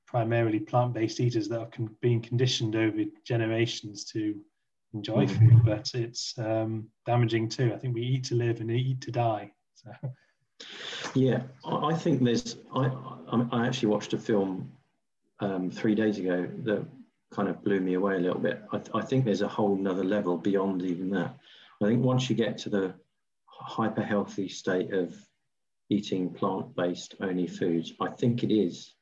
primarily 0.06 0.60
plant-based 0.60 1.18
eaters 1.20 1.48
that 1.48 1.60
have 1.60 1.70
con- 1.70 1.96
been 2.02 2.20
conditioned 2.20 2.76
over 2.76 3.04
generations 3.24 4.04
to 4.12 4.38
enjoy 4.92 5.26
mm-hmm. 5.26 5.48
food, 5.48 5.64
but 5.64 5.94
it's 5.94 6.34
um, 6.38 6.88
damaging 7.06 7.48
too. 7.48 7.72
I 7.72 7.78
think 7.78 7.94
we 7.94 8.02
eat 8.02 8.24
to 8.24 8.34
live 8.34 8.60
and 8.60 8.70
eat 8.70 9.00
to 9.02 9.10
die. 9.10 9.52
So. 9.74 9.90
Yeah, 11.14 11.42
I 11.64 11.94
think 11.94 12.22
there's. 12.22 12.56
I 12.74 12.90
I 13.52 13.66
actually 13.66 13.88
watched 13.88 14.12
a 14.12 14.18
film 14.18 14.72
um, 15.40 15.70
three 15.70 15.94
days 15.94 16.18
ago 16.18 16.48
that 16.64 16.86
kind 17.32 17.48
of 17.48 17.62
blew 17.64 17.80
me 17.80 17.94
away 17.94 18.16
a 18.16 18.20
little 18.20 18.40
bit. 18.40 18.62
I, 18.72 18.80
I 18.94 19.02
think 19.02 19.24
there's 19.24 19.42
a 19.42 19.48
whole 19.48 19.76
nother 19.76 20.04
level 20.04 20.36
beyond 20.36 20.82
even 20.82 21.10
that. 21.10 21.36
I 21.82 21.86
think 21.86 22.04
once 22.04 22.30
you 22.30 22.36
get 22.36 22.58
to 22.58 22.70
the 22.70 22.94
hyper 23.46 24.02
healthy 24.02 24.48
state 24.48 24.92
of 24.92 25.14
eating 25.90 26.30
plant 26.30 26.74
based 26.76 27.14
only 27.20 27.46
foods, 27.46 27.92
I 28.00 28.08
think 28.08 28.42
it 28.42 28.54
is 28.54 28.94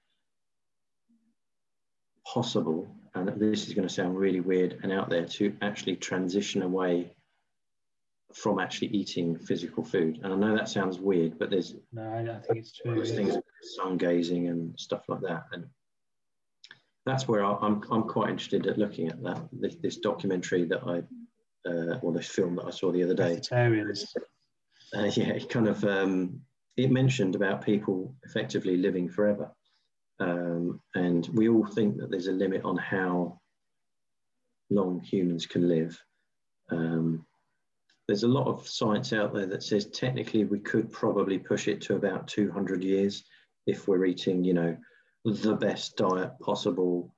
possible, 2.26 2.88
and 3.14 3.28
this 3.40 3.68
is 3.68 3.74
going 3.74 3.86
to 3.86 3.94
sound 3.94 4.16
really 4.16 4.40
weird 4.40 4.80
and 4.82 4.92
out 4.92 5.10
there, 5.10 5.26
to 5.26 5.54
actually 5.62 5.96
transition 5.96 6.62
away 6.62 7.14
from 8.34 8.58
actually 8.58 8.88
eating 8.88 9.38
physical 9.38 9.84
food. 9.84 10.20
And 10.22 10.32
I 10.32 10.36
know 10.36 10.56
that 10.56 10.68
sounds 10.68 10.98
weird, 10.98 11.38
but 11.38 11.50
there's 11.50 11.76
no, 11.92 12.02
I 12.02 12.46
think 12.46 12.58
it's 12.58 12.72
true. 12.72 12.94
There's 12.94 13.12
things 13.12 13.36
sun 13.76 13.96
gazing 13.96 14.48
and 14.48 14.78
stuff 14.78 15.04
like 15.08 15.20
that, 15.22 15.44
and 15.52 15.66
that's 17.06 17.28
where 17.28 17.44
I'm, 17.44 17.82
I'm 17.90 18.02
quite 18.04 18.30
interested 18.30 18.66
at 18.66 18.78
looking 18.78 19.08
at 19.08 19.22
that 19.22 19.48
this, 19.52 19.76
this 19.76 19.96
documentary 19.98 20.64
that 20.64 20.82
I 20.84 21.02
uh, 21.68 21.98
or 22.02 22.12
this 22.12 22.28
film 22.28 22.56
that 22.56 22.66
I 22.66 22.70
saw 22.70 22.92
the 22.92 23.04
other 23.04 23.14
day. 23.14 23.40
Uh, 24.94 25.10
yeah, 25.14 25.30
it 25.30 25.48
kind 25.48 25.68
of 25.68 25.82
um, 25.84 26.40
it 26.76 26.90
mentioned 26.90 27.34
about 27.34 27.64
people 27.64 28.14
effectively 28.24 28.76
living 28.76 29.08
forever, 29.08 29.50
um, 30.18 30.80
and 30.94 31.28
we 31.34 31.48
all 31.48 31.66
think 31.66 31.96
that 31.98 32.10
there's 32.10 32.28
a 32.28 32.32
limit 32.32 32.64
on 32.64 32.76
how 32.76 33.40
long 34.70 35.00
humans 35.00 35.46
can 35.46 35.68
live. 35.68 35.98
Um, 36.70 37.24
there's 38.06 38.22
a 38.22 38.28
lot 38.28 38.46
of 38.46 38.68
science 38.68 39.12
out 39.12 39.32
there 39.32 39.46
that 39.46 39.62
says 39.62 39.86
technically 39.86 40.44
we 40.44 40.58
could 40.58 40.92
probably 40.92 41.38
push 41.38 41.68
it 41.68 41.80
to 41.82 41.96
about 41.96 42.28
200 42.28 42.82
years 42.82 43.24
if 43.66 43.88
we're 43.88 44.04
eating, 44.04 44.44
you 44.44 44.52
know, 44.52 44.76
the 45.24 45.54
best 45.54 45.96
diet 45.96 46.32
possible, 46.40 47.14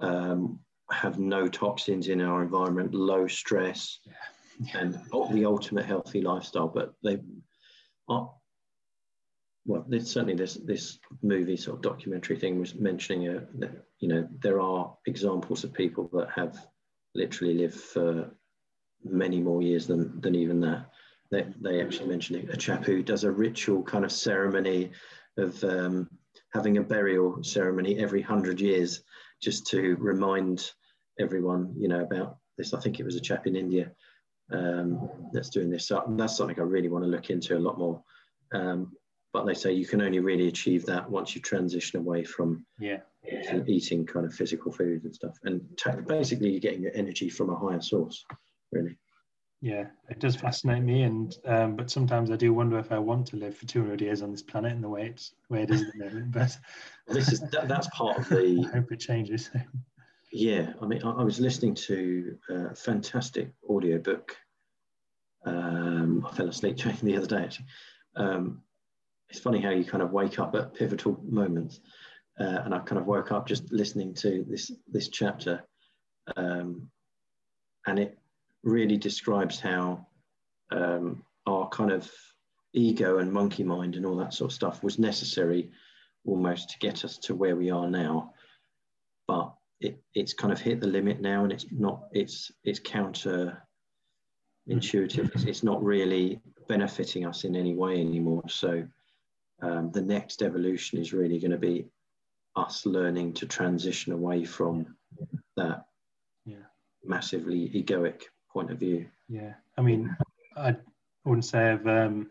um, 0.00 0.58
have 0.90 1.18
no 1.18 1.46
toxins 1.46 2.08
in 2.08 2.20
our 2.22 2.42
environment, 2.42 2.94
low 2.94 3.26
stress, 3.26 4.00
yeah. 4.04 4.80
and 4.80 4.94
the 5.32 5.44
ultimate 5.44 5.84
healthy 5.84 6.22
lifestyle. 6.22 6.68
But 6.68 6.94
they 7.02 7.18
are, 8.08 8.32
well, 9.66 9.84
there's 9.86 10.10
certainly 10.10 10.34
this 10.34 10.54
this 10.54 10.98
movie 11.22 11.56
sort 11.56 11.76
of 11.76 11.82
documentary 11.82 12.38
thing 12.38 12.58
was 12.58 12.74
mentioning 12.74 13.28
uh, 13.28 13.44
that 13.56 13.84
you 13.98 14.08
know 14.08 14.26
there 14.42 14.60
are 14.60 14.96
examples 15.06 15.62
of 15.64 15.74
people 15.74 16.08
that 16.14 16.30
have 16.34 16.66
literally 17.14 17.54
lived 17.54 17.78
for 17.78 18.34
many 19.04 19.40
more 19.40 19.62
years 19.62 19.86
than 19.86 20.20
than 20.20 20.34
even 20.34 20.60
that. 20.60 20.86
They, 21.30 21.46
they 21.60 21.80
actually 21.80 22.08
mentioned 22.08 22.50
a 22.50 22.56
chap 22.56 22.84
who 22.84 23.02
does 23.02 23.22
a 23.22 23.30
ritual 23.30 23.82
kind 23.84 24.04
of 24.04 24.10
ceremony 24.10 24.90
of 25.38 25.62
um, 25.62 26.10
having 26.52 26.78
a 26.78 26.82
burial 26.82 27.42
ceremony 27.44 27.98
every 28.00 28.20
hundred 28.20 28.60
years 28.60 29.02
just 29.40 29.66
to 29.68 29.96
remind 30.00 30.72
everyone, 31.20 31.72
you 31.78 31.88
know, 31.88 32.00
about 32.00 32.38
this. 32.58 32.74
I 32.74 32.80
think 32.80 32.98
it 32.98 33.04
was 33.04 33.16
a 33.16 33.20
chap 33.20 33.46
in 33.46 33.54
India 33.54 33.92
um, 34.52 35.08
that's 35.32 35.50
doing 35.50 35.70
this. 35.70 35.86
So 35.86 36.02
that's 36.08 36.36
something 36.36 36.58
I 36.58 36.64
really 36.64 36.88
want 36.88 37.04
to 37.04 37.10
look 37.10 37.30
into 37.30 37.56
a 37.56 37.60
lot 37.60 37.78
more. 37.78 38.02
Um, 38.52 38.92
but 39.32 39.46
they 39.46 39.54
say 39.54 39.72
you 39.72 39.86
can 39.86 40.02
only 40.02 40.18
really 40.18 40.48
achieve 40.48 40.84
that 40.86 41.08
once 41.08 41.36
you 41.36 41.40
transition 41.40 42.00
away 42.00 42.24
from 42.24 42.66
yeah. 42.80 42.98
eating 43.66 44.04
kind 44.04 44.26
of 44.26 44.34
physical 44.34 44.72
food 44.72 45.04
and 45.04 45.14
stuff. 45.14 45.38
And 45.44 45.60
t- 45.76 45.90
basically, 46.06 46.50
you're 46.50 46.60
getting 46.60 46.82
your 46.82 46.96
energy 46.96 47.28
from 47.28 47.50
a 47.50 47.56
higher 47.56 47.80
source, 47.80 48.24
really 48.72 48.96
yeah, 49.62 49.86
it 50.08 50.20
does 50.20 50.36
fascinate 50.36 50.82
me, 50.82 51.02
and 51.02 51.36
um, 51.44 51.76
but 51.76 51.90
sometimes 51.90 52.30
I 52.30 52.36
do 52.36 52.54
wonder 52.54 52.78
if 52.78 52.92
I 52.92 52.98
want 52.98 53.26
to 53.28 53.36
live 53.36 53.56
for 53.56 53.66
200 53.66 54.00
years 54.00 54.22
on 54.22 54.30
this 54.30 54.42
planet 54.42 54.72
in 54.72 54.80
the 54.80 54.88
way 54.88 55.08
it's 55.08 55.34
way 55.50 55.62
it 55.62 55.70
is 55.70 55.82
at 55.82 55.92
the 55.92 56.04
moment. 56.04 56.32
But 56.32 56.56
this 57.08 57.30
is 57.30 57.40
that, 57.40 57.68
that's 57.68 57.88
part 57.88 58.18
of 58.18 58.28
the. 58.28 58.66
I 58.72 58.76
hope 58.76 58.90
it 58.90 59.00
changes. 59.00 59.50
yeah, 60.32 60.72
I 60.80 60.86
mean, 60.86 61.02
I, 61.02 61.10
I 61.10 61.22
was 61.22 61.40
listening 61.40 61.74
to 61.74 62.38
a 62.48 62.74
fantastic 62.74 63.50
audiobook. 63.68 64.34
Um, 65.44 66.26
I 66.26 66.34
fell 66.34 66.48
asleep 66.48 66.76
during 66.76 66.96
the 67.02 67.18
other 67.18 67.26
day. 67.26 67.42
Actually, 67.44 67.66
um, 68.16 68.62
it's 69.28 69.40
funny 69.40 69.60
how 69.60 69.70
you 69.70 69.84
kind 69.84 70.02
of 70.02 70.10
wake 70.10 70.38
up 70.38 70.54
at 70.54 70.72
pivotal 70.72 71.20
moments, 71.22 71.80
uh, 72.38 72.62
and 72.64 72.74
I 72.74 72.78
kind 72.78 72.98
of 72.98 73.06
woke 73.06 73.30
up 73.30 73.46
just 73.46 73.70
listening 73.70 74.14
to 74.14 74.42
this 74.48 74.72
this 74.90 75.08
chapter, 75.08 75.62
um, 76.34 76.88
and 77.86 77.98
it 77.98 78.16
really 78.62 78.96
describes 78.96 79.58
how 79.60 80.06
um, 80.70 81.24
our 81.46 81.68
kind 81.68 81.90
of 81.90 82.10
ego 82.72 83.18
and 83.18 83.32
monkey 83.32 83.64
mind 83.64 83.96
and 83.96 84.06
all 84.06 84.16
that 84.16 84.34
sort 84.34 84.50
of 84.50 84.54
stuff 84.54 84.82
was 84.82 84.98
necessary 84.98 85.70
almost 86.24 86.70
to 86.70 86.78
get 86.78 87.04
us 87.04 87.18
to 87.18 87.34
where 87.34 87.56
we 87.56 87.70
are 87.70 87.88
now. 87.88 88.32
But 89.26 89.52
it, 89.80 90.02
it's 90.14 90.34
kind 90.34 90.52
of 90.52 90.60
hit 90.60 90.80
the 90.80 90.86
limit 90.86 91.20
now 91.20 91.42
and 91.42 91.52
it's 91.52 91.66
not, 91.72 92.04
it's, 92.12 92.52
it's 92.64 92.78
counter 92.78 93.62
intuitive. 94.66 95.30
It's, 95.34 95.44
it's 95.44 95.62
not 95.62 95.82
really 95.82 96.40
benefiting 96.68 97.26
us 97.26 97.44
in 97.44 97.56
any 97.56 97.74
way 97.74 98.00
anymore. 98.00 98.42
So 98.48 98.86
um, 99.62 99.90
the 99.90 100.02
next 100.02 100.42
evolution 100.42 100.98
is 100.98 101.12
really 101.12 101.38
going 101.40 101.50
to 101.50 101.58
be 101.58 101.86
us 102.56 102.84
learning 102.86 103.32
to 103.34 103.46
transition 103.46 104.12
away 104.12 104.44
from 104.44 104.94
that 105.56 105.86
Yeah. 106.44 106.66
massively 107.04 107.70
egoic 107.70 108.24
point 108.52 108.70
of 108.70 108.78
view. 108.78 109.06
Yeah, 109.28 109.54
I 109.76 109.82
mean, 109.82 110.14
I 110.56 110.76
wouldn't 111.24 111.44
say 111.44 111.70
I've 111.70 111.86
um, 111.86 112.28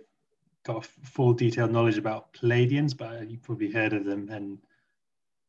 got 0.63 0.86
a 0.86 0.88
full 1.05 1.34
detailed 1.34 1.72
knowledge 1.72 1.97
about 1.97 2.34
Pleiadians, 2.34 2.95
but 2.95 3.30
you've 3.30 3.43
probably 3.43 3.72
heard 3.72 3.93
of 3.93 4.05
them. 4.05 4.30
And 4.30 4.57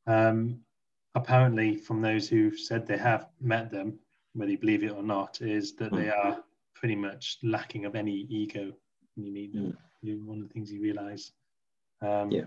um, 0.06 0.60
apparently, 1.14 1.76
from 1.76 2.00
those 2.00 2.28
who've 2.28 2.58
said 2.58 2.86
they 2.86 2.98
have 2.98 3.28
met 3.40 3.70
them, 3.70 3.98
whether 4.34 4.50
you 4.50 4.58
believe 4.58 4.84
it 4.84 4.92
or 4.92 5.02
not, 5.02 5.40
is 5.40 5.74
that 5.74 5.92
they 5.92 6.08
are 6.08 6.42
pretty 6.74 6.96
much 6.96 7.38
lacking 7.42 7.84
of 7.84 7.94
any 7.94 8.26
ego 8.28 8.72
when 9.14 9.26
you 9.26 9.32
meet 9.32 9.52
them. 9.52 9.76
You, 10.02 10.22
one 10.24 10.40
of 10.40 10.48
the 10.48 10.54
things 10.54 10.72
you 10.72 10.80
realize. 10.80 11.32
Um, 12.00 12.30
Yeah. 12.30 12.44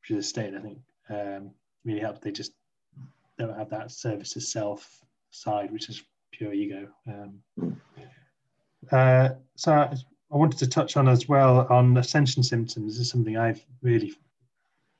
Which 0.00 0.10
is 0.16 0.24
a 0.24 0.28
state, 0.28 0.54
I 0.54 0.60
think, 0.60 0.78
um, 1.10 1.50
really 1.84 2.00
helps. 2.00 2.20
They 2.20 2.30
just 2.30 2.52
don't 3.38 3.56
have 3.56 3.68
that 3.70 3.90
service 3.90 4.32
to 4.32 4.40
self 4.40 5.04
side, 5.30 5.70
which 5.70 5.88
is 5.90 6.02
pure 6.38 6.52
ego. 6.52 6.88
Um, 7.08 7.42
uh, 8.92 9.30
so 9.56 9.72
I 9.72 10.36
wanted 10.36 10.58
to 10.60 10.68
touch 10.68 10.96
on 10.96 11.08
as 11.08 11.28
well 11.28 11.66
on 11.68 11.96
ascension 11.96 12.42
symptoms. 12.42 12.94
This 12.94 13.06
is 13.06 13.10
something 13.10 13.36
I've 13.36 13.64
really 13.82 14.14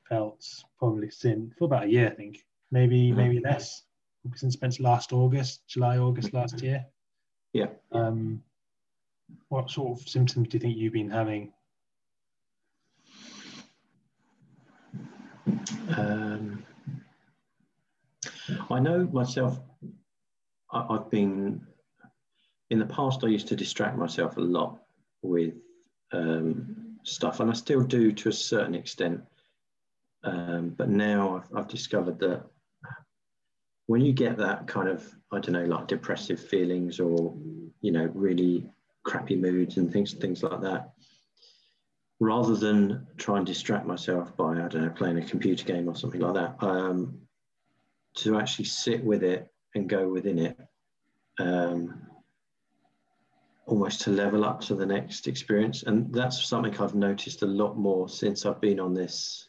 felt 0.09 0.45
probably 0.79 1.11
since 1.11 1.55
for 1.57 1.67
about 1.67 1.85
a 1.85 1.91
year, 1.91 2.09
I 2.09 2.15
think, 2.15 2.45
maybe 2.73 3.13
Mhm. 3.13 3.17
maybe 3.17 3.41
less, 3.41 3.85
since 4.35 4.59
since 4.59 4.81
last 4.81 5.13
August, 5.13 5.67
July, 5.69 5.99
August 5.99 6.33
last 6.33 6.61
year. 6.61 6.85
Yeah. 7.53 7.69
Um, 7.93 8.43
what 9.49 9.71
sort 9.71 10.01
of 10.01 10.09
symptoms 10.09 10.49
do 10.49 10.57
you 10.57 10.61
think 10.61 10.77
you've 10.77 10.93
been 10.93 11.11
having? 11.11 11.53
Um, 15.97 16.65
I 18.71 18.81
know 18.81 19.07
myself, 19.13 19.61
I, 20.71 20.87
I've 20.91 21.11
been, 21.11 21.67
in 22.71 22.79
the 22.79 22.87
past, 22.87 23.25
I 23.25 23.29
used 23.29 23.49
to 23.49 23.57
distract 23.57 23.97
myself 23.97 24.37
a 24.37 24.41
lot 24.41 24.79
with 25.23 25.55
um, 26.13 26.99
stuff, 27.03 27.41
and 27.41 27.51
I 27.51 27.55
still 27.55 27.83
do 27.83 28.13
to 28.13 28.29
a 28.29 28.33
certain 28.33 28.75
extent. 28.75 29.23
Um, 30.25 30.71
but 30.71 30.89
now 30.89 31.37
I've, 31.37 31.57
I've 31.57 31.69
discovered 31.69 32.19
that 32.21 32.45
when 33.87 34.03
you 34.03 34.13
get 34.13 34.37
that 34.37 34.67
kind 34.67 34.89
of, 34.89 35.05
I 35.33 35.39
don't 35.41 35.55
know, 35.55 35.65
like 35.65 35.87
depressive 35.87 36.41
feelings 36.41 37.01
or, 37.01 37.35
you 37.81 37.93
know, 37.93 38.11
really 38.15 38.69
crappy 39.05 39.37
moods 39.37 39.79
and 39.79 39.91
things, 39.91 40.13
things 40.13 40.43
like 40.43 40.61
that, 40.61 40.91
rather 42.21 42.57
than 42.57 43.07
try 43.17 43.39
and 43.39 43.47
distract 43.47 43.87
myself 43.87 44.37
by 44.37 44.63
I 44.63 44.69
don't 44.69 44.83
know 44.83 44.91
playing 44.91 45.19
a 45.19 45.25
computer 45.25 45.65
game 45.65 45.89
or 45.89 45.97
something 45.97 46.21
like 46.21 46.35
that, 46.35 46.57
um, 46.61 47.19
to 48.17 48.39
actually 48.39 48.67
sit 48.67 49.03
with 49.03 49.23
it 49.23 49.51
and 49.75 49.89
go 49.89 50.09
within 50.09 50.39
it, 50.39 50.59
um, 51.39 52.03
almost 53.67 54.01
to 54.03 54.11
level 54.11 54.45
up 54.45 54.61
to 54.63 54.75
the 54.75 54.87
next 54.87 55.29
experience, 55.29 55.83
and 55.83 56.13
that's 56.13 56.47
something 56.47 56.77
I've 56.81 56.95
noticed 56.95 57.43
a 57.43 57.47
lot 57.47 57.77
more 57.77 58.09
since 58.09 58.47
I've 58.47 58.61
been 58.61 58.81
on 58.81 58.95
this 58.95 59.49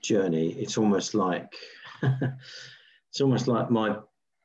journey. 0.00 0.52
It's 0.52 0.78
almost 0.78 1.14
like 1.14 1.52
it's 2.02 3.20
almost 3.20 3.48
like 3.48 3.70
my 3.70 3.96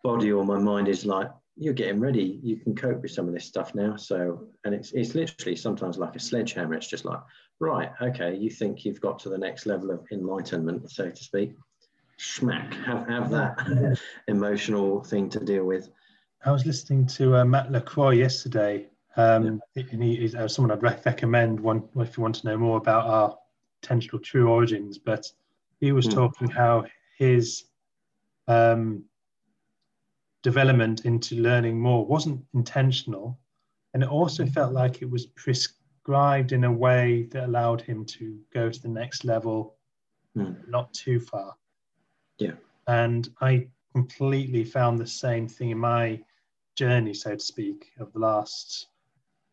body 0.03 0.31
or 0.31 0.43
my 0.43 0.57
mind 0.57 0.87
is 0.87 1.05
like 1.05 1.29
you're 1.55 1.73
getting 1.73 1.99
ready. 1.99 2.39
You 2.41 2.57
can 2.57 2.75
cope 2.75 3.01
with 3.01 3.11
some 3.11 3.27
of 3.27 3.33
this 3.33 3.45
stuff 3.45 3.75
now. 3.75 3.95
So, 3.95 4.47
and 4.65 4.73
it's 4.73 4.91
it's 4.93 5.15
literally 5.15 5.55
sometimes 5.55 5.97
like 5.97 6.15
a 6.15 6.19
sledgehammer. 6.19 6.73
It's 6.73 6.87
just 6.87 7.05
like, 7.05 7.19
right, 7.59 7.91
okay, 8.01 8.35
you 8.35 8.49
think 8.49 8.85
you've 8.85 9.01
got 9.01 9.19
to 9.19 9.29
the 9.29 9.37
next 9.37 9.65
level 9.65 9.91
of 9.91 10.05
enlightenment, 10.11 10.89
so 10.91 11.09
to 11.09 11.23
speak. 11.23 11.53
Smack, 12.21 12.73
have 12.85 13.07
have 13.07 13.31
that 13.31 13.97
emotional 14.27 15.03
thing 15.03 15.27
to 15.31 15.39
deal 15.39 15.65
with. 15.65 15.89
I 16.45 16.51
was 16.51 16.67
listening 16.67 17.07
to 17.07 17.37
uh, 17.37 17.45
Matt 17.45 17.71
Lacroix 17.71 18.11
yesterday, 18.11 18.89
um, 19.17 19.59
and 19.75 20.03
he 20.03 20.23
is 20.23 20.35
uh, 20.35 20.47
someone 20.47 20.71
I'd 20.71 20.83
recommend 20.83 21.59
one 21.59 21.83
if 21.97 22.17
you 22.17 22.21
want 22.21 22.35
to 22.35 22.47
know 22.47 22.57
more 22.57 22.77
about 22.77 23.07
our 23.07 23.37
potential 23.81 24.19
true 24.19 24.49
origins. 24.49 24.99
But 24.99 25.31
he 25.79 25.91
was 25.93 26.05
Hmm. 26.05 26.13
talking 26.13 26.47
how 26.47 26.85
his 27.17 27.65
um, 28.47 29.03
development 30.43 31.05
into 31.05 31.35
learning 31.41 31.79
more 31.79 32.05
wasn't 32.05 32.45
intentional, 32.53 33.39
and 33.95 34.03
it 34.03 34.09
also 34.09 34.45
felt 34.45 34.73
like 34.73 35.01
it 35.01 35.09
was 35.09 35.25
prescribed 35.25 36.51
in 36.51 36.65
a 36.65 36.71
way 36.71 37.23
that 37.31 37.45
allowed 37.45 37.81
him 37.81 38.05
to 38.05 38.39
go 38.53 38.69
to 38.69 38.79
the 38.79 38.87
next 38.87 39.25
level, 39.25 39.75
Hmm. 40.35 40.53
not 40.67 40.93
too 40.93 41.19
far. 41.19 41.55
Yeah. 42.41 42.53
And 42.87 43.29
I 43.39 43.67
completely 43.93 44.63
found 44.63 44.99
the 44.99 45.07
same 45.07 45.47
thing 45.47 45.69
in 45.69 45.77
my 45.77 46.19
journey, 46.75 47.13
so 47.13 47.35
to 47.35 47.39
speak, 47.39 47.91
of 47.99 48.11
the 48.13 48.19
last 48.19 48.87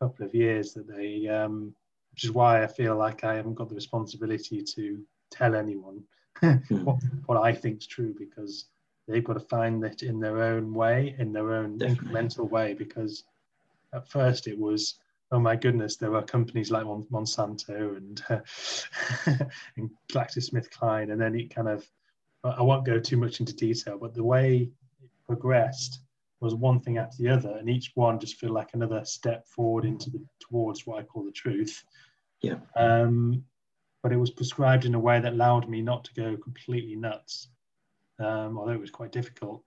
couple 0.01 0.25
of 0.25 0.33
years. 0.33 0.73
That 0.73 0.87
they, 0.87 1.27
um, 1.27 1.75
which 2.11 2.23
is 2.23 2.31
why 2.31 2.63
I 2.63 2.67
feel 2.67 2.95
like 2.95 3.23
I 3.23 3.35
haven't 3.35 3.53
got 3.53 3.69
the 3.69 3.75
responsibility 3.75 4.63
to 4.63 4.99
tell 5.29 5.55
anyone 5.55 6.03
what, 6.41 6.97
what 7.27 7.37
I 7.37 7.53
think 7.53 7.81
is 7.81 7.87
true 7.87 8.15
because 8.17 8.65
they've 9.07 9.23
got 9.23 9.33
to 9.33 9.39
find 9.39 9.83
it 9.83 10.01
in 10.01 10.19
their 10.19 10.41
own 10.41 10.73
way, 10.73 11.15
in 11.19 11.31
their 11.31 11.53
own 11.53 11.77
Definitely. 11.77 12.09
incremental 12.09 12.49
way. 12.49 12.73
Because 12.73 13.23
at 13.93 14.09
first 14.09 14.47
it 14.47 14.57
was, 14.57 14.95
oh 15.31 15.39
my 15.39 15.55
goodness, 15.55 15.95
there 15.95 16.11
were 16.11 16.23
companies 16.23 16.71
like 16.71 16.85
Monsanto 16.85 17.97
and 17.97 18.23
uh, 18.29 18.39
and 19.77 19.91
GlaxoSmithKline, 20.11 21.11
and 21.11 21.21
then 21.21 21.35
it 21.35 21.53
kind 21.53 21.67
of, 21.67 21.87
I 22.43 22.61
won't 22.61 22.85
go 22.85 22.99
too 22.99 23.17
much 23.17 23.39
into 23.39 23.55
detail, 23.55 23.97
but 23.99 24.13
the 24.13 24.23
way 24.23 24.71
it 25.01 25.09
progressed 25.25 26.01
was 26.39 26.55
one 26.55 26.79
thing 26.79 26.97
after 26.97 27.21
the 27.21 27.29
other, 27.29 27.57
and 27.57 27.69
each 27.69 27.91
one 27.95 28.19
just 28.19 28.35
feel 28.37 28.53
like 28.53 28.69
another 28.73 29.03
step 29.03 29.45
forward 29.47 29.83
into 29.83 30.09
the 30.09 30.23
towards 30.39 30.87
what 30.87 30.99
I 30.99 31.03
call 31.03 31.23
the 31.25 31.31
truth. 31.31 31.83
Yeah. 32.41 32.59
Um, 32.77 33.43
but 34.01 34.13
it 34.13 34.17
was 34.17 34.29
prescribed 34.31 34.85
in 34.85 34.95
a 34.95 34.99
way 34.99 35.19
that 35.19 35.33
allowed 35.33 35.67
me 35.67 35.81
not 35.81 36.05
to 36.05 36.13
go 36.13 36.37
completely 36.37 36.95
nuts, 36.95 37.49
um, 38.19 38.57
although 38.57 38.71
it 38.71 38.79
was 38.79 38.91
quite 38.91 39.11
difficult. 39.11 39.61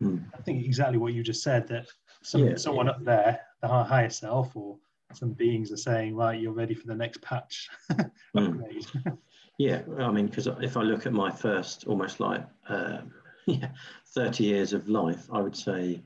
Hmm. 0.00 0.18
I 0.36 0.42
think 0.42 0.64
exactly 0.64 0.98
what 0.98 1.12
you 1.12 1.22
just 1.22 1.42
said 1.42 1.68
that 1.68 1.86
some, 2.22 2.44
Yeah. 2.44 2.56
someone 2.56 2.88
up 2.88 3.04
there, 3.04 3.40
the 3.62 3.68
higher 3.68 4.10
self, 4.10 4.56
or 4.56 4.76
some 5.12 5.32
beings 5.32 5.70
are 5.70 5.76
saying, 5.76 6.16
right, 6.16 6.40
you're 6.40 6.52
ready 6.52 6.74
for 6.74 6.86
the 6.88 6.94
next 6.94 7.22
patch 7.22 7.68
Hmm. 8.36 8.60
Yeah, 9.58 9.82
I 9.98 10.10
mean, 10.12 10.26
because 10.26 10.46
if 10.46 10.76
I 10.76 10.82
look 10.82 11.04
at 11.04 11.12
my 11.12 11.30
first 11.30 11.86
almost 11.86 12.20
like 12.20 12.44
um, 12.68 13.12
yeah, 13.46 13.70
30 14.14 14.44
years 14.44 14.72
of 14.72 14.88
life, 14.88 15.28
I 15.32 15.40
would 15.40 15.56
say 15.56 16.00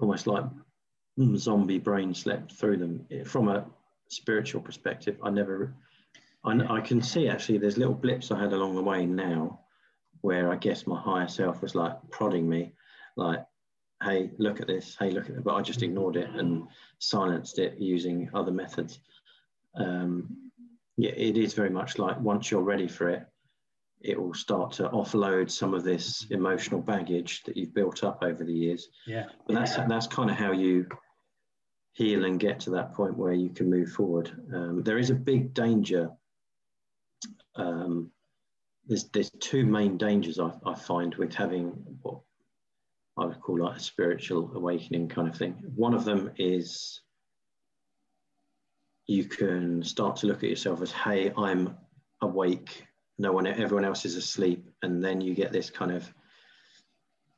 almost 0.00 0.26
like 0.26 0.44
mm, 1.18 1.36
zombie 1.36 1.78
brain 1.78 2.14
slept 2.14 2.52
through 2.52 2.78
them. 2.78 3.06
From 3.26 3.48
a 3.48 3.66
spiritual 4.08 4.62
perspective, 4.62 5.18
I 5.22 5.28
never, 5.28 5.74
I, 6.42 6.76
I 6.76 6.80
can 6.80 7.02
see 7.02 7.28
actually 7.28 7.58
there's 7.58 7.76
little 7.76 7.94
blips 7.94 8.30
I 8.30 8.40
had 8.40 8.54
along 8.54 8.76
the 8.76 8.82
way 8.82 9.04
now 9.04 9.60
where 10.22 10.50
I 10.50 10.56
guess 10.56 10.86
my 10.86 10.98
higher 10.98 11.28
self 11.28 11.60
was 11.60 11.74
like 11.74 11.98
prodding 12.10 12.48
me, 12.48 12.72
like, 13.16 13.44
hey, 14.02 14.30
look 14.38 14.62
at 14.62 14.66
this, 14.66 14.96
hey, 14.98 15.10
look 15.10 15.28
at 15.28 15.36
it. 15.36 15.44
But 15.44 15.54
I 15.54 15.60
just 15.60 15.82
ignored 15.82 16.16
it 16.16 16.30
and 16.30 16.66
silenced 16.98 17.58
it 17.58 17.78
using 17.78 18.30
other 18.32 18.50
methods. 18.52 19.00
Um, 19.74 20.43
yeah, 20.96 21.12
it 21.16 21.36
is 21.36 21.54
very 21.54 21.70
much 21.70 21.98
like 21.98 22.20
once 22.20 22.50
you're 22.50 22.62
ready 22.62 22.88
for 22.88 23.08
it, 23.10 23.26
it 24.00 24.20
will 24.20 24.34
start 24.34 24.72
to 24.72 24.88
offload 24.90 25.50
some 25.50 25.74
of 25.74 25.82
this 25.82 26.26
emotional 26.30 26.80
baggage 26.80 27.42
that 27.44 27.56
you've 27.56 27.74
built 27.74 28.04
up 28.04 28.22
over 28.22 28.44
the 28.44 28.52
years. 28.52 28.88
yeah. 29.06 29.24
But 29.46 29.54
that's 29.54 29.76
that's 29.76 30.06
kind 30.06 30.30
of 30.30 30.36
how 30.36 30.52
you 30.52 30.86
heal 31.94 32.24
and 32.24 32.38
get 32.38 32.60
to 32.60 32.70
that 32.70 32.92
point 32.92 33.16
where 33.16 33.32
you 33.32 33.50
can 33.50 33.70
move 33.70 33.90
forward. 33.92 34.30
Um, 34.52 34.82
there 34.82 34.98
is 34.98 35.10
a 35.10 35.14
big 35.14 35.54
danger. 35.54 36.10
Um, 37.56 38.10
there's 38.86 39.04
there's 39.04 39.30
two 39.40 39.64
main 39.64 39.96
dangers 39.96 40.38
I, 40.38 40.52
I 40.66 40.74
find 40.74 41.14
with 41.14 41.34
having 41.34 41.68
what 42.02 42.20
I 43.16 43.24
would 43.26 43.40
call 43.40 43.64
like 43.64 43.78
a 43.78 43.80
spiritual 43.80 44.52
awakening 44.54 45.08
kind 45.08 45.28
of 45.28 45.36
thing. 45.36 45.54
One 45.74 45.94
of 45.94 46.04
them 46.04 46.32
is 46.36 47.00
you 49.06 49.24
can 49.24 49.82
start 49.82 50.16
to 50.16 50.26
look 50.26 50.42
at 50.42 50.50
yourself 50.50 50.80
as, 50.82 50.90
hey, 50.90 51.32
I'm 51.36 51.76
awake. 52.22 52.84
No 53.18 53.32
one, 53.32 53.46
everyone 53.46 53.84
else 53.84 54.04
is 54.04 54.16
asleep, 54.16 54.68
and 54.82 55.02
then 55.04 55.20
you 55.20 55.34
get 55.34 55.52
this 55.52 55.70
kind 55.70 55.92
of, 55.92 56.12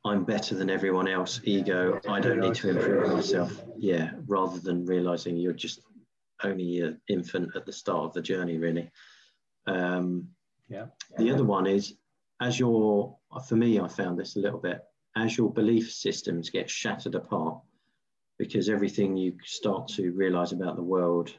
I'm 0.05 0.23
better 0.23 0.55
than 0.55 0.69
everyone 0.69 1.07
else. 1.07 1.41
Ego. 1.43 1.99
I 2.07 2.19
don't 2.19 2.39
need 2.39 2.55
to 2.55 2.69
improve 2.69 3.11
myself. 3.11 3.61
Yeah, 3.77 4.11
rather 4.25 4.59
than 4.59 4.85
realizing 4.85 5.37
you're 5.37 5.53
just 5.53 5.81
only 6.43 6.79
an 6.81 7.01
infant 7.09 7.55
at 7.55 7.65
the 7.65 7.73
start 7.73 8.05
of 8.05 8.13
the 8.13 8.21
journey, 8.21 8.57
really. 8.57 8.89
Um, 9.65 10.29
Yeah. 10.69 10.87
The 11.17 11.31
other 11.31 11.43
one 11.43 11.67
is, 11.67 11.95
as 12.41 12.59
your, 12.59 13.17
for 13.47 13.55
me, 13.55 13.79
I 13.79 13.87
found 13.87 14.17
this 14.17 14.35
a 14.35 14.39
little 14.39 14.59
bit. 14.59 14.81
As 15.15 15.37
your 15.37 15.51
belief 15.51 15.91
systems 15.91 16.49
get 16.49 16.69
shattered 16.69 17.15
apart, 17.15 17.59
because 18.37 18.69
everything 18.69 19.17
you 19.17 19.33
start 19.43 19.87
to 19.89 20.11
realize 20.11 20.51
about 20.51 20.75
the 20.75 20.83
world 20.83 21.33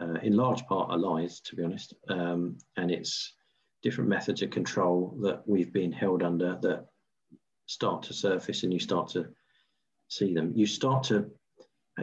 uh, 0.00 0.18
in 0.22 0.36
large 0.36 0.64
part 0.66 0.90
are 0.90 0.98
lies, 0.98 1.40
to 1.40 1.56
be 1.56 1.64
honest. 1.64 1.94
Um, 2.08 2.58
and 2.76 2.90
it's 2.90 3.34
different 3.82 4.10
methods 4.10 4.42
of 4.42 4.50
control 4.50 5.16
that 5.22 5.42
we've 5.46 5.72
been 5.72 5.92
held 5.92 6.22
under 6.22 6.58
that 6.62 6.86
start 7.66 8.02
to 8.04 8.14
surface 8.14 8.62
and 8.62 8.72
you 8.72 8.80
start 8.80 9.08
to 9.10 9.28
see 10.08 10.34
them. 10.34 10.52
You 10.54 10.66
start 10.66 11.04
to 11.04 11.30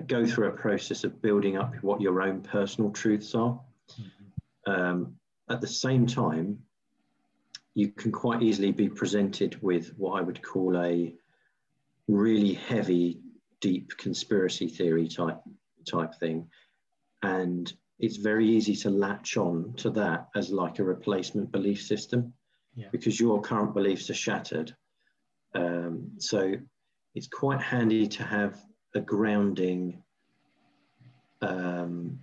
go 0.08 0.26
through 0.26 0.50
a 0.50 0.52
process 0.52 1.04
of 1.04 1.22
building 1.22 1.58
up 1.58 1.74
what 1.82 2.02
your 2.02 2.22
own 2.22 2.42
personal 2.42 2.92
truths 2.92 3.34
are. 3.36 3.60
Mm-hmm. 4.00 4.72
Um, 4.72 5.16
at 5.50 5.62
the 5.62 5.68
same 5.68 6.06
time, 6.06 6.60
you 7.74 7.90
can 7.90 8.12
quite 8.12 8.42
easily 8.42 8.72
be 8.72 8.90
presented 8.90 9.62
with 9.62 9.94
what 9.98 10.20
I 10.20 10.22
would 10.22 10.42
call 10.42 10.78
a 10.78 11.14
really 12.08 12.54
heavy, 12.54 13.20
deep 13.60 13.98
conspiracy 13.98 14.68
theory 14.70 15.08
type 15.08 15.42
type 15.86 16.16
thing, 16.16 16.48
and 17.22 17.72
it's 18.00 18.18
very 18.18 18.48
easy 18.48 18.76
to 18.76 18.90
latch 18.90 19.38
on 19.38 19.74
to 19.78 19.90
that 19.92 20.28
as 20.36 20.52
like 20.52 20.80
a 20.80 20.84
replacement 20.84 21.52
belief 21.52 21.82
system 21.82 22.34
yeah. 22.76 22.88
because 22.92 23.20
your 23.20 23.42
current 23.42 23.74
beliefs 23.74 24.10
are 24.10 24.16
shattered. 24.16 24.76
Um, 25.54 26.12
so 26.18 26.54
it's 27.14 27.28
quite 27.28 27.62
handy 27.62 28.08
to 28.08 28.24
have 28.24 28.62
a 28.94 29.00
grounding, 29.00 30.04
um, 31.42 32.20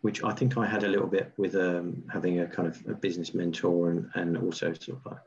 which 0.00 0.24
I 0.24 0.32
think 0.32 0.56
I 0.56 0.66
had 0.66 0.84
a 0.84 0.88
little 0.88 1.06
bit 1.06 1.32
with 1.36 1.54
um, 1.54 2.02
having 2.10 2.40
a 2.40 2.46
kind 2.46 2.68
of 2.68 2.82
a 2.88 2.94
business 2.94 3.34
mentor 3.34 3.90
and, 3.90 4.10
and 4.14 4.38
also 4.38 4.72
sort 4.72 4.98
of 4.98 5.06
like 5.06 5.20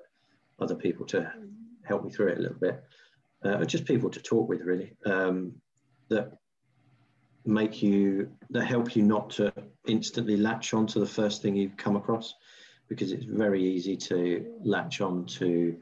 other 0.60 0.76
people 0.76 1.06
to 1.08 1.32
help 1.84 2.04
me 2.04 2.10
through 2.10 2.30
it 2.30 2.40
a 2.40 2.42
little 2.42 2.58
bit. 2.58 2.84
Uh, 3.44 3.64
just 3.64 3.86
people 3.86 4.10
to 4.10 4.20
talk 4.20 4.50
with, 4.50 4.62
really, 4.62 4.94
um, 5.06 5.54
that 6.10 6.32
make 7.46 7.82
you 7.82 8.30
that 8.50 8.66
help 8.66 8.96
you 8.96 9.04
not 9.04 9.30
to 9.30 9.54
instantly 9.88 10.38
latch 10.38 10.74
on 10.74 10.88
to 10.88 11.00
the 11.00 11.06
first 11.06 11.42
thing 11.42 11.56
you 11.56 11.70
come 11.78 11.96
across 11.96 12.34
because 12.90 13.12
it's 13.12 13.26
very 13.26 13.64
easy 13.64 13.96
to 13.96 14.46
latch 14.64 15.02
on 15.02 15.26
to 15.26 15.78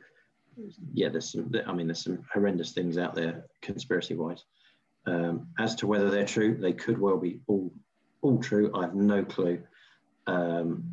yeah 0.94 1.10
there's 1.10 1.32
some 1.32 1.52
i 1.68 1.74
mean 1.74 1.88
there's 1.88 2.04
some 2.04 2.20
horrendous 2.32 2.74
things 2.74 2.98
out 2.98 3.16
there 3.16 3.46
conspiracy 3.62 4.14
wise 4.14 4.44
um, 5.06 5.48
as 5.58 5.76
to 5.76 5.88
whether 5.88 6.10
they're 6.10 6.26
true 6.26 6.56
they 6.56 6.74
could 6.74 6.98
well 7.00 7.18
be 7.18 7.40
all 7.48 7.72
all 8.24 8.40
true. 8.40 8.72
I 8.74 8.82
have 8.82 8.96
no 8.96 9.24
clue. 9.24 9.62
Um, 10.26 10.86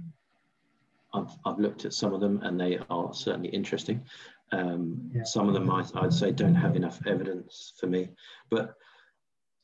I've, 1.15 1.31
I've 1.47 1.59
looked 1.59 1.85
at 1.85 1.95
some 1.95 2.13
of 2.13 2.21
them 2.21 2.41
and 2.43 2.61
they 2.61 2.79
are 2.91 3.15
certainly 3.15 3.49
interesting. 3.49 4.03
Um, 4.53 5.11
yeah. 5.15 5.23
some 5.23 5.47
of 5.47 5.55
them 5.55 5.71
I, 5.71 5.85
i'd 6.03 6.13
say 6.13 6.33
don't 6.33 6.57
have 6.57 6.75
enough 6.75 6.99
evidence 7.07 7.73
for 7.79 7.87
me 7.87 8.09
but 8.51 8.75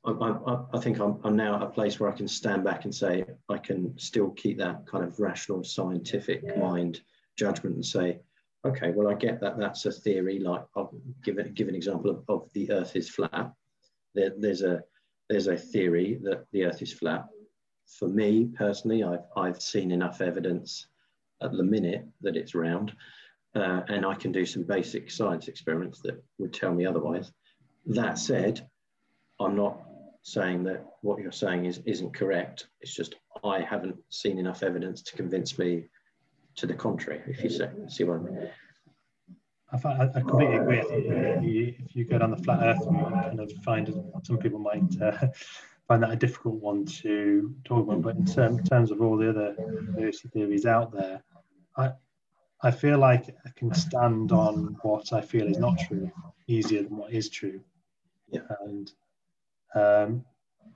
I, 0.07 0.13
I, 0.13 0.59
I, 0.75 0.81
think 0.81 1.01
I'm, 1.01 1.19
I'm 1.25 1.37
now 1.37 1.57
at 1.57 1.63
a 1.63 1.67
place 1.67 1.99
where 1.99 2.11
I 2.11 2.17
can 2.17 2.29
stand 2.29 2.65
back 2.65 2.85
and 2.85 2.95
say 2.95 3.25
I 3.49 3.59
can 3.59 3.99
still 3.99 4.31
keep 4.31 4.59
that 4.59 4.87
kind 4.87 5.05
of 5.05 5.19
rational, 5.19 5.65
scientific 5.65 6.43
yeah. 6.45 6.59
mind 6.59 7.01
judgment 7.37 7.75
and 7.75 7.85
say, 7.85 8.21
okay, 8.65 8.93
well, 8.93 9.09
I 9.09 9.15
get 9.15 9.41
that 9.41 9.59
that's 9.59 9.85
a 9.87 9.93
theory. 9.93 10.39
Like 10.39 10.65
I'll 10.77 10.95
give 11.25 11.39
it, 11.39 11.55
give 11.55 11.69
an 11.69 11.75
example 11.75 12.11
of, 12.11 12.23
of 12.29 12.53
the 12.53 12.71
Earth 12.71 12.95
is 12.95 13.09
flat. 13.09 13.53
There, 14.15 14.33
there's 14.37 14.63
a 14.63 14.83
there's 15.29 15.49
a 15.49 15.57
theory 15.57 16.19
that 16.23 16.47
the 16.53 16.65
Earth 16.65 16.83
is 16.83 16.93
flat. 16.93 17.27
For 17.99 18.09
me 18.09 18.51
personally, 18.57 19.03
I've 19.03 19.25
I've 19.37 19.61
seen 19.61 19.91
enough 19.91 20.21
evidence 20.21 20.87
at 21.43 21.53
the 21.53 21.63
minute 21.63 22.07
that 22.23 22.37
it's 22.37 22.55
round, 22.55 22.93
uh, 23.55 23.83
and 23.89 24.07
I 24.07 24.15
can 24.15 24.33
do 24.33 24.47
some 24.47 24.63
basic 24.63 25.11
science 25.11 25.49
experiments 25.49 26.01
that 26.03 26.23
would 26.39 26.55
tell 26.55 26.73
me 26.73 26.87
otherwise. 26.87 27.33
That 27.87 28.19
said, 28.19 28.69
I'm 29.39 29.55
not 29.55 29.81
saying 30.27 30.65
that 30.65 30.85
what 31.03 31.21
you're 31.21 31.31
saying 31.31 31.67
is 31.67 31.81
isn't 31.87 32.13
correct. 32.13 32.67
It's 32.81 32.93
just 32.93 33.15
I 33.45 33.61
haven't 33.61 33.97
seen 34.11 34.39
enough 34.41 34.65
evidence 34.65 35.01
to 35.03 35.17
convince 35.17 35.57
me 35.57 35.85
to 36.57 36.67
the 36.67 36.75
contrary. 36.75 37.21
If 37.29 37.45
you 37.45 37.51
say, 37.51 37.71
see 37.87 38.03
what 38.03 38.19
I 38.19 38.23
mean. 38.23 38.51
I, 39.73 39.79
find, 39.79 40.11
I 40.17 40.21
completely 40.21 40.57
agree. 40.57 40.79
If 40.81 41.45
you, 41.45 41.75
if 41.79 41.95
you 41.95 42.05
go 42.07 42.19
down 42.19 42.33
the 42.33 42.39
flat 42.39 42.61
Earth 42.61 42.85
route, 42.87 43.09
you 43.09 43.23
kind 43.23 43.41
of 43.41 43.53
find 43.65 43.95
some 44.25 44.39
people 44.39 44.59
might 44.59 45.01
uh, 45.01 45.29
find 45.87 46.03
that 46.03 46.11
a 46.11 46.17
difficult 46.17 46.55
one 46.55 46.85
to 46.87 47.55
talk 47.65 47.85
about. 47.85 48.03
But 48.03 48.17
in 48.17 48.27
term, 48.27 48.65
terms 48.65 48.91
of 48.91 49.01
all 49.01 49.17
the 49.17 49.31
other 49.31 49.55
conspiracy 49.55 50.29
theories 50.29 50.67
out 50.67 50.93
there, 50.93 51.23
I 51.77 51.93
I 52.63 52.73
feel 52.73 52.99
like 52.99 53.29
I 53.45 53.51
can 53.55 53.73
stand 53.73 54.33
on 54.33 54.77
what 54.83 55.13
I 55.13 55.21
feel 55.21 55.47
is 55.47 55.59
not 55.59 55.79
true 55.87 56.11
easier 56.49 56.83
than 56.83 56.97
what 56.97 57.13
is 57.13 57.29
true. 57.29 57.61
Yeah. 58.29 58.41
And 58.65 58.91
um, 59.77 60.25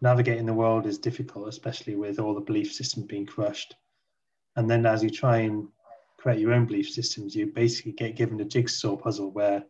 navigating 0.01 0.47
the 0.47 0.55
world 0.55 0.87
is 0.87 0.99
difficult, 0.99 1.49
especially 1.49 1.97
with 1.97 2.19
all 2.19 2.35
the 2.35 2.41
belief 2.41 2.73
systems 2.73 3.07
being 3.07 3.27
crushed. 3.27 3.75
And 4.57 4.71
then 4.71 4.87
as 4.87 5.03
you 5.03 5.11
try 5.11 5.39
and 5.39 5.69
create 6.19 6.39
your 6.39 6.53
own 6.53 6.67
belief 6.67 6.91
systems, 6.91 7.35
you 7.35 7.47
basically 7.47 7.93
get 7.93 8.17
given 8.17 8.41
a 8.41 8.45
jigsaw 8.45 8.97
puzzle 8.97 9.31
where 9.31 9.65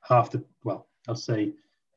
half 0.00 0.30
the, 0.30 0.44
well, 0.64 0.86
I'll 1.08 1.16
say 1.16 1.52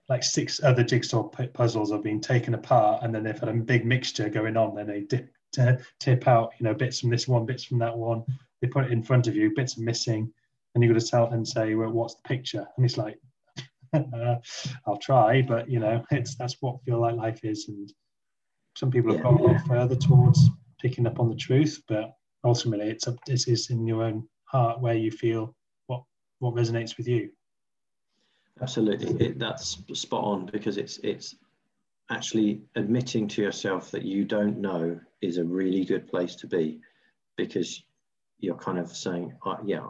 like 0.09 0.23
six 0.23 0.61
other 0.63 0.83
jigsaw 0.83 1.23
puzzles 1.23 1.91
are 1.91 1.99
being 1.99 2.21
taken 2.21 2.53
apart 2.53 3.03
and 3.03 3.13
then 3.13 3.23
they've 3.23 3.39
had 3.39 3.49
a 3.49 3.53
big 3.53 3.85
mixture 3.85 4.29
going 4.29 4.57
on. 4.57 4.75
Then 4.75 4.87
they 4.87 5.01
dip, 5.01 5.31
tip 5.99 6.27
out, 6.27 6.51
you 6.59 6.63
know, 6.63 6.73
bits 6.73 6.99
from 6.99 7.09
this 7.09 7.27
one, 7.27 7.45
bits 7.45 7.63
from 7.63 7.79
that 7.79 7.95
one. 7.95 8.23
They 8.61 8.67
put 8.67 8.85
it 8.85 8.91
in 8.91 9.03
front 9.03 9.27
of 9.27 9.35
you, 9.35 9.53
bits 9.55 9.77
are 9.77 9.81
missing. 9.81 10.31
And 10.73 10.83
you've 10.83 10.93
got 10.93 11.01
to 11.01 11.07
tell 11.07 11.27
and 11.27 11.47
say, 11.47 11.73
well, 11.75 11.91
what's 11.91 12.15
the 12.15 12.27
picture? 12.27 12.67
And 12.75 12.85
it's 12.85 12.97
like, 12.97 13.17
I'll 14.87 14.97
try, 14.97 15.41
but 15.41 15.69
you 15.69 15.79
know, 15.79 16.03
it's 16.11 16.35
that's 16.35 16.57
what 16.61 16.83
feel 16.83 17.01
like 17.01 17.15
life 17.15 17.39
is. 17.43 17.67
And 17.67 17.91
some 18.75 18.91
people 18.91 19.13
have 19.13 19.23
gone 19.23 19.39
a 19.39 19.43
lot 19.43 19.67
further 19.67 19.95
towards 19.95 20.49
picking 20.81 21.07
up 21.07 21.19
on 21.19 21.29
the 21.29 21.35
truth, 21.35 21.81
but 21.87 22.11
ultimately, 22.43 22.89
it's 22.89 23.07
up. 23.07 23.15
This 23.25 23.47
is 23.47 23.69
in 23.69 23.87
your 23.87 24.03
own 24.03 24.27
heart 24.45 24.81
where 24.81 24.95
you 24.95 25.11
feel 25.11 25.55
what 25.87 26.03
what 26.39 26.55
resonates 26.55 26.97
with 26.97 27.07
you. 27.07 27.29
Absolutely, 28.61 29.25
it, 29.25 29.39
that's 29.39 29.81
spot 29.93 30.23
on 30.23 30.45
because 30.45 30.77
it's 30.77 30.97
it's 30.99 31.35
actually 32.09 32.61
admitting 32.75 33.27
to 33.27 33.41
yourself 33.41 33.91
that 33.91 34.03
you 34.03 34.25
don't 34.25 34.59
know 34.59 34.99
is 35.21 35.37
a 35.37 35.43
really 35.43 35.83
good 35.83 36.07
place 36.07 36.35
to 36.35 36.47
be 36.47 36.79
because 37.35 37.83
you're 38.39 38.55
kind 38.55 38.77
of 38.77 38.95
saying, 38.95 39.33
uh, 39.45 39.57
yeah, 39.65 39.85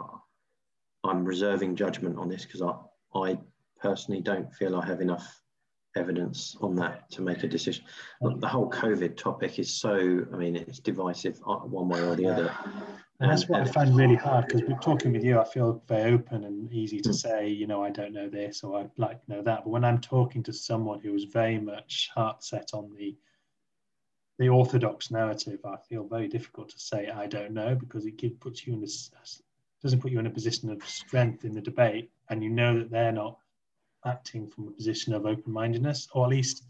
I'm 1.03 1.25
reserving 1.25 1.75
judgment 1.75 2.17
on 2.17 2.29
this 2.29 2.45
because 2.45 2.61
I, 2.61 2.73
I 3.13 3.37
personally 3.85 4.21
don't 4.21 4.51
feel 4.55 4.75
I 4.75 4.85
have 4.85 5.01
enough 5.01 5.41
evidence 5.95 6.57
on 6.59 6.75
that 6.75 7.09
to 7.11 7.21
make 7.21 7.43
a 7.43 7.47
decision. 7.47 7.85
The 8.19 8.47
whole 8.47 8.69
COVID 8.69 9.15
topic 9.15 9.59
is 9.59 9.71
so, 9.71 10.25
I 10.33 10.37
mean, 10.37 10.55
it's 10.55 10.79
divisive 10.79 11.39
uh, 11.47 11.57
one 11.57 11.87
way 11.87 12.01
or 12.01 12.15
the 12.15 12.27
other. 12.27 12.51
And 13.19 13.31
that's 13.31 13.47
what 13.47 13.61
I 13.61 13.65
find 13.65 13.95
really 13.95 14.15
hard 14.15 14.47
because 14.47 14.63
we're 14.63 14.79
talking 14.79 15.13
with 15.13 15.23
you, 15.23 15.39
I 15.39 15.45
feel 15.45 15.83
very 15.87 16.13
open 16.13 16.43
and 16.43 16.73
easy 16.73 16.99
to 17.01 17.13
say, 17.13 17.47
you 17.47 17.67
know, 17.67 17.83
I 17.83 17.91
don't 17.91 18.11
know 18.11 18.27
this 18.27 18.63
or 18.63 18.79
I'd 18.79 18.89
like 18.97 19.23
to 19.23 19.31
know 19.31 19.41
that. 19.43 19.63
But 19.63 19.69
when 19.69 19.85
I'm 19.85 20.01
talking 20.01 20.41
to 20.43 20.51
someone 20.51 20.99
who 20.99 21.13
is 21.13 21.25
very 21.25 21.59
much 21.59 22.09
heart 22.13 22.43
set 22.43 22.71
on 22.73 22.91
the 22.97 23.15
the 24.37 24.49
orthodox 24.49 25.11
narrative, 25.11 25.59
I 25.63 25.77
feel 25.87 26.05
very 26.05 26.27
difficult 26.27 26.67
to 26.69 26.79
say 26.79 27.09
I 27.09 27.25
don't 27.25 27.53
know 27.53 27.73
because 27.73 28.05
it 28.05 28.39
puts 28.41 28.67
you 28.67 28.73
in 28.73 28.81
this 28.81 29.09
doesn't 29.85 30.01
put 30.01 30.11
you 30.11 30.19
in 30.19 30.25
a 30.25 30.31
position 30.31 30.71
of 30.71 30.83
strength 30.83 31.45
in 31.45 31.53
the 31.53 31.61
debate, 31.61 32.09
and 32.29 32.43
you 32.43 32.49
know 32.49 32.79
that 32.79 32.89
they're 32.89 33.11
not 33.11 33.37
acting 34.05 34.47
from 34.47 34.67
a 34.67 34.71
position 34.71 35.13
of 35.13 35.25
open-mindedness, 35.25 36.07
or 36.13 36.25
at 36.25 36.29
least 36.29 36.63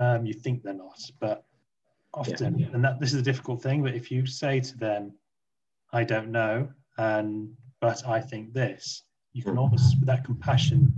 um, 0.00 0.26
you 0.26 0.34
think 0.34 0.62
they're 0.62 0.74
not. 0.74 1.00
But 1.20 1.44
often, 2.14 2.58
yeah. 2.58 2.68
and 2.72 2.84
that 2.84 3.00
this 3.00 3.12
is 3.12 3.20
a 3.20 3.24
difficult 3.24 3.62
thing. 3.62 3.82
But 3.82 3.94
if 3.94 4.10
you 4.10 4.26
say 4.26 4.60
to 4.60 4.76
them, 4.78 5.12
"I 5.92 6.04
don't 6.04 6.30
know," 6.30 6.68
and 6.98 7.54
but 7.80 8.06
I 8.06 8.20
think 8.20 8.52
this, 8.52 9.02
you 9.32 9.42
can 9.42 9.52
hmm. 9.52 9.60
almost 9.60 9.96
with 10.00 10.06
that 10.06 10.24
compassion 10.24 10.92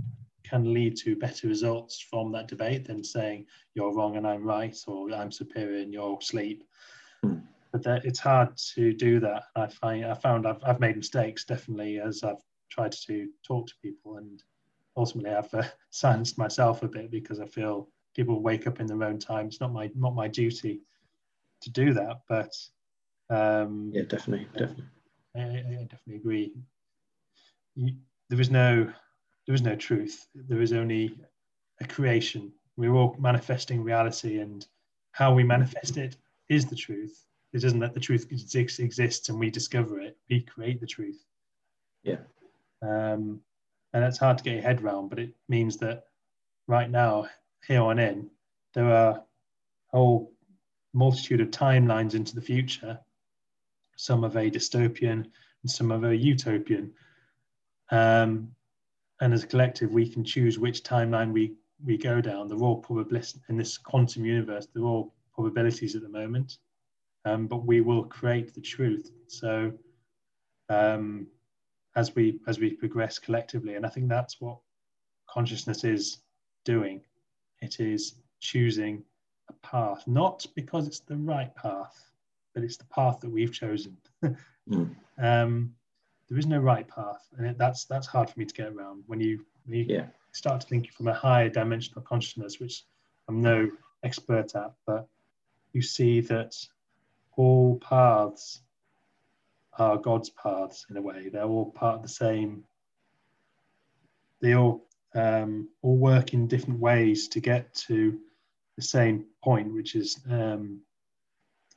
can 0.49 0.73
lead 0.73 0.97
to 0.97 1.15
better 1.15 1.47
results 1.47 1.99
from 1.99 2.31
that 2.31 2.47
debate 2.47 2.85
than 2.85 3.03
saying 3.03 3.45
you're 3.75 3.93
wrong 3.93 4.17
and 4.17 4.25
I'm 4.25 4.43
right, 4.43 4.75
or 4.87 5.11
I'm 5.11 5.31
superior 5.31 5.81
and 5.81 5.93
you're 5.93 6.17
asleep. 6.17 6.63
Mm. 7.23 7.43
But 7.71 7.83
that, 7.83 8.05
it's 8.05 8.19
hard 8.19 8.57
to 8.75 8.93
do 8.93 9.19
that. 9.19 9.43
I 9.55 9.67
find 9.67 10.05
I 10.05 10.15
found 10.15 10.47
I've, 10.47 10.63
I've 10.63 10.79
made 10.79 10.97
mistakes 10.97 11.45
definitely 11.45 11.99
as 11.99 12.23
I've 12.23 12.41
tried 12.71 12.93
to 12.93 13.29
talk 13.45 13.67
to 13.67 13.73
people 13.83 14.17
and 14.17 14.41
ultimately 14.99 15.31
I've 15.31 15.53
uh, 15.53 15.63
silenced 15.89 16.37
myself 16.37 16.83
a 16.83 16.87
bit 16.87 17.09
because 17.09 17.39
I 17.39 17.45
feel 17.45 17.87
people 18.15 18.41
wake 18.41 18.67
up 18.67 18.79
in 18.79 18.87
their 18.87 19.03
own 19.03 19.17
time. 19.17 19.47
It's 19.47 19.61
not 19.61 19.71
my 19.71 19.89
not 19.95 20.13
my 20.13 20.27
duty 20.27 20.81
to 21.61 21.69
do 21.69 21.93
that, 21.93 22.21
but 22.27 22.53
um, 23.29 23.91
yeah, 23.93 24.03
definitely, 24.03 24.47
definitely. 24.53 24.85
I, 25.35 25.39
I 25.39 25.87
definitely 25.89 26.15
agree. 26.15 26.53
You, 27.75 27.93
there 28.29 28.41
is 28.41 28.49
no 28.49 28.91
there 29.45 29.55
is 29.55 29.61
no 29.61 29.75
truth. 29.75 30.27
There 30.35 30.61
is 30.61 30.73
only 30.73 31.15
a 31.81 31.87
creation. 31.87 32.51
We're 32.75 32.93
all 32.93 33.15
manifesting 33.19 33.83
reality, 33.83 34.39
and 34.39 34.65
how 35.11 35.33
we 35.33 35.43
manifest 35.43 35.97
it 35.97 36.17
is 36.49 36.65
the 36.65 36.75
truth. 36.75 37.25
It 37.53 37.61
doesn't 37.61 37.79
that 37.79 37.93
the 37.93 37.99
truth 37.99 38.27
exist, 38.31 38.79
exists 38.79 39.29
and 39.29 39.39
we 39.39 39.49
discover 39.49 39.99
it. 39.99 40.17
We 40.29 40.41
create 40.41 40.79
the 40.79 40.87
truth. 40.87 41.23
Yeah. 42.03 42.19
Um, 42.81 43.41
and 43.93 44.03
that's 44.03 44.17
hard 44.17 44.37
to 44.37 44.43
get 44.43 44.53
your 44.53 44.63
head 44.63 44.81
around. 44.81 45.09
But 45.09 45.19
it 45.19 45.33
means 45.47 45.77
that 45.77 46.05
right 46.67 46.89
now, 46.89 47.27
here 47.67 47.81
on 47.81 47.99
in, 47.99 48.29
there 48.73 48.85
are 48.85 49.11
a 49.11 49.23
whole 49.87 50.31
multitude 50.93 51.41
of 51.41 51.51
timelines 51.51 52.15
into 52.15 52.35
the 52.35 52.41
future. 52.41 52.99
some 53.95 54.23
are 54.23 54.29
very 54.29 54.49
dystopian, 54.49 55.25
and 55.63 55.71
some 55.71 55.91
are 55.91 55.97
very 55.99 56.17
utopian. 56.17 56.93
Um, 57.91 58.51
and 59.21 59.33
as 59.33 59.43
a 59.43 59.47
collective, 59.47 59.91
we 59.91 60.07
can 60.07 60.23
choose 60.23 60.57
which 60.57 60.83
timeline 60.83 61.33
we 61.33 61.55
we 61.85 61.97
go 61.97 62.19
down. 62.21 62.47
They're 62.47 62.57
all 62.57 62.85
in 63.49 63.57
this 63.57 63.77
quantum 63.77 64.25
universe. 64.25 64.67
They're 64.73 64.83
all 64.83 65.13
probabilities 65.33 65.95
at 65.95 66.01
the 66.01 66.09
moment, 66.09 66.57
um, 67.25 67.47
but 67.47 67.65
we 67.65 67.81
will 67.81 68.03
create 68.03 68.53
the 68.53 68.61
truth. 68.61 69.11
So 69.27 69.71
um, 70.67 71.27
as 71.95 72.15
we 72.15 72.39
as 72.47 72.59
we 72.59 72.71
progress 72.71 73.19
collectively, 73.19 73.75
and 73.75 73.85
I 73.85 73.89
think 73.89 74.09
that's 74.09 74.39
what 74.39 74.57
consciousness 75.29 75.83
is 75.83 76.19
doing. 76.65 77.01
It 77.61 77.79
is 77.79 78.15
choosing 78.39 79.03
a 79.49 79.53
path, 79.65 80.03
not 80.07 80.45
because 80.55 80.87
it's 80.87 80.99
the 80.99 81.17
right 81.17 81.53
path, 81.55 82.09
but 82.53 82.63
it's 82.63 82.77
the 82.77 82.85
path 82.85 83.19
that 83.19 83.29
we've 83.29 83.53
chosen. 83.53 83.97
mm. 84.23 84.95
um, 85.17 85.73
there 86.29 86.37
is 86.37 86.45
no 86.45 86.59
right 86.59 86.87
path, 86.87 87.27
and 87.37 87.47
it, 87.47 87.57
that's 87.57 87.85
that's 87.85 88.07
hard 88.07 88.29
for 88.29 88.39
me 88.39 88.45
to 88.45 88.53
get 88.53 88.67
around 88.67 89.03
when 89.07 89.19
you 89.19 89.45
when 89.65 89.79
you 89.79 89.85
yeah. 89.87 90.05
start 90.31 90.61
to 90.61 90.67
think 90.67 90.91
from 90.93 91.07
a 91.07 91.13
higher 91.13 91.49
dimensional 91.49 92.01
consciousness, 92.01 92.59
which 92.59 92.85
I'm 93.27 93.41
no 93.41 93.69
expert 94.03 94.55
at, 94.55 94.73
but 94.85 95.07
you 95.73 95.81
see 95.81 96.21
that 96.21 96.55
all 97.35 97.77
paths 97.77 98.61
are 99.79 99.97
God's 99.97 100.29
paths 100.29 100.85
in 100.89 100.97
a 100.97 101.01
way. 101.01 101.29
They're 101.29 101.43
all 101.43 101.71
part 101.71 101.95
of 101.95 102.01
the 102.01 102.09
same. 102.09 102.63
They 104.41 104.55
all 104.55 104.85
um, 105.15 105.69
all 105.81 105.97
work 105.97 106.33
in 106.33 106.47
different 106.47 106.79
ways 106.79 107.27
to 107.29 107.39
get 107.39 107.73
to 107.87 108.19
the 108.75 108.81
same 108.81 109.25
point, 109.43 109.73
which 109.73 109.95
is 109.95 110.19
um, 110.29 110.81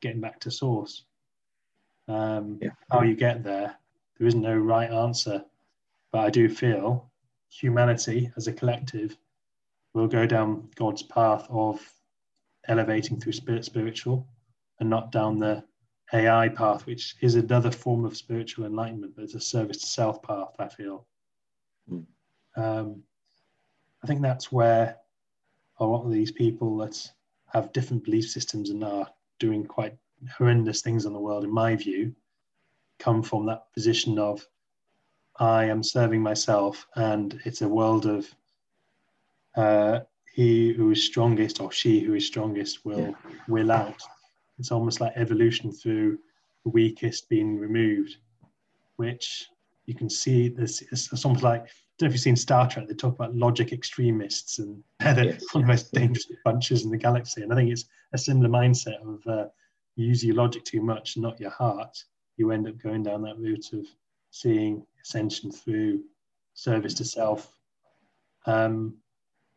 getting 0.01 0.21
back 0.21 0.41
to 0.41 0.51
source. 0.51 1.05
Um, 2.09 2.59
yeah. 2.61 2.71
How 2.91 3.03
you 3.03 3.15
get 3.15 3.43
there, 3.43 3.75
there 4.19 4.29
isn't 4.29 4.41
no 4.41 4.57
right 4.57 4.91
answer, 4.91 5.45
but 6.11 6.21
I 6.21 6.31
do 6.31 6.49
feel 6.49 7.11
humanity 7.49 8.31
as 8.37 8.47
a 8.47 8.53
collective 8.53 9.17
will 9.95 10.09
go 10.09 10.27
down 10.27 10.69
God's 10.75 11.03
path 11.03 11.47
of 11.51 11.81
elevating 12.69 13.21
through 13.21 13.33
spirit 13.33 13.65
spiritual 13.65 14.27
and 14.81 14.89
not 14.89 15.13
down 15.13 15.39
the 15.39 15.65
AI 16.13 16.49
path, 16.49 16.87
which 16.87 17.17
is 17.21 17.35
another 17.35 17.71
form 17.71 18.05
of 18.05 18.17
spiritual 18.17 18.67
enlightenment, 18.67 19.15
but 19.15 19.25
it's 19.25 19.35
a 19.35 19.41
service 19.41 19.79
to 19.79 19.87
self 19.87 20.23
path, 20.23 20.55
I 20.59 20.69
feel. 20.69 21.07
Mm. 21.91 22.05
Um, 22.57 23.03
I 24.03 24.07
think 24.07 24.21
that's 24.21 24.53
where 24.53 24.97
a 25.79 25.85
lot 25.85 26.05
of 26.05 26.13
these 26.13 26.33
people 26.33 26.77
that 26.79 27.11
have 27.53 27.73
different 27.73 28.05
belief 28.05 28.29
systems 28.29 28.71
and 28.71 28.85
are 28.85 29.09
doing 29.39 29.65
quite 29.65 29.97
horrendous 30.37 30.83
things 30.83 31.05
in 31.05 31.13
the 31.13 31.21
world, 31.21 31.45
in 31.45 31.53
my 31.53 31.77
view, 31.77 32.15
come 32.99 33.23
from 33.23 33.47
that 33.47 33.73
position 33.73 34.19
of 34.19 34.47
I 35.39 35.65
am 35.65 35.83
serving 35.83 36.23
myself, 36.23 36.87
and 36.95 37.41
it's 37.45 37.63
a 37.63 37.69
world 37.69 38.07
of 38.07 38.33
uh, 39.57 40.01
he 40.33 40.73
who 40.73 40.91
is 40.91 41.05
strongest 41.05 41.61
or 41.61 41.73
she 41.73 42.01
who 42.01 42.15
is 42.15 42.27
strongest 42.27 42.85
will 42.85 43.09
yeah. 43.09 43.37
will 43.49 43.73
out. 43.73 44.03
It's 44.63 44.71
almost 44.71 45.01
like 45.01 45.13
evolution 45.17 45.73
through 45.73 46.21
the 46.63 46.71
weakest 46.71 47.29
being 47.29 47.59
removed, 47.59 48.19
which 48.95 49.49
you 49.87 49.95
can 49.97 50.09
see 50.09 50.47
this. 50.47 50.83
It's, 50.93 51.25
almost 51.25 51.43
like 51.43 51.63
I 51.63 51.67
don't 51.99 52.03
know 52.03 52.07
if 52.07 52.13
you've 52.13 52.21
seen 52.21 52.37
Star 52.37 52.69
Trek, 52.69 52.87
they 52.87 52.95
talk 52.95 53.17
about 53.17 53.35
logic 53.35 53.73
extremists 53.73 54.61
and 54.61 54.81
they're 55.01 55.25
yes. 55.25 55.53
one 55.53 55.65
of 55.65 55.67
the 55.67 55.73
most 55.73 55.93
dangerous 55.93 56.31
bunches 56.45 56.85
in 56.85 56.93
the 56.93 56.97
galaxy. 56.97 57.43
And 57.43 57.53
I 57.53 57.57
think 57.57 57.73
it's 57.73 57.87
a 58.13 58.19
similar 58.19 58.49
mindset 58.49 59.01
of 59.03 59.27
uh, 59.27 59.49
you 59.97 60.07
use 60.07 60.25
your 60.25 60.37
logic 60.37 60.63
too 60.63 60.81
much, 60.81 61.17
not 61.17 61.41
your 61.41 61.51
heart. 61.51 61.99
You 62.37 62.53
end 62.53 62.69
up 62.69 62.79
going 62.79 63.03
down 63.03 63.23
that 63.23 63.41
route 63.41 63.73
of 63.73 63.85
seeing 64.31 64.87
ascension 65.05 65.51
through 65.51 66.05
service 66.55 66.95
to 66.95 67.05
self. 67.05 67.53
Um, 68.47 68.95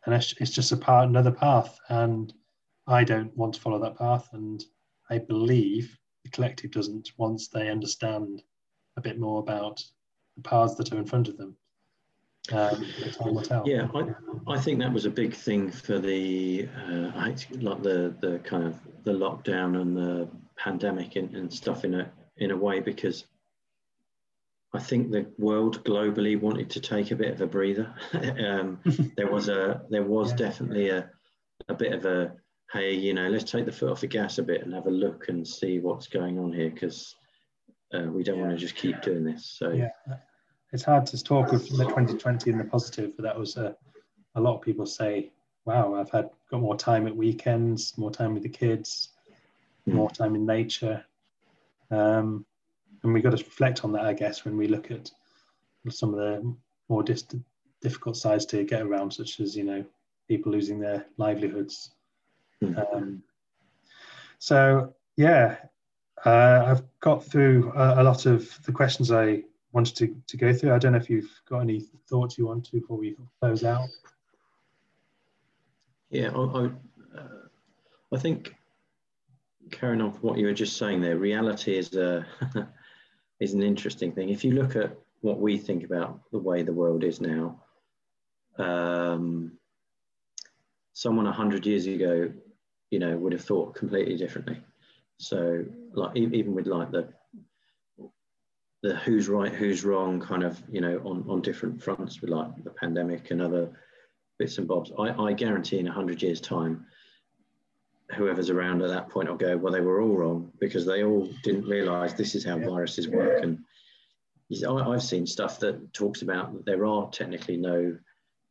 and 0.07 0.15
it's, 0.15 0.33
it's 0.39 0.49
just 0.49 0.71
a 0.71 0.77
part, 0.77 1.07
another 1.07 1.31
path. 1.31 1.77
And 1.89 2.33
I 2.87 3.03
don't 3.03 3.37
want 3.37 3.53
to 3.53 3.61
follow 3.61 3.77
that 3.81 3.99
path. 3.99 4.29
And 4.33 4.65
I 5.09 5.19
believe 5.19 5.97
the 6.23 6.29
collective 6.31 6.71
doesn't 6.71 7.11
once 7.17 7.47
they 7.47 7.69
understand 7.69 8.41
a 8.97 9.01
bit 9.01 9.19
more 9.19 9.39
about 9.39 9.83
the 10.35 10.41
paths 10.41 10.75
that 10.75 10.91
are 10.91 10.97
in 10.97 11.05
front 11.05 11.27
of 11.27 11.37
them. 11.37 11.55
Um, 12.51 12.85
yeah, 13.65 13.87
I, 13.95 14.51
I 14.51 14.59
think 14.59 14.79
that 14.79 14.93
was 14.93 15.05
a 15.05 15.09
big 15.09 15.33
thing 15.33 15.71
for 15.71 15.97
the 15.97 16.67
uh, 16.87 17.11
like 17.15 17.81
the 17.81 18.15
the 18.19 18.39
kind 18.43 18.63
of 18.63 18.79
the 19.03 19.13
lockdown 19.13 19.81
and 19.81 19.97
the 19.97 20.29
pandemic 20.55 21.15
and, 21.15 21.35
and 21.35 21.51
stuff 21.51 21.83
in 21.83 21.95
a 21.95 22.11
in 22.37 22.51
a 22.51 22.57
way 22.57 22.81
because 22.81 23.25
I 24.75 24.79
think 24.79 25.09
the 25.09 25.25
world 25.39 25.83
globally 25.85 26.39
wanted 26.39 26.69
to 26.71 26.81
take 26.81 27.09
a 27.09 27.15
bit 27.15 27.31
of 27.31 27.41
a 27.41 27.47
breather. 27.47 27.93
um, 28.13 28.79
there 29.17 29.31
was 29.31 29.49
a 29.49 29.81
there 29.89 30.03
was 30.03 30.31
definitely 30.33 30.89
a 30.89 31.09
a 31.67 31.73
bit 31.73 31.93
of 31.93 32.05
a 32.05 32.33
hey, 32.71 32.93
you 32.93 33.13
know, 33.13 33.29
let's 33.29 33.49
take 33.49 33.65
the 33.65 33.71
foot 33.71 33.91
off 33.91 34.01
the 34.01 34.07
gas 34.07 34.37
a 34.37 34.43
bit 34.43 34.63
and 34.63 34.73
have 34.73 34.87
a 34.87 34.91
look 34.91 35.29
and 35.29 35.47
see 35.47 35.79
what's 35.79 36.07
going 36.07 36.39
on 36.39 36.51
here 36.51 36.69
because 36.69 37.15
uh, 37.93 38.03
we 38.03 38.23
don't 38.23 38.37
yeah. 38.37 38.45
want 38.45 38.53
to 38.53 38.57
just 38.57 38.75
keep 38.75 39.01
doing 39.01 39.23
this. 39.23 39.45
So 39.57 39.71
yeah, 39.71 39.89
it's 40.73 40.83
hard 40.83 41.05
to 41.07 41.23
talk 41.23 41.53
of 41.53 41.63
the 41.69 41.85
2020 41.85 42.51
and 42.51 42.59
the 42.59 42.65
positive, 42.65 43.15
but 43.15 43.23
that 43.23 43.37
was 43.37 43.57
a, 43.57 43.75
a 44.35 44.41
lot 44.41 44.55
of 44.55 44.61
people 44.61 44.85
say, 44.85 45.31
wow, 45.65 45.95
I've 45.95 46.11
had 46.11 46.29
got 46.51 46.61
more 46.61 46.77
time 46.77 47.07
at 47.07 47.15
weekends, 47.15 47.97
more 47.97 48.11
time 48.11 48.33
with 48.33 48.43
the 48.43 48.49
kids, 48.49 49.09
mm. 49.87 49.93
more 49.93 50.09
time 50.09 50.35
in 50.35 50.45
nature. 50.45 51.03
Um, 51.91 52.45
and 53.03 53.13
we've 53.13 53.23
got 53.23 53.37
to 53.37 53.43
reflect 53.43 53.83
on 53.83 53.91
that, 53.93 54.05
I 54.05 54.13
guess, 54.13 54.45
when 54.45 54.57
we 54.57 54.67
look 54.67 54.91
at 54.91 55.11
some 55.89 56.13
of 56.13 56.19
the 56.19 56.55
more 56.89 57.03
distant, 57.03 57.43
difficult 57.81 58.17
sides 58.17 58.45
to 58.47 58.63
get 58.63 58.81
around, 58.81 59.11
such 59.11 59.39
as, 59.39 59.55
you 59.55 59.63
know, 59.63 59.85
people 60.27 60.51
losing 60.51 60.79
their 60.79 61.05
livelihoods. 61.17 61.91
Mm. 62.63 62.95
Um, 62.95 63.23
so, 64.39 64.93
yeah, 65.17 65.57
uh, 66.25 66.63
I've 66.67 66.83
got 66.99 67.23
through 67.23 67.71
a, 67.75 68.01
a, 68.01 68.03
lot 68.03 68.25
of 68.25 68.49
the 68.65 68.71
questions 68.71 69.11
I 69.11 69.43
wanted 69.73 69.95
to, 69.97 70.15
to 70.27 70.37
go 70.37 70.53
through. 70.53 70.73
I 70.73 70.79
don't 70.79 70.93
know 70.93 70.97
if 70.97 71.09
you've 71.09 71.29
got 71.47 71.59
any 71.59 71.81
thoughts 72.09 72.37
you 72.37 72.47
want 72.47 72.65
to 72.65 72.71
before 72.71 72.97
we 72.97 73.15
close 73.39 73.63
out. 73.63 73.89
Yeah, 76.09 76.29
I, 76.29 76.39
I, 76.39 76.65
uh, 77.17 77.47
I 78.13 78.17
think 78.17 78.55
carrying 79.71 80.01
on 80.01 80.11
from 80.11 80.21
what 80.21 80.37
you 80.37 80.45
were 80.45 80.53
just 80.53 80.77
saying 80.77 81.01
there, 81.01 81.17
reality 81.17 81.77
is 81.77 81.93
a 81.95 82.25
is 83.39 83.53
an 83.53 83.63
interesting 83.63 84.11
thing. 84.11 84.29
If 84.29 84.43
you 84.43 84.51
look 84.51 84.75
at 84.75 84.95
what 85.21 85.39
we 85.39 85.57
think 85.57 85.83
about 85.83 86.21
the 86.31 86.39
way 86.39 86.63
the 86.63 86.73
world 86.73 87.03
is 87.03 87.19
now, 87.19 87.61
um, 88.57 89.57
someone 90.93 91.27
a 91.27 91.31
hundred 91.31 91.65
years 91.65 91.87
ago, 91.87 92.31
you 92.95 92.99
know, 92.99 93.17
would 93.17 93.33
have 93.33 93.43
thought 93.43 93.75
completely 93.75 94.15
differently. 94.15 94.57
So, 95.17 95.65
like 95.93 96.15
even 96.15 96.55
with 96.55 96.65
like 96.65 96.91
the 96.91 97.09
the 98.83 98.95
who's 98.95 99.27
right, 99.27 99.53
who's 99.53 99.83
wrong 99.83 100.21
kind 100.21 100.43
of, 100.43 100.63
you 100.71 100.79
know, 100.79 101.01
on, 101.03 101.25
on 101.27 101.41
different 101.41 101.83
fronts 101.83 102.21
with 102.21 102.29
like 102.29 102.63
the 102.63 102.69
pandemic 102.69 103.31
and 103.31 103.41
other 103.41 103.69
bits 104.39 104.59
and 104.59 104.65
bobs. 104.65 104.93
I, 104.97 105.09
I 105.09 105.33
guarantee 105.33 105.79
in 105.79 105.87
100 105.87 106.21
years' 106.21 106.39
time, 106.39 106.85
whoever's 108.15 108.49
around 108.49 108.81
at 108.81 108.87
that 108.87 109.09
point 109.09 109.27
will 109.27 109.35
go, 109.35 109.57
well, 109.57 109.73
they 109.73 109.81
were 109.81 109.99
all 109.99 110.15
wrong 110.15 110.53
because 110.61 110.85
they 110.85 111.03
all 111.03 111.27
didn't 111.43 111.67
realize 111.67 112.13
this 112.13 112.33
is 112.33 112.45
how 112.45 112.57
viruses 112.57 113.09
work. 113.09 113.43
And 113.43 113.59
I've 114.65 115.03
seen 115.03 115.27
stuff 115.27 115.59
that 115.59 115.91
talks 115.91 116.21
about 116.21 116.53
that 116.53 116.65
there 116.65 116.85
are 116.85 117.09
technically 117.09 117.57
no 117.57 117.97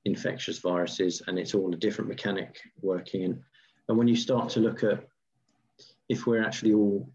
infectious 0.04 0.58
viruses 0.58 1.22
and 1.26 1.38
it's 1.38 1.54
all 1.54 1.72
a 1.72 1.78
different 1.78 2.10
mechanic 2.10 2.60
working. 2.82 3.24
And, 3.24 3.42
and 3.88 3.98
when 3.98 4.08
you 4.08 4.16
start 4.16 4.48
to 4.50 4.60
look 4.60 4.82
at 4.82 5.06
if 6.08 6.26
we're 6.26 6.44
actually 6.44 6.72
all 6.74 7.08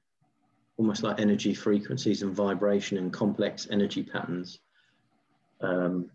almost 0.80 1.04
like 1.04 1.20
energy 1.20 1.54
frequencies 1.54 2.24
and 2.24 2.34
vibration 2.34 2.98
and 2.98 3.12
complex 3.12 3.68
energy 3.70 4.02
patterns. 4.02 4.60
Um, 5.60 6.10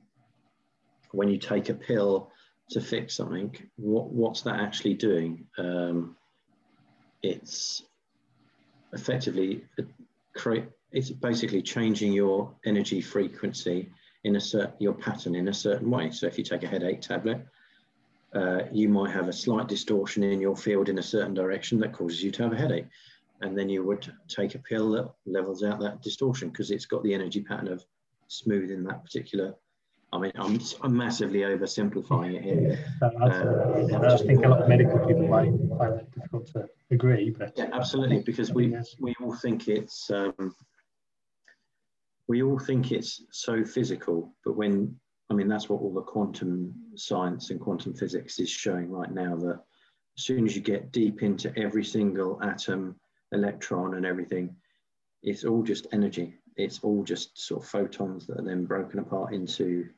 when 1.12 1.28
you 1.28 1.36
take 1.36 1.68
a 1.68 1.74
pill 1.74 2.30
to 2.70 2.80
fix 2.80 3.14
something, 3.14 3.54
what, 3.76 4.10
what's 4.10 4.40
that 4.42 4.58
actually 4.58 4.94
doing? 4.94 5.46
Um, 5.58 6.16
it's 7.22 7.82
effectively 8.94 9.64
create. 10.34 10.64
It's 10.92 11.10
basically 11.10 11.60
changing 11.60 12.12
your 12.12 12.54
energy 12.64 13.00
frequency 13.00 13.90
in 14.22 14.36
a 14.36 14.40
certain 14.40 14.74
your 14.78 14.94
pattern 14.94 15.34
in 15.34 15.48
a 15.48 15.54
certain 15.54 15.90
way. 15.90 16.10
So 16.10 16.26
if 16.26 16.38
you 16.38 16.44
take 16.44 16.62
a 16.62 16.68
headache 16.68 17.02
tablet, 17.02 17.44
uh, 18.34 18.62
you 18.72 18.88
might 18.88 19.10
have 19.10 19.28
a 19.28 19.32
slight 19.32 19.68
distortion 19.68 20.22
in 20.22 20.40
your 20.40 20.56
field 20.56 20.88
in 20.88 20.98
a 20.98 21.02
certain 21.02 21.34
direction 21.34 21.78
that 21.78 21.92
causes 21.92 22.22
you 22.22 22.30
to 22.32 22.42
have 22.42 22.52
a 22.52 22.56
headache 22.56 22.86
and 23.40 23.56
then 23.56 23.68
you 23.68 23.84
would 23.84 24.12
take 24.28 24.54
a 24.54 24.58
pill 24.58 24.90
that 24.92 25.10
levels 25.26 25.62
out 25.62 25.80
that 25.80 26.02
distortion 26.02 26.48
because 26.48 26.70
it's 26.70 26.86
got 26.86 27.02
the 27.02 27.12
energy 27.12 27.42
pattern 27.42 27.68
of 27.68 27.84
smoothing 28.28 28.82
that 28.84 29.04
particular. 29.04 29.54
I 30.12 30.18
mean, 30.18 30.32
I'm, 30.36 30.60
I'm 30.82 30.96
massively 30.96 31.40
oversimplifying 31.40 32.34
it 32.36 32.42
here. 32.42 32.78
Uh, 33.02 33.96
I 33.96 34.10
just 34.10 34.24
think 34.24 34.44
a 34.44 34.48
lot 34.48 34.62
of 34.62 34.68
medical 34.68 34.98
people 35.00 35.26
might 35.26 35.50
find 35.76 35.98
that 35.98 36.10
difficult 36.14 36.46
to 36.52 36.68
agree. 36.90 37.30
But 37.30 37.52
yeah, 37.56 37.70
absolutely, 37.72 38.20
because 38.20 38.52
we 38.52 38.76
we 39.00 39.14
all 39.20 39.34
think 39.34 39.66
it's 39.66 40.10
um, 40.12 40.54
we 42.28 42.44
all 42.44 42.60
think 42.60 42.92
it's 42.92 43.22
so 43.32 43.64
physical, 43.64 44.32
but 44.44 44.56
when 44.56 44.96
I 45.30 45.34
mean 45.34 45.48
that's 45.48 45.68
what 45.68 45.80
all 45.80 45.92
the 45.92 46.02
quantum 46.02 46.74
science 46.96 47.50
and 47.50 47.60
quantum 47.60 47.94
physics 47.94 48.38
is 48.38 48.50
showing 48.50 48.90
right 48.90 49.10
now. 49.10 49.36
That 49.36 49.60
as 50.16 50.24
soon 50.24 50.46
as 50.46 50.54
you 50.54 50.62
get 50.62 50.92
deep 50.92 51.22
into 51.22 51.56
every 51.58 51.84
single 51.84 52.40
atom, 52.42 52.96
electron, 53.32 53.94
and 53.94 54.06
everything, 54.06 54.54
it's 55.22 55.44
all 55.44 55.62
just 55.62 55.86
energy. 55.92 56.34
It's 56.56 56.80
all 56.82 57.02
just 57.02 57.38
sort 57.38 57.62
of 57.62 57.68
photons 57.68 58.26
that 58.26 58.38
are 58.38 58.44
then 58.44 58.64
broken 58.66 59.00
apart 59.00 59.34
into 59.34 59.88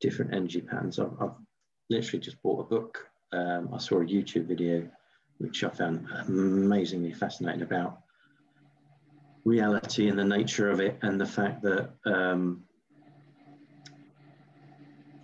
different 0.00 0.34
energy 0.34 0.60
patterns. 0.60 0.98
I've, 0.98 1.12
I've 1.20 1.36
literally 1.88 2.20
just 2.20 2.42
bought 2.42 2.60
a 2.60 2.68
book. 2.68 3.08
Um, 3.32 3.70
I 3.72 3.78
saw 3.78 4.00
a 4.00 4.04
YouTube 4.04 4.46
video 4.46 4.88
which 5.38 5.62
I 5.62 5.68
found 5.68 6.08
amazingly 6.26 7.12
fascinating 7.12 7.62
about 7.62 8.00
reality 9.44 10.08
and 10.08 10.18
the 10.18 10.24
nature 10.24 10.70
of 10.70 10.80
it, 10.80 10.98
and 11.02 11.20
the 11.20 11.26
fact 11.26 11.62
that 11.62 11.90
um, 12.04 12.64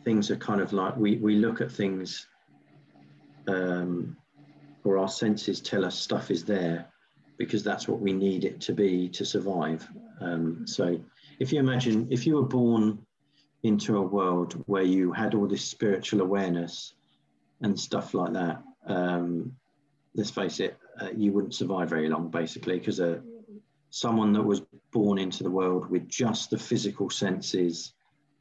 things 0.04 0.30
are 0.30 0.36
kind 0.36 0.60
of 0.60 0.72
like 0.72 0.96
we, 0.96 1.16
we 1.16 1.36
look 1.36 1.60
at 1.60 1.72
things 1.72 2.26
um, 3.46 4.16
or 4.84 4.98
our 4.98 5.08
senses 5.08 5.60
tell 5.60 5.84
us 5.84 5.98
stuff 5.98 6.30
is 6.30 6.44
there 6.44 6.86
because 7.38 7.64
that's 7.64 7.88
what 7.88 8.00
we 8.00 8.12
need 8.12 8.44
it 8.44 8.60
to 8.60 8.72
be 8.72 9.08
to 9.08 9.24
survive. 9.24 9.86
Um, 10.20 10.66
so 10.66 11.00
if 11.40 11.52
you 11.52 11.58
imagine 11.58 12.08
if 12.10 12.26
you 12.26 12.36
were 12.36 12.42
born 12.42 12.98
into 13.62 13.96
a 13.96 14.02
world 14.02 14.62
where 14.66 14.82
you 14.82 15.10
had 15.10 15.34
all 15.34 15.48
this 15.48 15.64
spiritual 15.64 16.20
awareness 16.20 16.94
and 17.62 17.78
stuff 17.78 18.14
like 18.14 18.34
that, 18.34 18.62
um, 18.86 19.56
let's 20.14 20.30
face 20.30 20.60
it, 20.60 20.76
uh, 21.00 21.08
you 21.16 21.32
wouldn't 21.32 21.54
survive 21.54 21.88
very 21.88 22.08
long, 22.08 22.28
basically, 22.28 22.78
because 22.78 23.00
uh, 23.00 23.18
someone 23.90 24.32
that 24.34 24.42
was 24.42 24.62
born 24.92 25.18
into 25.18 25.42
the 25.42 25.50
world 25.50 25.90
with 25.90 26.08
just 26.08 26.50
the 26.50 26.58
physical 26.58 27.10
senses, 27.10 27.94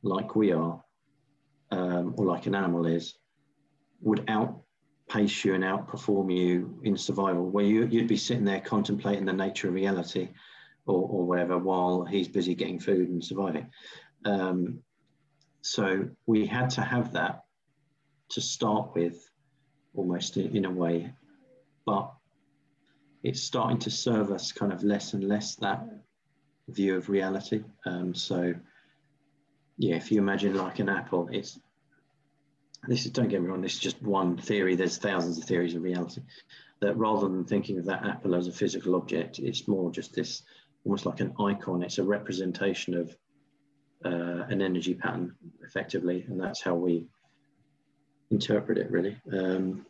like 0.04 0.36
we 0.36 0.52
are, 0.52 0.83
um, 1.74 2.14
or 2.18 2.26
like 2.26 2.46
an 2.46 2.56
animal 2.56 2.86
is, 2.86 3.16
would 4.02 4.24
outpace 4.28 5.44
you 5.44 5.54
and 5.54 5.64
outperform 5.64 6.34
you 6.36 6.80
in 6.84 6.98
survival, 6.98 7.50
where 7.50 7.66
you, 7.66 7.82
would 7.82 8.08
be 8.08 8.18
sitting 8.18 8.46
there 8.46 8.62
contemplating 8.62 9.26
the 9.26 9.34
nature 9.34 9.68
of 9.68 9.74
reality 9.74 10.30
or, 10.86 11.08
or 11.10 11.26
whatever 11.26 11.58
while 11.58 12.04
he's 12.04 12.28
busy 12.28 12.56
getting 12.56 12.80
food 12.80 13.10
and 13.10 13.24
surviving. 13.24 13.68
Um, 14.26 14.80
so 15.62 16.10
we 16.26 16.46
had 16.46 16.70
to 16.72 16.82
have 16.82 17.14
that 17.14 17.44
to 18.30 18.42
start 18.42 18.94
with, 18.96 19.30
almost 19.96 20.38
in, 20.38 20.56
in 20.58 20.66
a 20.66 20.72
way 20.72 21.14
but 21.86 22.12
it's 23.24 23.42
starting 23.42 23.80
to 23.80 23.90
serve 23.90 24.32
us 24.32 24.52
kind 24.52 24.74
of 24.74 24.84
less 24.84 25.14
and 25.14 25.24
less 25.24 25.56
that 25.56 25.84
view 26.70 26.96
of 26.98 27.10
reality. 27.10 27.64
Um, 27.86 28.14
so, 28.14 28.54
yeah, 29.78 29.96
if 29.96 30.12
you 30.12 30.20
imagine 30.20 30.56
like 30.56 30.80
an 30.80 30.90
apple, 30.90 31.30
it's 31.32 31.60
this 32.88 33.06
is 33.06 33.12
don't 33.12 33.30
get 33.30 33.42
me 33.42 33.48
wrong, 33.48 33.62
this 33.62 33.74
is 33.74 33.80
just 33.80 34.02
one 34.02 34.38
theory. 34.38 34.76
There's 34.76 34.98
thousands 34.98 35.38
of 35.38 35.46
theories 35.46 35.76
of 35.76 35.84
reality. 35.84 36.22
That 36.82 36.98
rather 36.98 37.30
than 37.30 37.46
thinking 37.46 37.80
of 37.80 37.86
that 37.86 38.06
apple 38.06 38.36
as 38.36 38.48
a 38.48 38.52
physical 38.52 38.96
object, 38.96 39.40
it's 39.40 39.68
more 39.68 39.90
just 39.90 40.14
this 40.14 40.44
almost 40.86 41.06
like 41.06 41.22
an 41.22 41.34
icon. 41.40 41.82
It's 41.82 41.98
a 41.98 42.04
representation 42.04 42.94
of 42.94 43.16
uh, 44.06 44.44
an 44.50 44.62
energy 44.62 44.94
pattern, 44.94 45.34
effectively, 45.66 46.26
and 46.28 46.40
that's 46.40 46.62
how 46.62 46.76
we 46.76 47.08
interpret 48.32 48.78
it, 48.78 48.92
really. 48.92 49.18
Um, 49.32 49.86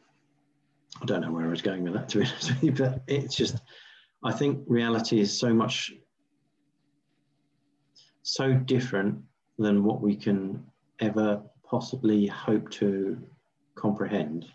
I 1.02 1.06
don't 1.06 1.22
know 1.22 1.32
where 1.32 1.46
I 1.46 1.50
was 1.50 1.64
going 1.64 1.84
with 1.84 1.94
that, 1.94 2.10
to 2.10 2.20
be 2.20 2.26
honest 2.26 2.50
with 2.50 2.64
you, 2.64 2.72
but 2.74 3.02
it's 3.08 3.36
just, 3.36 3.58
I 4.24 4.32
think 4.32 4.64
reality 4.68 5.20
is 5.20 5.38
so 5.38 5.52
much, 5.52 5.92
so 8.22 8.54
different 8.54 9.20
than 9.58 9.84
what 9.84 10.02
we 10.02 10.16
can 10.16 10.64
ever 11.00 11.42
possibly 11.74 12.28
hope 12.28 12.70
to 12.70 13.18
comprehend. 13.74 14.46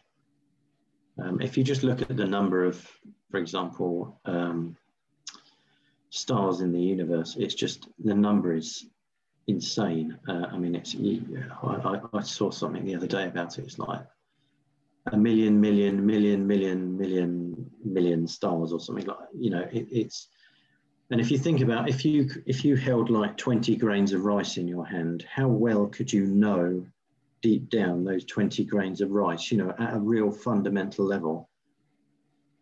Um, 1.21 1.41
if 1.41 1.59
you 1.59 1.65
just 1.65 1.83
look 1.83 2.01
at 2.01 2.17
the 2.17 2.25
number 2.25 2.65
of, 2.65 2.77
for 3.29 3.39
example, 3.39 4.21
um, 4.25 4.77
stars 6.11 6.61
in 6.61 6.71
the 6.71 6.81
universe, 6.81 7.35
it's 7.37 7.57
just 7.57 7.89
the 7.99 8.15
number 8.15 8.55
is 8.55 8.87
insane. 9.49 10.17
Uh, 10.29 10.47
I 10.53 10.59
mean, 10.59 10.77
it's 10.77 10.95
I, 10.95 12.01
I, 12.15 12.21
saw 12.21 12.53
something 12.53 12.85
the 12.85 12.95
other 12.95 13.09
day 13.09 13.27
about 13.27 13.59
it. 13.59 13.65
It's 13.65 13.81
like 13.81 14.07
a 15.07 15.17
million, 15.17 15.61
million, 15.61 16.07
million, 16.07 16.47
million, 16.47 16.97
million, 16.97 17.69
million 17.85 18.29
stars 18.29 18.73
or 18.73 18.79
something 18.79 19.07
like 19.07 19.27
you 19.37 19.51
know 19.51 19.67
it, 19.73 19.89
it's 19.91 20.29
and 21.11 21.21
if 21.21 21.33
you 21.33 21.39
think 21.39 21.63
about 21.63 21.89
if 21.89 22.05
you 22.05 22.31
if 22.47 22.65
you 22.65 22.77
held 22.77 23.11
like 23.11 23.37
20 23.37 23.75
grains 23.75 24.13
of 24.13 24.25
rice 24.25 24.57
in 24.57 24.69
your 24.69 24.87
hand 24.87 25.27
how 25.29 25.49
well 25.49 25.87
could 25.87 26.13
you 26.13 26.25
know 26.27 26.87
deep 27.43 27.69
down 27.71 28.05
those 28.05 28.25
20 28.25 28.65
grains 28.65 29.01
of 29.01 29.11
rice 29.11 29.51
you 29.51 29.59
know 29.59 29.75
at 29.79 29.95
a 29.95 29.99
real 29.99 30.31
fundamental 30.31 31.05
level 31.05 31.49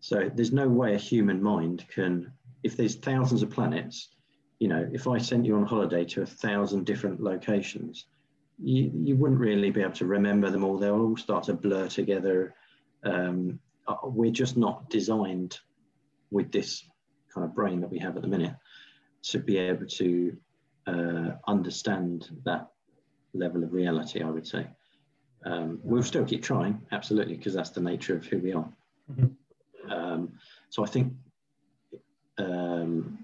so 0.00 0.30
there's 0.34 0.52
no 0.52 0.68
way 0.68 0.94
a 0.94 0.98
human 0.98 1.42
mind 1.42 1.84
can 1.88 2.30
if 2.62 2.76
there's 2.76 2.96
thousands 2.96 3.42
of 3.42 3.50
planets 3.50 4.10
you 4.58 4.68
know 4.68 4.88
if 4.92 5.06
i 5.06 5.18
sent 5.18 5.44
you 5.46 5.56
on 5.56 5.64
holiday 5.64 6.04
to 6.04 6.22
a 6.22 6.26
thousand 6.26 6.84
different 6.84 7.20
locations 7.20 8.06
you, 8.58 8.90
you 8.94 9.16
wouldn't 9.16 9.40
really 9.40 9.70
be 9.70 9.82
able 9.82 9.92
to 9.92 10.06
remember 10.06 10.50
them 10.50 10.64
all. 10.64 10.78
They'll 10.78 11.00
all 11.00 11.16
start 11.16 11.44
to 11.44 11.54
blur 11.54 11.88
together. 11.88 12.54
Um, 13.04 13.58
uh, 13.86 13.96
we're 14.04 14.32
just 14.32 14.56
not 14.56 14.88
designed 14.90 15.58
with 16.30 16.50
this 16.52 16.84
kind 17.32 17.44
of 17.44 17.54
brain 17.54 17.80
that 17.80 17.90
we 17.90 17.98
have 17.98 18.16
at 18.16 18.22
the 18.22 18.28
minute 18.28 18.54
to 19.24 19.38
be 19.38 19.58
able 19.58 19.86
to 19.86 20.36
uh, 20.86 21.30
understand 21.46 22.30
that 22.44 22.68
level 23.39 23.62
of 23.62 23.72
reality, 23.72 24.22
I 24.22 24.30
would 24.30 24.47
say. 24.47 24.66
Um, 25.45 25.80
we'll 25.82 26.03
still 26.03 26.24
keep 26.24 26.43
trying, 26.43 26.80
absolutely, 26.93 27.37
because 27.37 27.55
that's 27.55 27.70
the 27.70 27.80
nature 27.80 28.16
of 28.16 28.26
who 28.26 28.39
we 28.39 28.53
are. 28.53 28.68
Mm-hmm. 29.11 29.93
Um, 29.93 30.32
so 30.70 30.84
I 30.84 30.89
think 30.89 31.12
um, 32.39 33.18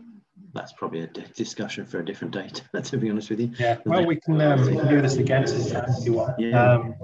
that's 0.53 0.73
probably 0.73 1.01
a 1.01 1.07
discussion 1.07 1.85
for 1.85 1.99
a 1.99 2.05
different 2.05 2.33
date, 2.33 2.63
to 2.85 2.97
be 2.97 3.11
honest 3.11 3.31
with 3.31 3.41
you. 3.41 3.53
Yeah, 3.59 3.79
well, 3.85 4.07
we 4.07 4.17
can, 4.17 4.41
um, 4.41 4.65
we 4.67 4.77
can 4.77 4.89
do 4.89 5.01
this 5.01 5.17
again 5.17 5.45
if 5.45 6.05
you 6.05 6.13
want. 6.13 6.39
Yeah. 6.39 6.75
Um, 6.75 6.95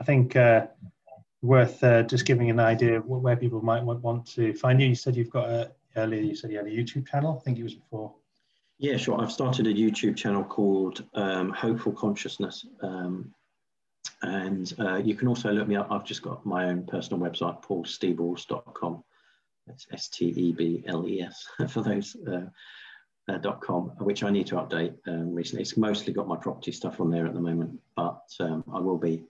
I 0.00 0.04
think 0.04 0.34
uh, 0.36 0.66
worth 1.42 1.82
uh, 1.84 2.02
just 2.04 2.24
giving 2.24 2.50
an 2.50 2.60
idea 2.60 2.96
of 2.98 3.06
where 3.06 3.36
people 3.36 3.60
might 3.62 3.82
want 3.82 4.26
to 4.34 4.54
find 4.54 4.80
you. 4.80 4.88
You 4.88 4.94
said 4.94 5.16
you've 5.16 5.30
got 5.30 5.48
a, 5.48 5.72
earlier, 5.96 6.22
you 6.22 6.34
said 6.34 6.50
you 6.50 6.58
had 6.58 6.66
a 6.66 6.70
YouTube 6.70 7.08
channel. 7.08 7.38
I 7.38 7.44
think 7.44 7.58
it 7.58 7.62
was 7.62 7.74
before. 7.74 8.14
Yeah, 8.82 8.96
sure. 8.96 9.20
I've 9.20 9.30
started 9.30 9.68
a 9.68 9.72
YouTube 9.72 10.16
channel 10.16 10.42
called 10.42 11.04
um, 11.14 11.50
Hopeful 11.50 11.92
Consciousness. 11.92 12.66
Um, 12.82 13.32
and 14.22 14.74
uh, 14.80 14.96
you 14.96 15.14
can 15.14 15.28
also 15.28 15.52
look 15.52 15.68
me 15.68 15.76
up. 15.76 15.86
I've 15.92 16.04
just 16.04 16.20
got 16.20 16.44
my 16.44 16.64
own 16.64 16.84
personal 16.84 17.22
website, 17.22 17.62
paulstebles.com. 17.62 19.04
It's 19.68 19.86
S 19.92 20.08
T 20.08 20.34
E 20.36 20.52
B 20.52 20.82
L 20.88 21.06
E 21.06 21.22
S 21.22 21.46
for 21.68 21.80
those. 21.82 22.16
Uh, 22.26 22.46
uh, 23.28 23.38
.com, 23.60 23.92
which 24.00 24.24
I 24.24 24.30
need 24.30 24.48
to 24.48 24.56
update 24.56 24.94
um, 25.06 25.32
recently. 25.32 25.62
It's 25.62 25.76
mostly 25.76 26.12
got 26.12 26.26
my 26.26 26.36
property 26.36 26.72
stuff 26.72 27.00
on 27.00 27.08
there 27.08 27.24
at 27.24 27.34
the 27.34 27.40
moment, 27.40 27.78
but 27.94 28.24
um, 28.40 28.64
I 28.74 28.80
will 28.80 28.98
be 28.98 29.22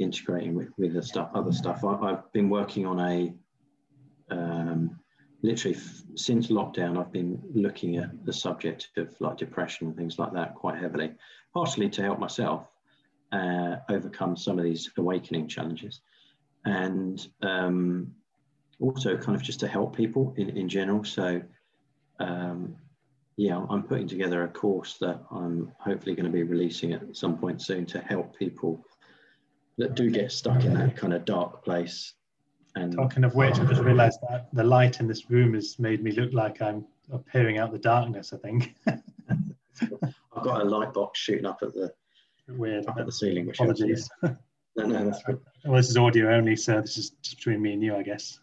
integrating 0.00 0.56
with, 0.56 0.70
with 0.78 0.94
the 0.94 1.02
stuff, 1.02 1.30
other 1.32 1.52
stuff. 1.52 1.84
I, 1.84 2.10
have 2.10 2.32
been 2.32 2.50
working 2.50 2.86
on 2.86 2.98
a, 2.98 3.32
um, 4.34 4.98
literally 5.46 5.78
since 6.16 6.48
lockdown, 6.48 6.98
I've 6.98 7.12
been 7.12 7.40
looking 7.54 7.96
at 7.96 8.26
the 8.26 8.32
subject 8.32 8.90
of 8.96 9.14
like 9.20 9.36
depression 9.36 9.86
and 9.86 9.96
things 9.96 10.18
like 10.18 10.32
that 10.32 10.54
quite 10.56 10.76
heavily, 10.76 11.12
partially 11.54 11.88
to 11.90 12.02
help 12.02 12.18
myself 12.18 12.66
uh, 13.32 13.76
overcome 13.88 14.36
some 14.36 14.58
of 14.58 14.64
these 14.64 14.90
awakening 14.98 15.46
challenges. 15.46 16.00
And 16.64 17.24
um, 17.42 18.12
also 18.80 19.16
kind 19.16 19.36
of 19.36 19.42
just 19.42 19.60
to 19.60 19.68
help 19.68 19.96
people 19.96 20.34
in, 20.36 20.50
in 20.50 20.68
general. 20.68 21.04
So 21.04 21.40
um, 22.18 22.74
yeah, 23.36 23.64
I'm 23.70 23.84
putting 23.84 24.08
together 24.08 24.42
a 24.42 24.48
course 24.48 24.98
that 24.98 25.20
I'm 25.30 25.70
hopefully 25.78 26.16
going 26.16 26.26
to 26.26 26.32
be 26.32 26.42
releasing 26.42 26.92
at 26.92 27.16
some 27.16 27.38
point 27.38 27.62
soon 27.62 27.86
to 27.86 28.00
help 28.00 28.36
people 28.36 28.84
that 29.78 29.94
do 29.94 30.10
get 30.10 30.32
stuck 30.32 30.64
in 30.64 30.74
that 30.74 30.96
kind 30.96 31.12
of 31.12 31.24
dark 31.24 31.64
place. 31.64 32.14
And 32.76 32.92
talking 32.92 33.24
of 33.24 33.34
which, 33.34 33.58
I 33.58 33.64
just 33.64 33.80
realised 33.80 34.20
that 34.28 34.48
the 34.52 34.62
light 34.62 35.00
in 35.00 35.08
this 35.08 35.30
room 35.30 35.54
has 35.54 35.78
made 35.78 36.04
me 36.04 36.12
look 36.12 36.34
like 36.34 36.60
I'm 36.60 36.84
appearing 37.10 37.56
out 37.56 37.72
the 37.72 37.78
darkness. 37.78 38.34
I 38.34 38.36
think 38.36 38.74
I've 38.86 40.42
got 40.42 40.60
a 40.60 40.64
light 40.64 40.92
box 40.92 41.18
shooting 41.18 41.46
up 41.46 41.60
at 41.62 41.72
the 41.72 41.90
weird 42.48 42.86
up 42.86 42.98
at 42.98 43.06
the 43.06 43.12
ceiling. 43.12 43.46
Which 43.46 43.58
apologies. 43.58 44.10
no, 44.22 44.36
no, 44.76 45.04
that's 45.06 45.22
good. 45.22 45.40
Well, 45.64 45.78
this 45.78 45.88
is 45.88 45.96
audio 45.96 46.32
only, 46.32 46.54
so 46.54 46.80
this 46.80 46.96
is 46.96 47.10
just 47.22 47.38
between 47.38 47.60
me 47.60 47.72
and 47.72 47.82
you, 47.82 47.96
I 47.96 48.02
guess. 48.02 48.38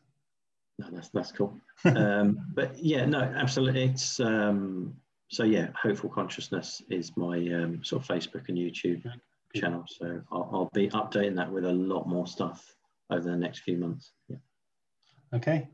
No, 0.77 0.87
that's 0.91 1.09
that's 1.09 1.31
cool. 1.31 1.55
um, 1.85 2.39
but 2.53 2.77
yeah, 2.77 3.05
no, 3.05 3.19
absolutely. 3.19 3.83
It's 3.83 4.19
um, 4.19 4.95
so 5.29 5.43
yeah. 5.43 5.67
Hopeful 5.79 6.09
consciousness 6.09 6.81
is 6.89 7.15
my 7.15 7.37
um, 7.53 7.83
sort 7.83 8.01
of 8.01 8.07
Facebook 8.09 8.49
and 8.49 8.57
YouTube 8.57 9.05
channel. 9.55 9.85
So 9.87 10.21
I'll, 10.31 10.49
I'll, 10.51 10.69
be 10.73 10.89
updating 10.89 11.35
that 11.35 11.49
with 11.49 11.65
a 11.65 11.71
lot 11.71 12.09
more 12.09 12.25
stuff 12.25 12.75
over 13.13 13.29
the 13.29 13.37
next 13.37 13.59
few 13.59 13.77
months. 13.77 14.13
Yeah. 14.27 14.37
Okay. 15.33 15.69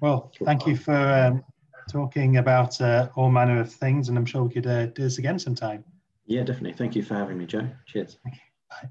Well, 0.00 0.32
thank 0.44 0.66
you 0.66 0.76
for 0.76 0.94
um, 0.94 1.44
talking 1.88 2.38
about 2.38 2.80
uh, 2.80 3.08
all 3.14 3.30
manner 3.30 3.60
of 3.60 3.72
things, 3.72 4.08
and 4.08 4.18
I'm 4.18 4.26
sure 4.26 4.42
we 4.42 4.52
could 4.52 4.66
uh, 4.66 4.86
do 4.86 5.02
this 5.02 5.18
again 5.18 5.38
sometime. 5.38 5.84
Yeah, 6.26 6.42
definitely. 6.42 6.72
Thank 6.72 6.96
you 6.96 7.02
for 7.02 7.14
having 7.14 7.38
me, 7.38 7.46
Joe. 7.46 7.68
Cheers. 7.86 8.18
Bye. 8.24 8.90